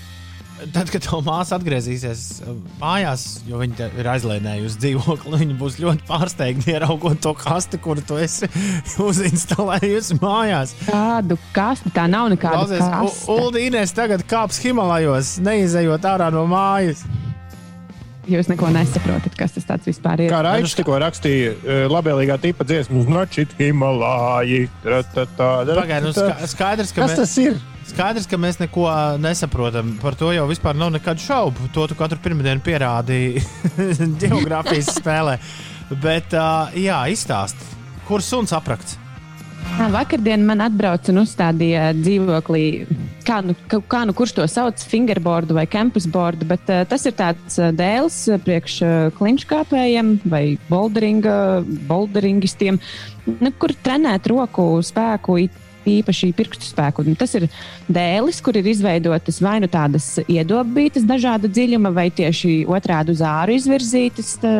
[0.72, 5.78] tad, kad tavs māsa atgriezīsies uh, mājās, jo viņa te ir aizlēnējusi dzīvokli, viņa būs
[5.82, 8.48] ļoti pārsteigta ieraugot to kasti, kuru tu esi
[9.08, 10.72] uzinstalējusi mājās.
[10.86, 13.26] Kādu kastu tā nav nekāda Klausies, kaste.
[13.28, 17.04] U- Uldi Inês tagad kāps Himalajos, neizejot ārā no mājas.
[18.24, 20.30] Jūs neko nesaprotat, kas tas vispār ir.
[20.32, 24.62] Kā Raidžs tikko rakstīja, eh, labvēlīgā tipa dziesmu, Značit Himalāji.
[25.36, 27.58] Pagaidiet, nu, ska- skaidrs, ka Kas mēs- tas ir?
[27.84, 28.86] Skaidrs, ka mēs neko
[29.20, 29.94] nesaprotam.
[30.02, 31.68] Par to jau vispār nav nekādu šaubu.
[31.76, 33.42] To tu katru pirmdienu pierādīji
[34.22, 35.38] geogrāfijas spēlē.
[36.00, 37.60] Bet, uh, jā, izstāst,
[38.08, 38.96] kur suns aprakts.
[39.74, 42.62] Jā, Vakardien man atbrauca un uzstādīja dzīvoklī,
[43.26, 47.14] kā nu, ka- kā nu kurš to sauc, fingerboardu vai campusboardu, bet uh, tas ir
[47.16, 51.36] tāds uh, dēls priekš uh, klinškāpējiem vai boulderinga,
[51.88, 52.80] boulderingistiem,
[53.40, 57.04] nu, kur trenēt roku spēku it īpaši pirkstu spēku.
[57.04, 57.46] Un tas ir
[57.92, 63.56] dēlis, kur ir izveidotas vai nu tādas iedobītas, dažāda dziļuma, vai tieši otrādi uz āru
[63.58, 64.52] izvirzītas tā,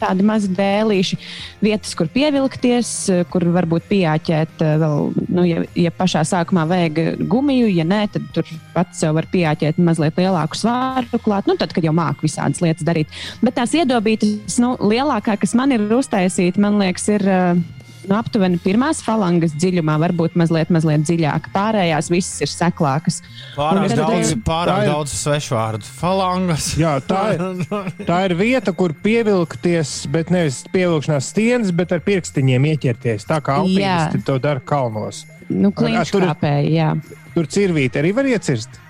[0.00, 1.18] tādi mazi dēlīši.
[1.64, 2.92] Vietas, kur pievilkties,
[3.32, 8.26] kur varbūt pieāķēt eh, vēl, nu, ja, ja pašā sākumā vajag gumiju, ja nē, tad
[8.36, 12.62] tur pats sev var pieāķēt mazliet lielāku svāru klāt, nu, tad, kad jau māk visādas
[12.64, 13.22] lietas darīt.
[13.44, 17.28] Bet tās iedobītas, nu, lielākā, kas man ir uztaisīta, man liekas, ir.
[17.30, 17.64] eh,
[18.08, 21.46] Nu, aptuveni pirmās falangas dziļumā, varbūt mazliet, mazliet dziļāk.
[21.54, 23.22] Pārējās visas ir seklākas.
[23.56, 25.88] Pārāk Un daudz, ir- pārāk ir- daudz svešvārdu.
[26.00, 26.66] Falangas.
[26.76, 27.44] Jā, tā ir,
[28.10, 33.24] tā ir vieta, kur pievilkties, bet nevis pievilkšanās stieņas, bet ar pirkstiņiem ieķerties.
[33.28, 33.64] Tā kā Jā.
[33.64, 35.24] alpīnisti to dara kalnos.
[35.48, 36.92] Nu, tur- Kliņškāpēji, jā.
[37.34, 38.80] Tur cirvīti arī var iecirst.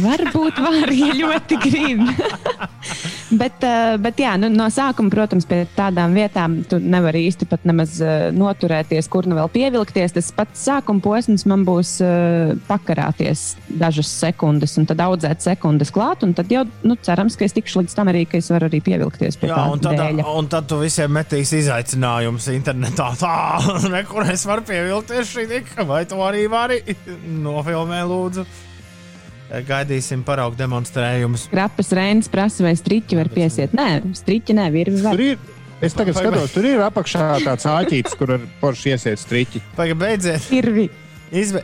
[0.00, 2.02] Varbūt var, ja ļoti grib.
[3.40, 7.66] bet, eh, bet jā, nu, no sākuma, protams, pie tādām vietām tu nevari īsti pat
[7.66, 10.14] nemaz eh, noturēties, kur nu vēl pievilkties.
[10.14, 16.24] Tas pats sākuma posms man būs eh, pakarāties dažas sekundes, un tad audzēt sekundes klāt,
[16.26, 18.82] un tad jau nu, cerams, ka es tikšu līdz tam arī, ka es varu arī
[18.86, 20.28] pievilkties pie Jā, un tad, dēļa.
[20.38, 23.10] un tad tu visiem metīsi izaicinājumus internetā.
[23.20, 23.36] Tā,
[23.90, 26.82] ne, kur es varu pievilkties šī tika, vai tu arī vari?
[27.44, 28.46] Nofilmē, lūdzu.
[29.50, 31.48] Gaidīsim paraugu demonstrējumus.
[31.50, 33.74] Krapas Reinas prasa, vai striķi var piesiet.
[33.74, 35.18] Nē, striķi nē, virvi var.
[35.18, 35.38] Tur ir,
[35.82, 39.62] es tagad vai- skatos, tur ir apakšā tāds āķītis, kur ar poršu iesiet striķi.
[39.78, 40.50] Pagaid, beidziet.
[40.50, 40.90] Virvi
[41.30, 41.62] Izve...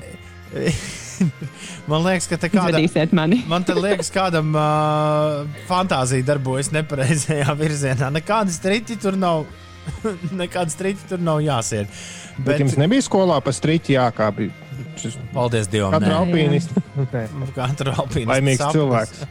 [1.87, 2.81] Man liekas, ka te kāda.
[3.17, 3.41] mani.
[3.49, 8.11] Man te liekas, kādam uh, fantāzija darbojas nepareizajā virzienā.
[8.19, 9.47] Nekāda striķa tur nav.
[10.43, 11.89] Nekāda striķa tur nav jāsien.
[12.37, 14.43] Bet, bet jums nebija skolā pa striķi jākāp.
[15.35, 15.95] Paldies Dievam.
[15.97, 16.21] Katru nē.
[16.23, 16.83] alpīnistu.
[17.13, 17.27] Nē.
[17.57, 18.31] Katru alpīnistu.
[18.33, 18.79] Laimīgs sapnis.
[18.79, 19.23] cilvēks.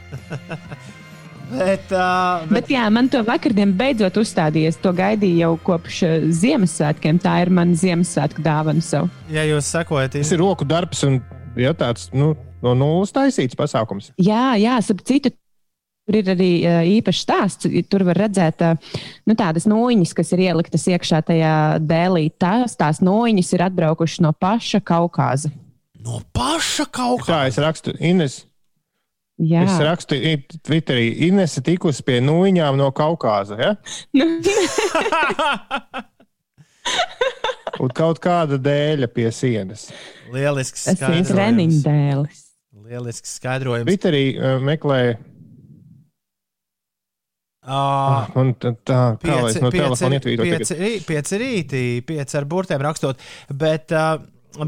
[1.46, 4.80] Bet, uh, Bet, jā, man to vakardienu beidzot uzstādījies.
[4.82, 6.02] To gaidīju jau kopš
[6.42, 7.20] Ziemassvētkiem.
[7.22, 9.12] Tā ir mana Ziemassvētku dāvana sev.
[9.30, 11.20] ja jūs sekojat, Tas ir roku darbs un
[11.60, 12.34] ja, tāds nu,
[12.66, 14.12] no nulles taisīts pasākums.
[14.18, 15.34] Jā, jā, ap citu.
[16.06, 16.50] Tur ir arī
[17.00, 17.66] īpašs stāsts.
[17.90, 18.62] Tur var redzēt
[19.26, 22.28] nu, tādas nūjiņas, kas ir ieliktas iekšā tajā dēlī.
[22.38, 25.50] Tās, tās nūjiņas ir atbraukušas no paša Kaukāza.
[26.06, 27.34] no paša kaut kā.
[27.34, 28.44] Tā es rakstu Ines.
[29.42, 30.16] Jā, Es rakstu
[30.64, 33.58] Twitterī, Inese tikusi pie nūjiņām no Kaukāza.
[33.60, 33.74] Ja?
[34.16, 34.30] nu,
[37.84, 39.90] Un kaut kāda dēļa pie sienas.
[40.32, 41.28] Lielisks tas ir skaidrojums.
[41.34, 42.40] treniņu dēlis.
[42.86, 43.88] Lielisks skaidrojums.
[43.90, 45.18] Twitterī uh, meklēja,
[47.66, 50.54] Uh, un tā, tā kā lai es no telefona ietvītoju.
[50.54, 50.70] tagad?
[50.70, 53.24] pieci, pieci rīti, pieci ar burtiem rakstot.
[53.50, 54.20] Bet, uh,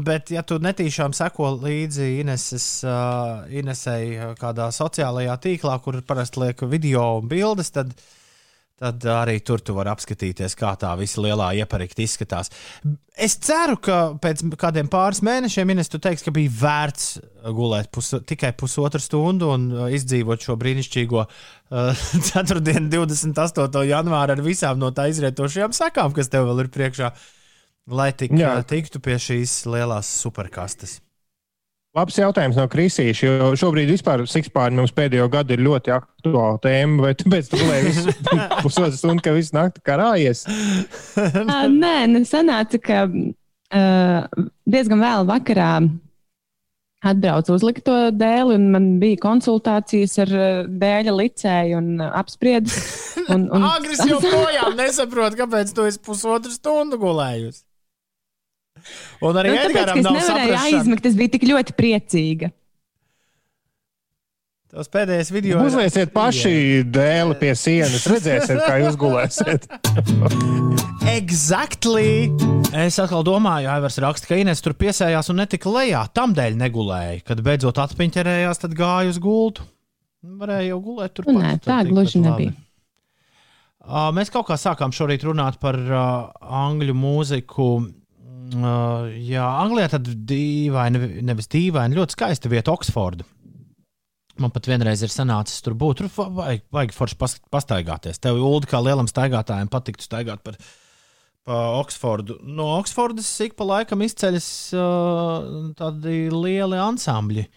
[0.02, 6.42] bet ja tu netīšām seko līdzi Ineses, uh, Inesei uh, kādā sociālajā tīklā, kur parasti
[6.42, 7.94] liek video un bildes, tad,
[8.78, 12.52] tad arī tur tu vari apskatīties, kā tā visa lielā ieparikta izskatās.
[13.18, 17.08] Es ceru, ka pēc kādiem pāris mēnešiem Ines tu teiksi, ka bija vērts
[17.56, 23.82] gulēt pus, tikai pusotru stundu un uh, izdzīvot šo brīnišķīgo uh, ceturtdienu, 28.
[23.90, 27.10] janvāru ar visām no tā izrietošajām sakām, kas tev vēl ir priekšā,
[27.98, 28.60] lai tik, Jā.
[28.60, 31.00] uh, tiktu pie šīs lielās superkastes.
[31.96, 37.06] Labs jautājums no Krisīša, jo šobrīd vispār sikspārni mums pēdējo gadu ir ļoti aktuāla tēma,
[37.06, 38.12] vai tāpēc tu gulēji visu
[38.64, 40.44] pusotru stundu, ka visu nakti karājies?
[41.54, 45.70] Ā, Nē, nu, sanāca, ka uh, diezgan vēl vakarā
[47.08, 50.34] atbraucu uzlikt to dēli, un man bija konsultācijas ar
[50.68, 52.78] dēļa licēju un apspriedis.
[53.28, 57.58] Un, un, Agris joprojām nesaprot, kāpēc tu esi pusotru stundu gulējusi.
[59.24, 60.78] Un arī Nu, Edgars es nav nevarēju sapratis.
[60.78, 62.52] aizmigt, es biju tik ļoti priecīga.
[64.68, 66.50] Tas pēdējais video Uzlieciet paši
[66.92, 69.64] dēli pie sienas, redzēsiet, kā jūs gulēsiet.
[71.18, 72.28] Exactly!
[72.76, 76.02] Es atkal domāju, Aivars raksta, ka Inês tur piesējās un netika lejā.
[76.12, 77.22] Tam dēļ negulēja.
[77.26, 79.64] Kad beidzot atpiņķerējās, tad gāja uz gultu.
[80.38, 81.30] Varēja jau gulēt tur.
[81.32, 82.52] Nē, tā gluži nebija.
[83.88, 87.68] Uh, mēs kaut kā sākām šorīt runāt par uh, angļu mūziku.
[88.48, 93.26] Uh, jā, Anglijā tad dīvaini, nevis dīvaini, ļoti skaista vieta Oksforda.
[94.38, 95.98] Man pat vienreiz ir sanācis tur būt.
[95.98, 98.20] Tur va- vajag, vajag forši pas- pastaigāties.
[98.22, 100.54] Tev, Ulu, kā lielam staigātājam, patiktu staigāt par,
[101.44, 102.38] pa Oksfordu.
[102.46, 104.48] No Oksfordas ik pa laikam izceļas
[104.78, 107.48] uh, tādi lieli ansambļi.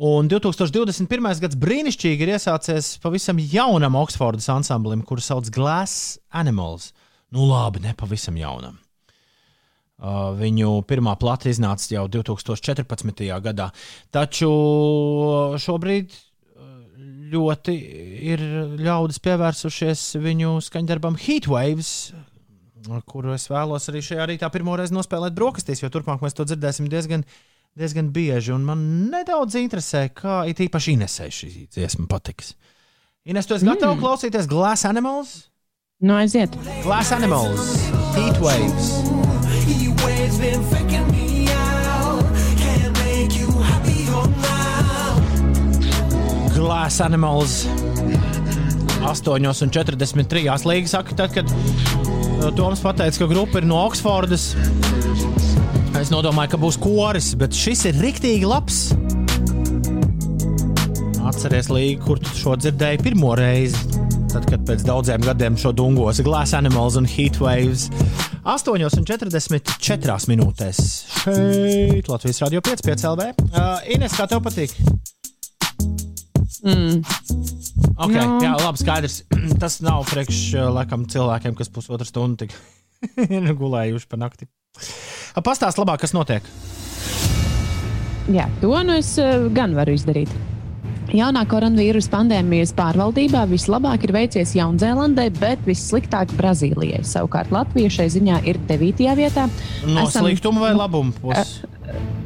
[0.00, 1.40] Un 2021.
[1.40, 6.92] gads brīnišķīgi ir iesācies pavisam jaunam Oksfordas ansamblim, kuru sauc Glass Animals.
[7.32, 8.78] Nu, labi, ne pavisam jaunam.
[10.00, 13.20] Uh, viņu pirmā plata iznāca jau 2014.
[13.44, 13.66] gadā.
[14.08, 14.48] Taču
[15.60, 16.70] šobrīd uh,
[17.34, 17.74] ļoti
[18.32, 18.44] ir
[18.80, 21.92] ļaudis pievērsušies viņu skaņdarbam Heatwaves,
[23.04, 26.88] kuru es vēlos arī šajā rītā pirmo reizi nospēlēt brokastīs, jo turpmāk mēs to dzirdēsim
[26.88, 27.26] diezgan,
[27.76, 28.54] diezgan bieži.
[28.56, 32.54] Un man nedaudz interesē, kā it īpaši Inesai šī dziesma patiks.
[33.28, 34.00] Ines, tu esi gatava mm.
[34.00, 35.50] klausīties Glass Animals?
[36.00, 36.56] Nu, aiziet.
[36.86, 37.76] Glass Animals,
[40.40, 40.80] Heat Waves.
[46.56, 47.66] Glass Animals
[49.00, 50.64] 8,43.
[50.64, 54.54] Līga saka, tad, kad uh, Toms pateica, ka grupa ir no Oksfordas.
[56.00, 58.90] Es nodomāju, ka būs koris, bet šis ir riktīgi labs.
[61.30, 63.76] Atceries, Līga, kur tu šo dzirdēji pirmo reizi.
[64.30, 67.90] Tad, kad pēc daudziem gadiem šo dungos Glass Animals un Heat Waves
[68.40, 70.78] 8,44 minūtēs
[71.20, 73.26] šeit Latvijas Rādio 5, 5 LV.
[73.50, 74.72] Uh, Ines, kā tev patīk?
[76.64, 77.02] Mm.
[78.00, 78.38] Okay, Nu.
[78.40, 79.20] Jā, labi, skaidrs.
[79.62, 82.56] Tas nav priekš uh, laikam, cilvēkiem, kas pusotru stundu tik
[83.60, 84.48] gulējuši pa nakti.
[85.44, 86.46] Pastāst labāk, kas notiek.
[88.30, 90.30] Jā, to nu es eh, gan varu izdarīt.
[91.10, 97.02] Jaunā koronavīrusa pandēmijas pārvaldībā vislabāk ir veicies Jaunzēlandē, bet vissliktāk Brazīlijai.
[97.06, 99.08] Savukārt Latvija šai ziņā ir 9.
[99.18, 99.48] vietā.
[99.86, 101.60] No Esam- sliktuma vai labuma puses?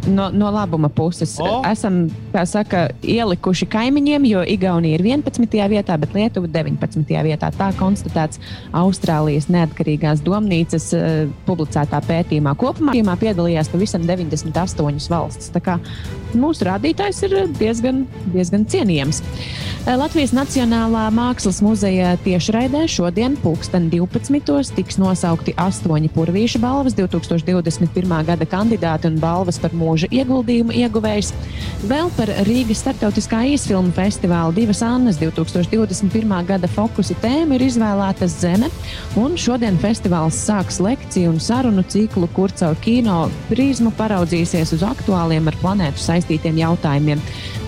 [0.08, 1.62] No, no labuma puses O!
[1.68, 2.08] esam
[2.48, 5.46] saka, ielikuši kaimiņiem, jo Igaunija ir 11.
[5.70, 7.14] vietā, bet Lietuva 19.
[7.28, 7.50] vietā.
[7.54, 8.40] Tā konstatēts
[8.74, 11.06] Austrālijas neatkarīgās domnīcas uh,
[11.46, 12.56] publicētā pētījumā.
[12.58, 15.50] Kopumā pētījumā piedalījās pavisam 98 valstis.
[15.54, 15.78] Tā kā
[16.38, 18.04] mūsu rādītājs ir diezgan,
[18.34, 19.20] diezgan cienījams.
[19.84, 24.74] Eh, Latvijas Nacionālā Mākslas muzeja tiešraidē šodien, pulksten 12.
[24.76, 28.14] tiks nosaukti astoņi purvīša balvas 2021.
[28.26, 31.30] gada kandidāti un balvas par mūža ieguldījumu ieguvējs.
[31.86, 36.34] Vēl par Rīgas starptautiskā īsfilmu festivāla divas Annas 2021.
[36.48, 38.70] gada fokusa tēma ir izvēlēta zeme,
[39.20, 45.50] un šodien festivāls sāks lekciju un sarunu ciklu, kur caur kino prizmu paraudzīsies uz aktuāliem
[45.50, 47.22] ar planētu saistītiem jautājumiem.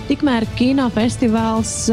[0.07, 1.91] Tikmēr kinofestivāls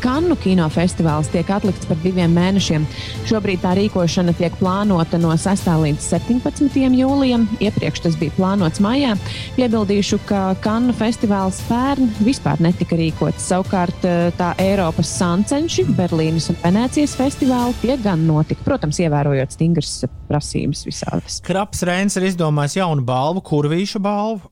[0.00, 2.86] Kannu kinofestivāls tiek atlikts par diviem mēnešiem.
[3.28, 5.68] Šobrīd tā rīkošana tiek plānota no 6.
[5.82, 6.78] līdz 17.
[6.96, 7.44] jūlijam.
[7.62, 9.14] Iepriekš tas bija plānots maijā.
[9.58, 13.44] Piebildīšu, ka Kannu festivāls pērn vispār netika rīkots.
[13.50, 18.64] Savukārt eh, tā Eiropas sancenši, Berlīnas un Venēcijas festivāli tie gan notika.
[18.66, 19.94] Protams, ievērojot stingras
[20.30, 21.42] prasības visādas.
[21.44, 24.48] Kraps Reins ir izdomājis jaunu balvu, kurvīšu balvu.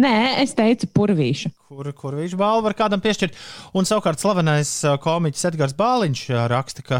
[0.00, 1.50] Nē, es teicu, purvīša.
[1.80, 3.36] Kur, kur viņš balvu var kādam piešķirt.
[3.72, 4.68] Un savukārt slavenais
[5.00, 6.98] komiķis Edgars Bāliņš raksta, ka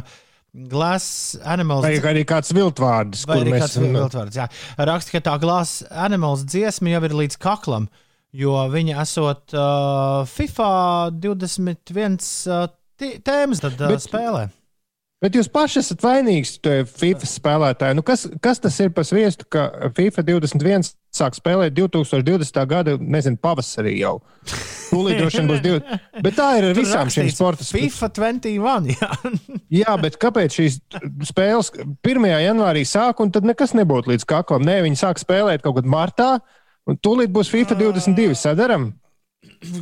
[0.70, 1.85] Glass Animals.
[1.85, 4.47] Vai arī kāds viltvārds, Vai arī mēs kāds viltvārds, jā.
[4.81, 7.90] Raksta, ka tā Glass Animals dziesma jau ir līdz kaklam,
[8.32, 10.70] jo viņa esot uh, FIFA
[11.20, 12.16] 21
[12.48, 12.65] uh,
[12.97, 14.47] tēmas tad, uh, Bet- spēlē.
[15.20, 17.97] Bet jūs paši esat vainīgs, tie FIFA spēlētāji.
[17.98, 22.60] Nu, kas, kas tas ir par sviestu, ka FIFA 21 sāk spēlēt 2020.
[22.70, 24.14] gada, nezinu, pavasarī jau?
[24.88, 25.98] Tūlīt droši vien būs divi.
[26.24, 27.92] Bet tā ir ar Tur visām šīm sporta spēlēm.
[27.92, 28.88] FIFA 21.
[28.94, 29.10] Jā.
[29.82, 30.80] Jā, bet kāpēc šīs
[31.28, 32.26] spēles 1.
[32.42, 34.64] janvārī sāk un tad nekas nebūtu līdz kaklam?
[34.66, 36.32] Nē, viņi sāk spēlēt kaut kad martā,
[36.88, 38.40] un tūlīt būs FIFA 22.
[38.40, 38.94] Sadaram?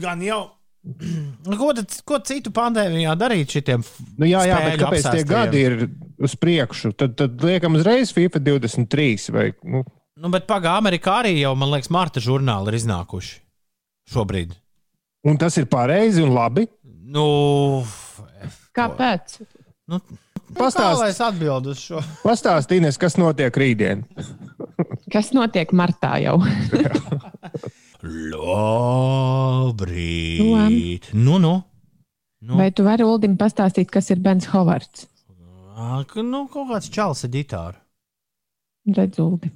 [0.02, 0.42] Gan jau.
[0.88, 3.82] Nu, Ko, tad, ko citu pandēmijā darīt šitiem?
[4.16, 5.28] Nu, jā, jā, bet kāpēc tie apsēstajiem?
[5.28, 5.74] gadi ir
[6.24, 6.92] uz priekšu?
[6.96, 9.28] Tad, tad liekam uzreiz FIFA 23.
[9.36, 9.84] Vai, nu,
[10.18, 13.36] Nu, bet pagaidi, Amerikā arī jau, man liekas, Marta žurnāli ir iznākuši
[14.10, 14.56] šobrīd.
[15.28, 16.64] un tas ir pareizi un labi.
[16.82, 17.84] Nu,
[18.74, 19.36] Kāpēc?
[19.92, 20.00] nu,
[20.48, 20.80] Pastāst.
[20.80, 22.00] Kā lai es atbildu uz šo?
[22.24, 24.02] Pastāstīnies, kas notiek rītdien.
[25.12, 26.38] Kas notiek martā jau?
[28.06, 29.82] Labrīt!
[31.12, 31.62] Nu, nu.
[32.38, 32.54] Nu.
[32.54, 35.08] Vai tu vari Uldim pastāstīt, kas ir Bens Hovards?
[36.22, 37.78] Nu, kaut kāds čels ar ģitāru.
[38.94, 39.50] Redz, Uldi.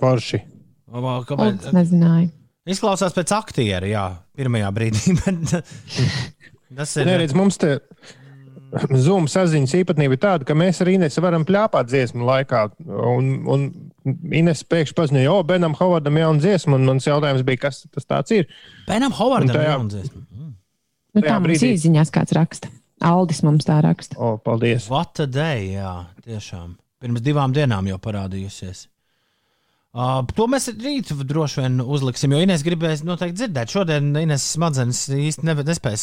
[0.00, 0.38] Forši.
[0.86, 1.72] Vā, Uldis Kāpēc?
[1.74, 2.28] nezināja.
[2.66, 4.06] Izklausās pēc aktiera, jā,
[4.38, 5.14] pirmajā brīdī.
[5.26, 7.06] Bet tas ir.
[7.06, 7.78] Neredz, mums te
[8.98, 12.60] Zoom saziņas īpatnība ir tāda, ka mēs ar Inesu varam plāpāt dziesmu laikā.
[12.86, 13.68] Un, un
[14.06, 18.30] Ines pēkšņi paziņoja, o, Benam Hovardam jauna dziesma, un mans jautājums bija, kas tas tāds
[18.36, 18.46] ir.
[18.86, 20.20] Benam Hovardam Un tajā- ir jaundziesma.
[20.30, 22.68] Nu, Tajā tā mums brīdī- īsiņās kāds raksta.
[23.02, 24.16] Aldis mums tā raksta.
[24.16, 24.86] O, paldies.
[24.92, 26.76] What a day, jā, tiešām.
[27.02, 28.86] Pirms divām dienām jau parādījusies.
[29.96, 33.72] Uh, to mēs rīt droši vien uzliksim, jo Inês gribēs noteikti dzirdēt.
[33.72, 36.02] Šodien Inês smadzenes īsti ne, nespēs,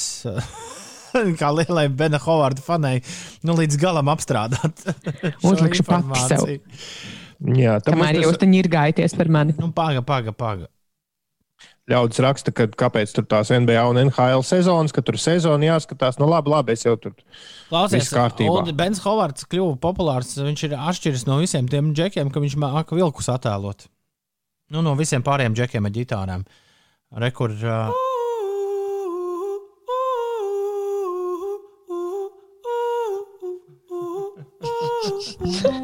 [1.42, 2.96] kā lielai Bena Hovarda fanai,
[3.46, 4.82] nu, līdz galam apstrādāt.
[5.46, 6.48] Uzlikšu paku sev.
[7.44, 9.56] Jā, tā Kamēr mums jūs tas- te ņirgājaties par mani.
[9.60, 10.70] Nu, paga, paga, paga.
[11.92, 16.16] Ļaudis raksta, ka kāpēc tur tās NBA un NHL sezonas, ka tur sezona jāskatās.
[16.20, 17.12] Nu, labi, labi, es jau tur
[17.68, 18.08] Klausies,
[18.74, 20.32] Bens Hovards kļuva populārs.
[20.40, 23.90] Viņš ir atšķiris no visiem tiem džekiem, ka viņš māca vilkus attēlot.
[24.72, 26.48] Nu, no visiem pārējiem džekiem ar ģitārām.
[27.20, 27.92] Rekur, uh.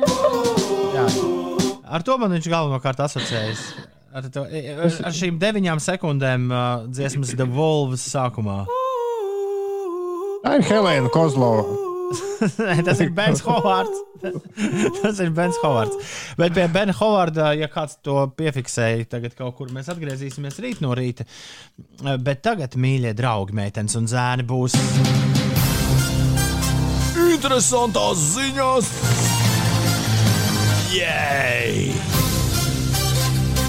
[1.89, 3.63] Ar to man viņš galvenokārt asociējas.
[4.13, 8.63] Ar, to, ar, ar šīm deviņām sekundēm uh, dziesmas The Wolves sākumā.
[10.43, 11.65] Tā ir Helēna Kozlova.
[12.69, 14.05] Nē, tas ir Bens Hovards.
[15.01, 16.13] tas ir Bens Hovards.
[16.39, 20.95] Bet pie Bena Hovarda, ja kāds to piefiksēja, tagad kaut kur mēs atgriezīsimies rīt no
[20.97, 21.25] rīta.
[22.21, 24.77] Bet tagad, mīļie draugi, meitenes un zēni, būs.
[27.29, 29.48] Interesantās ziņas!
[30.89, 31.91] Jej!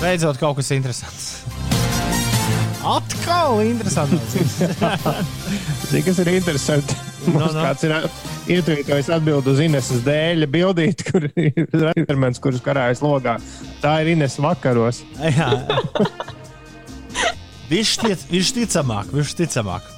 [0.00, 1.26] Beidzot, kaut kas interesants.
[2.80, 4.36] Atkal interesants.
[5.90, 6.96] Zini, kas ir interesanti?
[7.26, 7.64] Mums No, no, no.
[7.66, 7.92] kāds ir
[8.56, 13.36] ietvītojis atbildi uz Ineses dēļa bildīt, kur ir Raidermans, kurš karājas logā.
[13.82, 15.02] Tā ir Ines vakaros.
[15.36, 15.50] Jā.
[17.70, 19.92] Viņš tic, viņš ticamāk, viņš ticamāk.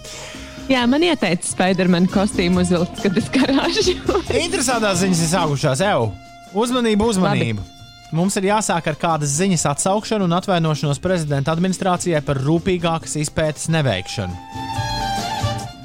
[0.71, 3.95] Jā, man ieteica Spiderman kostīmu uzvilkt, kad es karāšu.
[4.43, 5.87] Interesantās ziņas ir sākušās.
[5.87, 6.11] Ew.
[6.53, 7.65] Uzmanību, uzmanību!
[8.13, 14.37] Mums ir jāsāk ar kādas ziņas atsaukšanu un atvainošanos prezidenta administrācijai par rūpīgākas izpētes neveikšanu.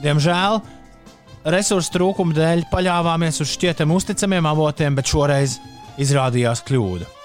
[0.03, 0.59] Diemžēl
[1.55, 5.55] resursu trūkuma dēļ paļāvāmies uz šķietami uzticamiem avotiem, bet šoreiz
[6.03, 7.16] izrādījās kļūda.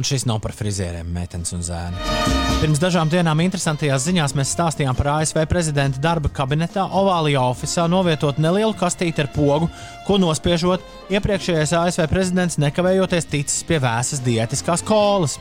[0.00, 1.98] Un šis nav par frizieriem, meitenes un zēni.
[2.62, 8.40] Pirms dažām dienām interesantajās ziņās mēs stāstījām par ASV prezidenta darba kabinetā, ovālijā oficiālā novietot
[8.40, 9.68] nelielu kastīti ar pogu,
[10.06, 15.36] ko nospiežot iepriekšējais ASV prezidents nekavējoties ticis pie vēsas diētiskās kolas.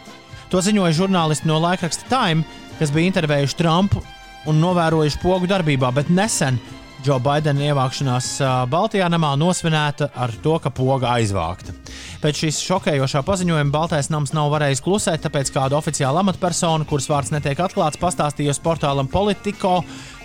[0.51, 2.43] To ziņoja žurnālisti no laikraksta Time,
[2.81, 4.03] kas bija intervējuši Trumpu
[4.51, 6.59] un novērojuši pogu darbībā, bet nesen
[6.99, 8.27] Džo Baidena ievākšanās
[8.67, 11.71] Baltijā namā nosvinēta ar to, ka poga aizvākta.
[12.19, 17.31] Pēc šīs šokējošā paziņojuma Baltais nams nav varējis klusēt, tāpēc kāda oficiāla amatpersona, kuras vārds
[17.31, 19.77] netiek atklāts, pastāstījusi portālam Politico,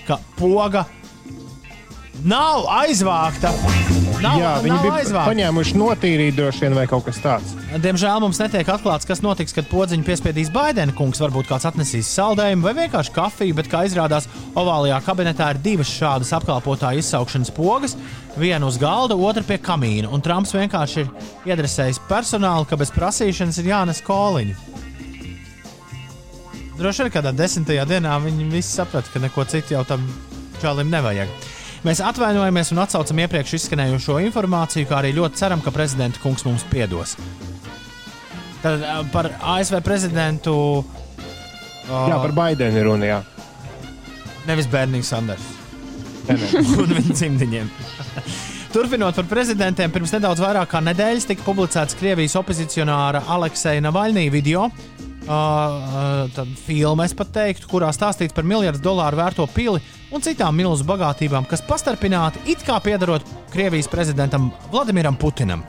[0.08, 0.82] ka poga
[2.24, 3.50] nav aizvākta.
[4.24, 5.24] Nav, Jā, viņi nav bija aizvākta.
[5.28, 7.50] paņēmuši notīrīt droši vien vai kaut kas tāds.
[7.82, 11.20] Diemžēl mums netiek atklāts, kas notiks, kad podziņu piespiedīs Baidena kungs.
[11.20, 16.32] Varbūt kāds atnesīs saldējumu vai vienkārši kafiju, bet, kā izrādās, ovālajā kabinetā ir divas šādas
[16.38, 17.96] apkalpotāju izsaukšanas pogas.
[18.40, 20.08] Viena uz galda, otra pie kamīna.
[20.08, 21.10] Un Trumps vienkārši ir
[21.52, 24.56] iedresējis personālu, ka bez prasīšanas ir jānes koliņi.
[26.78, 30.08] Droši vien kādā desmitajā dienā viņi visi saprata, ka neko citu jau tam
[30.62, 31.28] čalim nevajag.
[31.84, 36.64] Mēs atvainojamies un atsaucam iepriekš izskanējušo informāciju, kā arī ļoti ceram, ka prezidenta kungs mums
[36.70, 37.12] piedos.
[38.62, 40.54] Tad par ASV prezidentu.
[41.84, 43.10] ā, Jā, par Baidenu ir runa.
[43.10, 43.20] Jā.
[44.48, 45.44] Nevis Bernijas Sanders
[46.80, 47.68] un viņa cimdiņiem.
[48.72, 54.70] Turpinot par prezidentiem, pirms nedaudz vairāk kā nedēļas tika publicēts Krievijas opozicionāra Alekseja Navaļnī video.
[55.24, 59.80] Uh, tad filma, es pat teiktu, kurā stāstīts par miljardu dolāru vērto pili
[60.14, 65.64] un citām milzu bagātībām, kas pastarpināti it kā piedarot Krievijas prezidentam Vladimiram Putinam.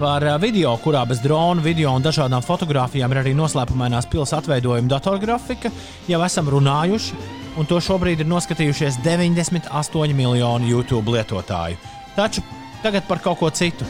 [0.00, 4.88] Par ā, video, kurā bez drona, video un dažādām fotografijām ir arī noslēpumainās pilsētas atveidojuma
[4.88, 5.70] datorgrafika,
[6.08, 7.18] jau esam runājuši,
[7.60, 11.76] un to šobrīd ir noskatījušies 98 miljoni YouTube lietotāju.
[12.16, 12.42] Taču
[12.82, 13.86] tagad par kaut ko citu.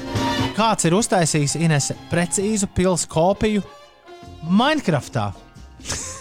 [0.59, 3.69] Kāds ir uztaisījis Inese precīzu pilsētu kopiju
[4.51, 5.31] Minecraftā?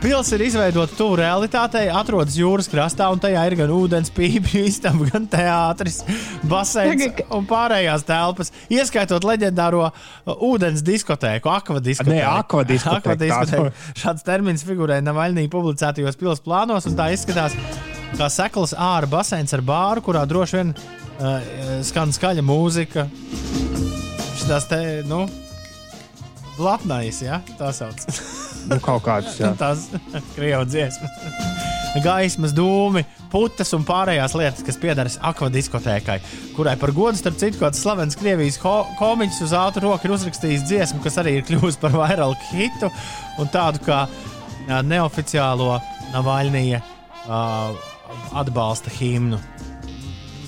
[0.00, 5.04] Pils ir izveidota tuvu realitātei, atrodas jūras krastā, un tajā ir gan ūdens pīpju istaba,
[5.12, 5.98] gan teātris,
[6.48, 9.92] baseins un pārējās telpas, ieskaitot leģendāro uh,
[10.48, 12.16] ūdens diskotēku, akvadiskotēku.
[12.16, 14.00] Nē, akvadiskotēku, Akvadiskotēku.
[14.00, 17.58] Šāds termins figurē Navaļnī publicētajos pilsētas plānos, un tā izskatās
[18.16, 21.52] kā sekls ārā baseins ar bāru, kurā droši vien uh,
[21.84, 23.04] skan skaļa mūzika.
[24.40, 24.80] Šitās te,
[25.12, 25.26] nu,
[26.60, 27.40] Latnais, ja?
[27.58, 28.04] tā sauc.
[28.70, 29.38] Nu, kaut kāds.
[29.40, 29.54] Jā.
[29.56, 29.86] Tās
[30.34, 31.08] krievu dziesmas.
[32.04, 33.00] Gaismas, dūmi,
[33.32, 36.18] putas un pārējās lietas, kas piederas akvadiskotēkai,
[36.54, 40.66] kurai par godu, starp citu, kāds slavens Krievijas ho- komiķis uz ātru roku ir uzrakstījis
[40.68, 42.92] dziesmu, kas arī ir kļuvusi par vairāku hitu
[43.40, 44.04] un tādu kā
[44.86, 45.80] neoficiālo
[46.12, 47.88] Navaļnija uh,
[48.44, 49.40] atbalsta himnu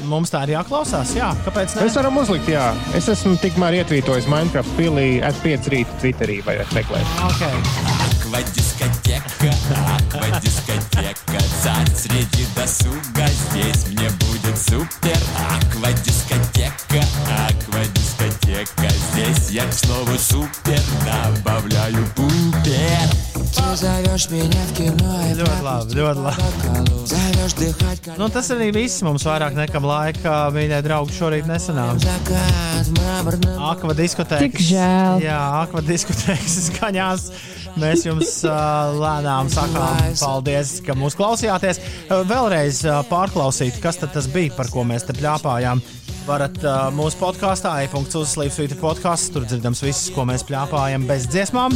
[0.08, 1.86] Mums tā ir jāklausās, jā, kāpēc ne?
[1.88, 2.68] Mēs varam uzlikt, jā.
[2.98, 7.16] Es esmu tikmēr ietvītojis Minecraft pilī F5 rīta Twitterī vai meklēt.
[7.32, 7.98] Okay.
[8.28, 9.54] Аквадискотека,
[9.96, 15.18] аквадискотека Царь среди досуга, здесь мне будет супер
[15.50, 17.04] Аквадискотека,
[17.50, 18.21] аквадискотека
[18.62, 23.10] Здесь Я к слову супер добавляю пупер
[23.56, 27.08] Ты зовешь меня в кино и Ļoti labi, ļoti labi.
[27.08, 32.00] Зовешь дыхать, как Nu, tas arī viss mums vairāk nekam laika, mīļie draugi, šorīt nesanāca.
[32.04, 34.44] закат мраморным Akva diskotēkas.
[34.44, 35.22] Tik žēl.
[35.24, 37.30] Jā, akva diskotēkas skaņās.
[37.78, 41.80] Mēs jums uh, lēnām sakām paldies, ka mūs klausījāties.
[42.10, 45.82] Uh, vēlreiz uh, pārklausīt, kas tad tas bija, par ko mēs te pļāpājām.
[46.23, 51.75] Varat uh, mūsu podkāstā, e-punkts uzslīpsvīta podkāsts, tur dzirdams viss, ko mēs pļāpājam bez dziesmām.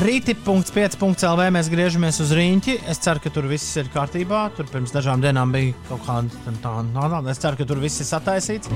[0.00, 2.78] Rīti.5.lv mēs griežamies uz rīņķi.
[2.88, 4.46] Es ceru, ka tur viss ir kārtībā.
[4.56, 7.20] Tur pirms dažām dienām bija kaut kāda tāda.
[7.28, 8.72] Es ceru, ka tur viss ir sataisīts.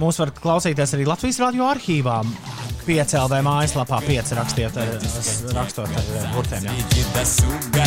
[0.00, 2.22] Mūs var klausīties arī Latvijas radio arhīvā.
[2.82, 4.88] Piecēlē mājaslapā pieci rakstiet, ar,
[5.54, 6.66] rakstot ar eh, burtiem.
[6.66, 7.86] Jā.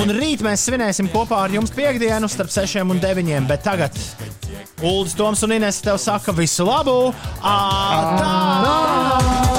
[0.00, 3.48] Un rīt mēs svinēsim kopā ar jums piekdienu starp 6 un 9.
[3.50, 4.00] Bet tagad
[4.84, 6.98] Ulris Toms un Ines tev saka visu labu!
[7.40, 7.58] Ā,
[8.18, 8.32] tā,
[8.64, 9.53] tā!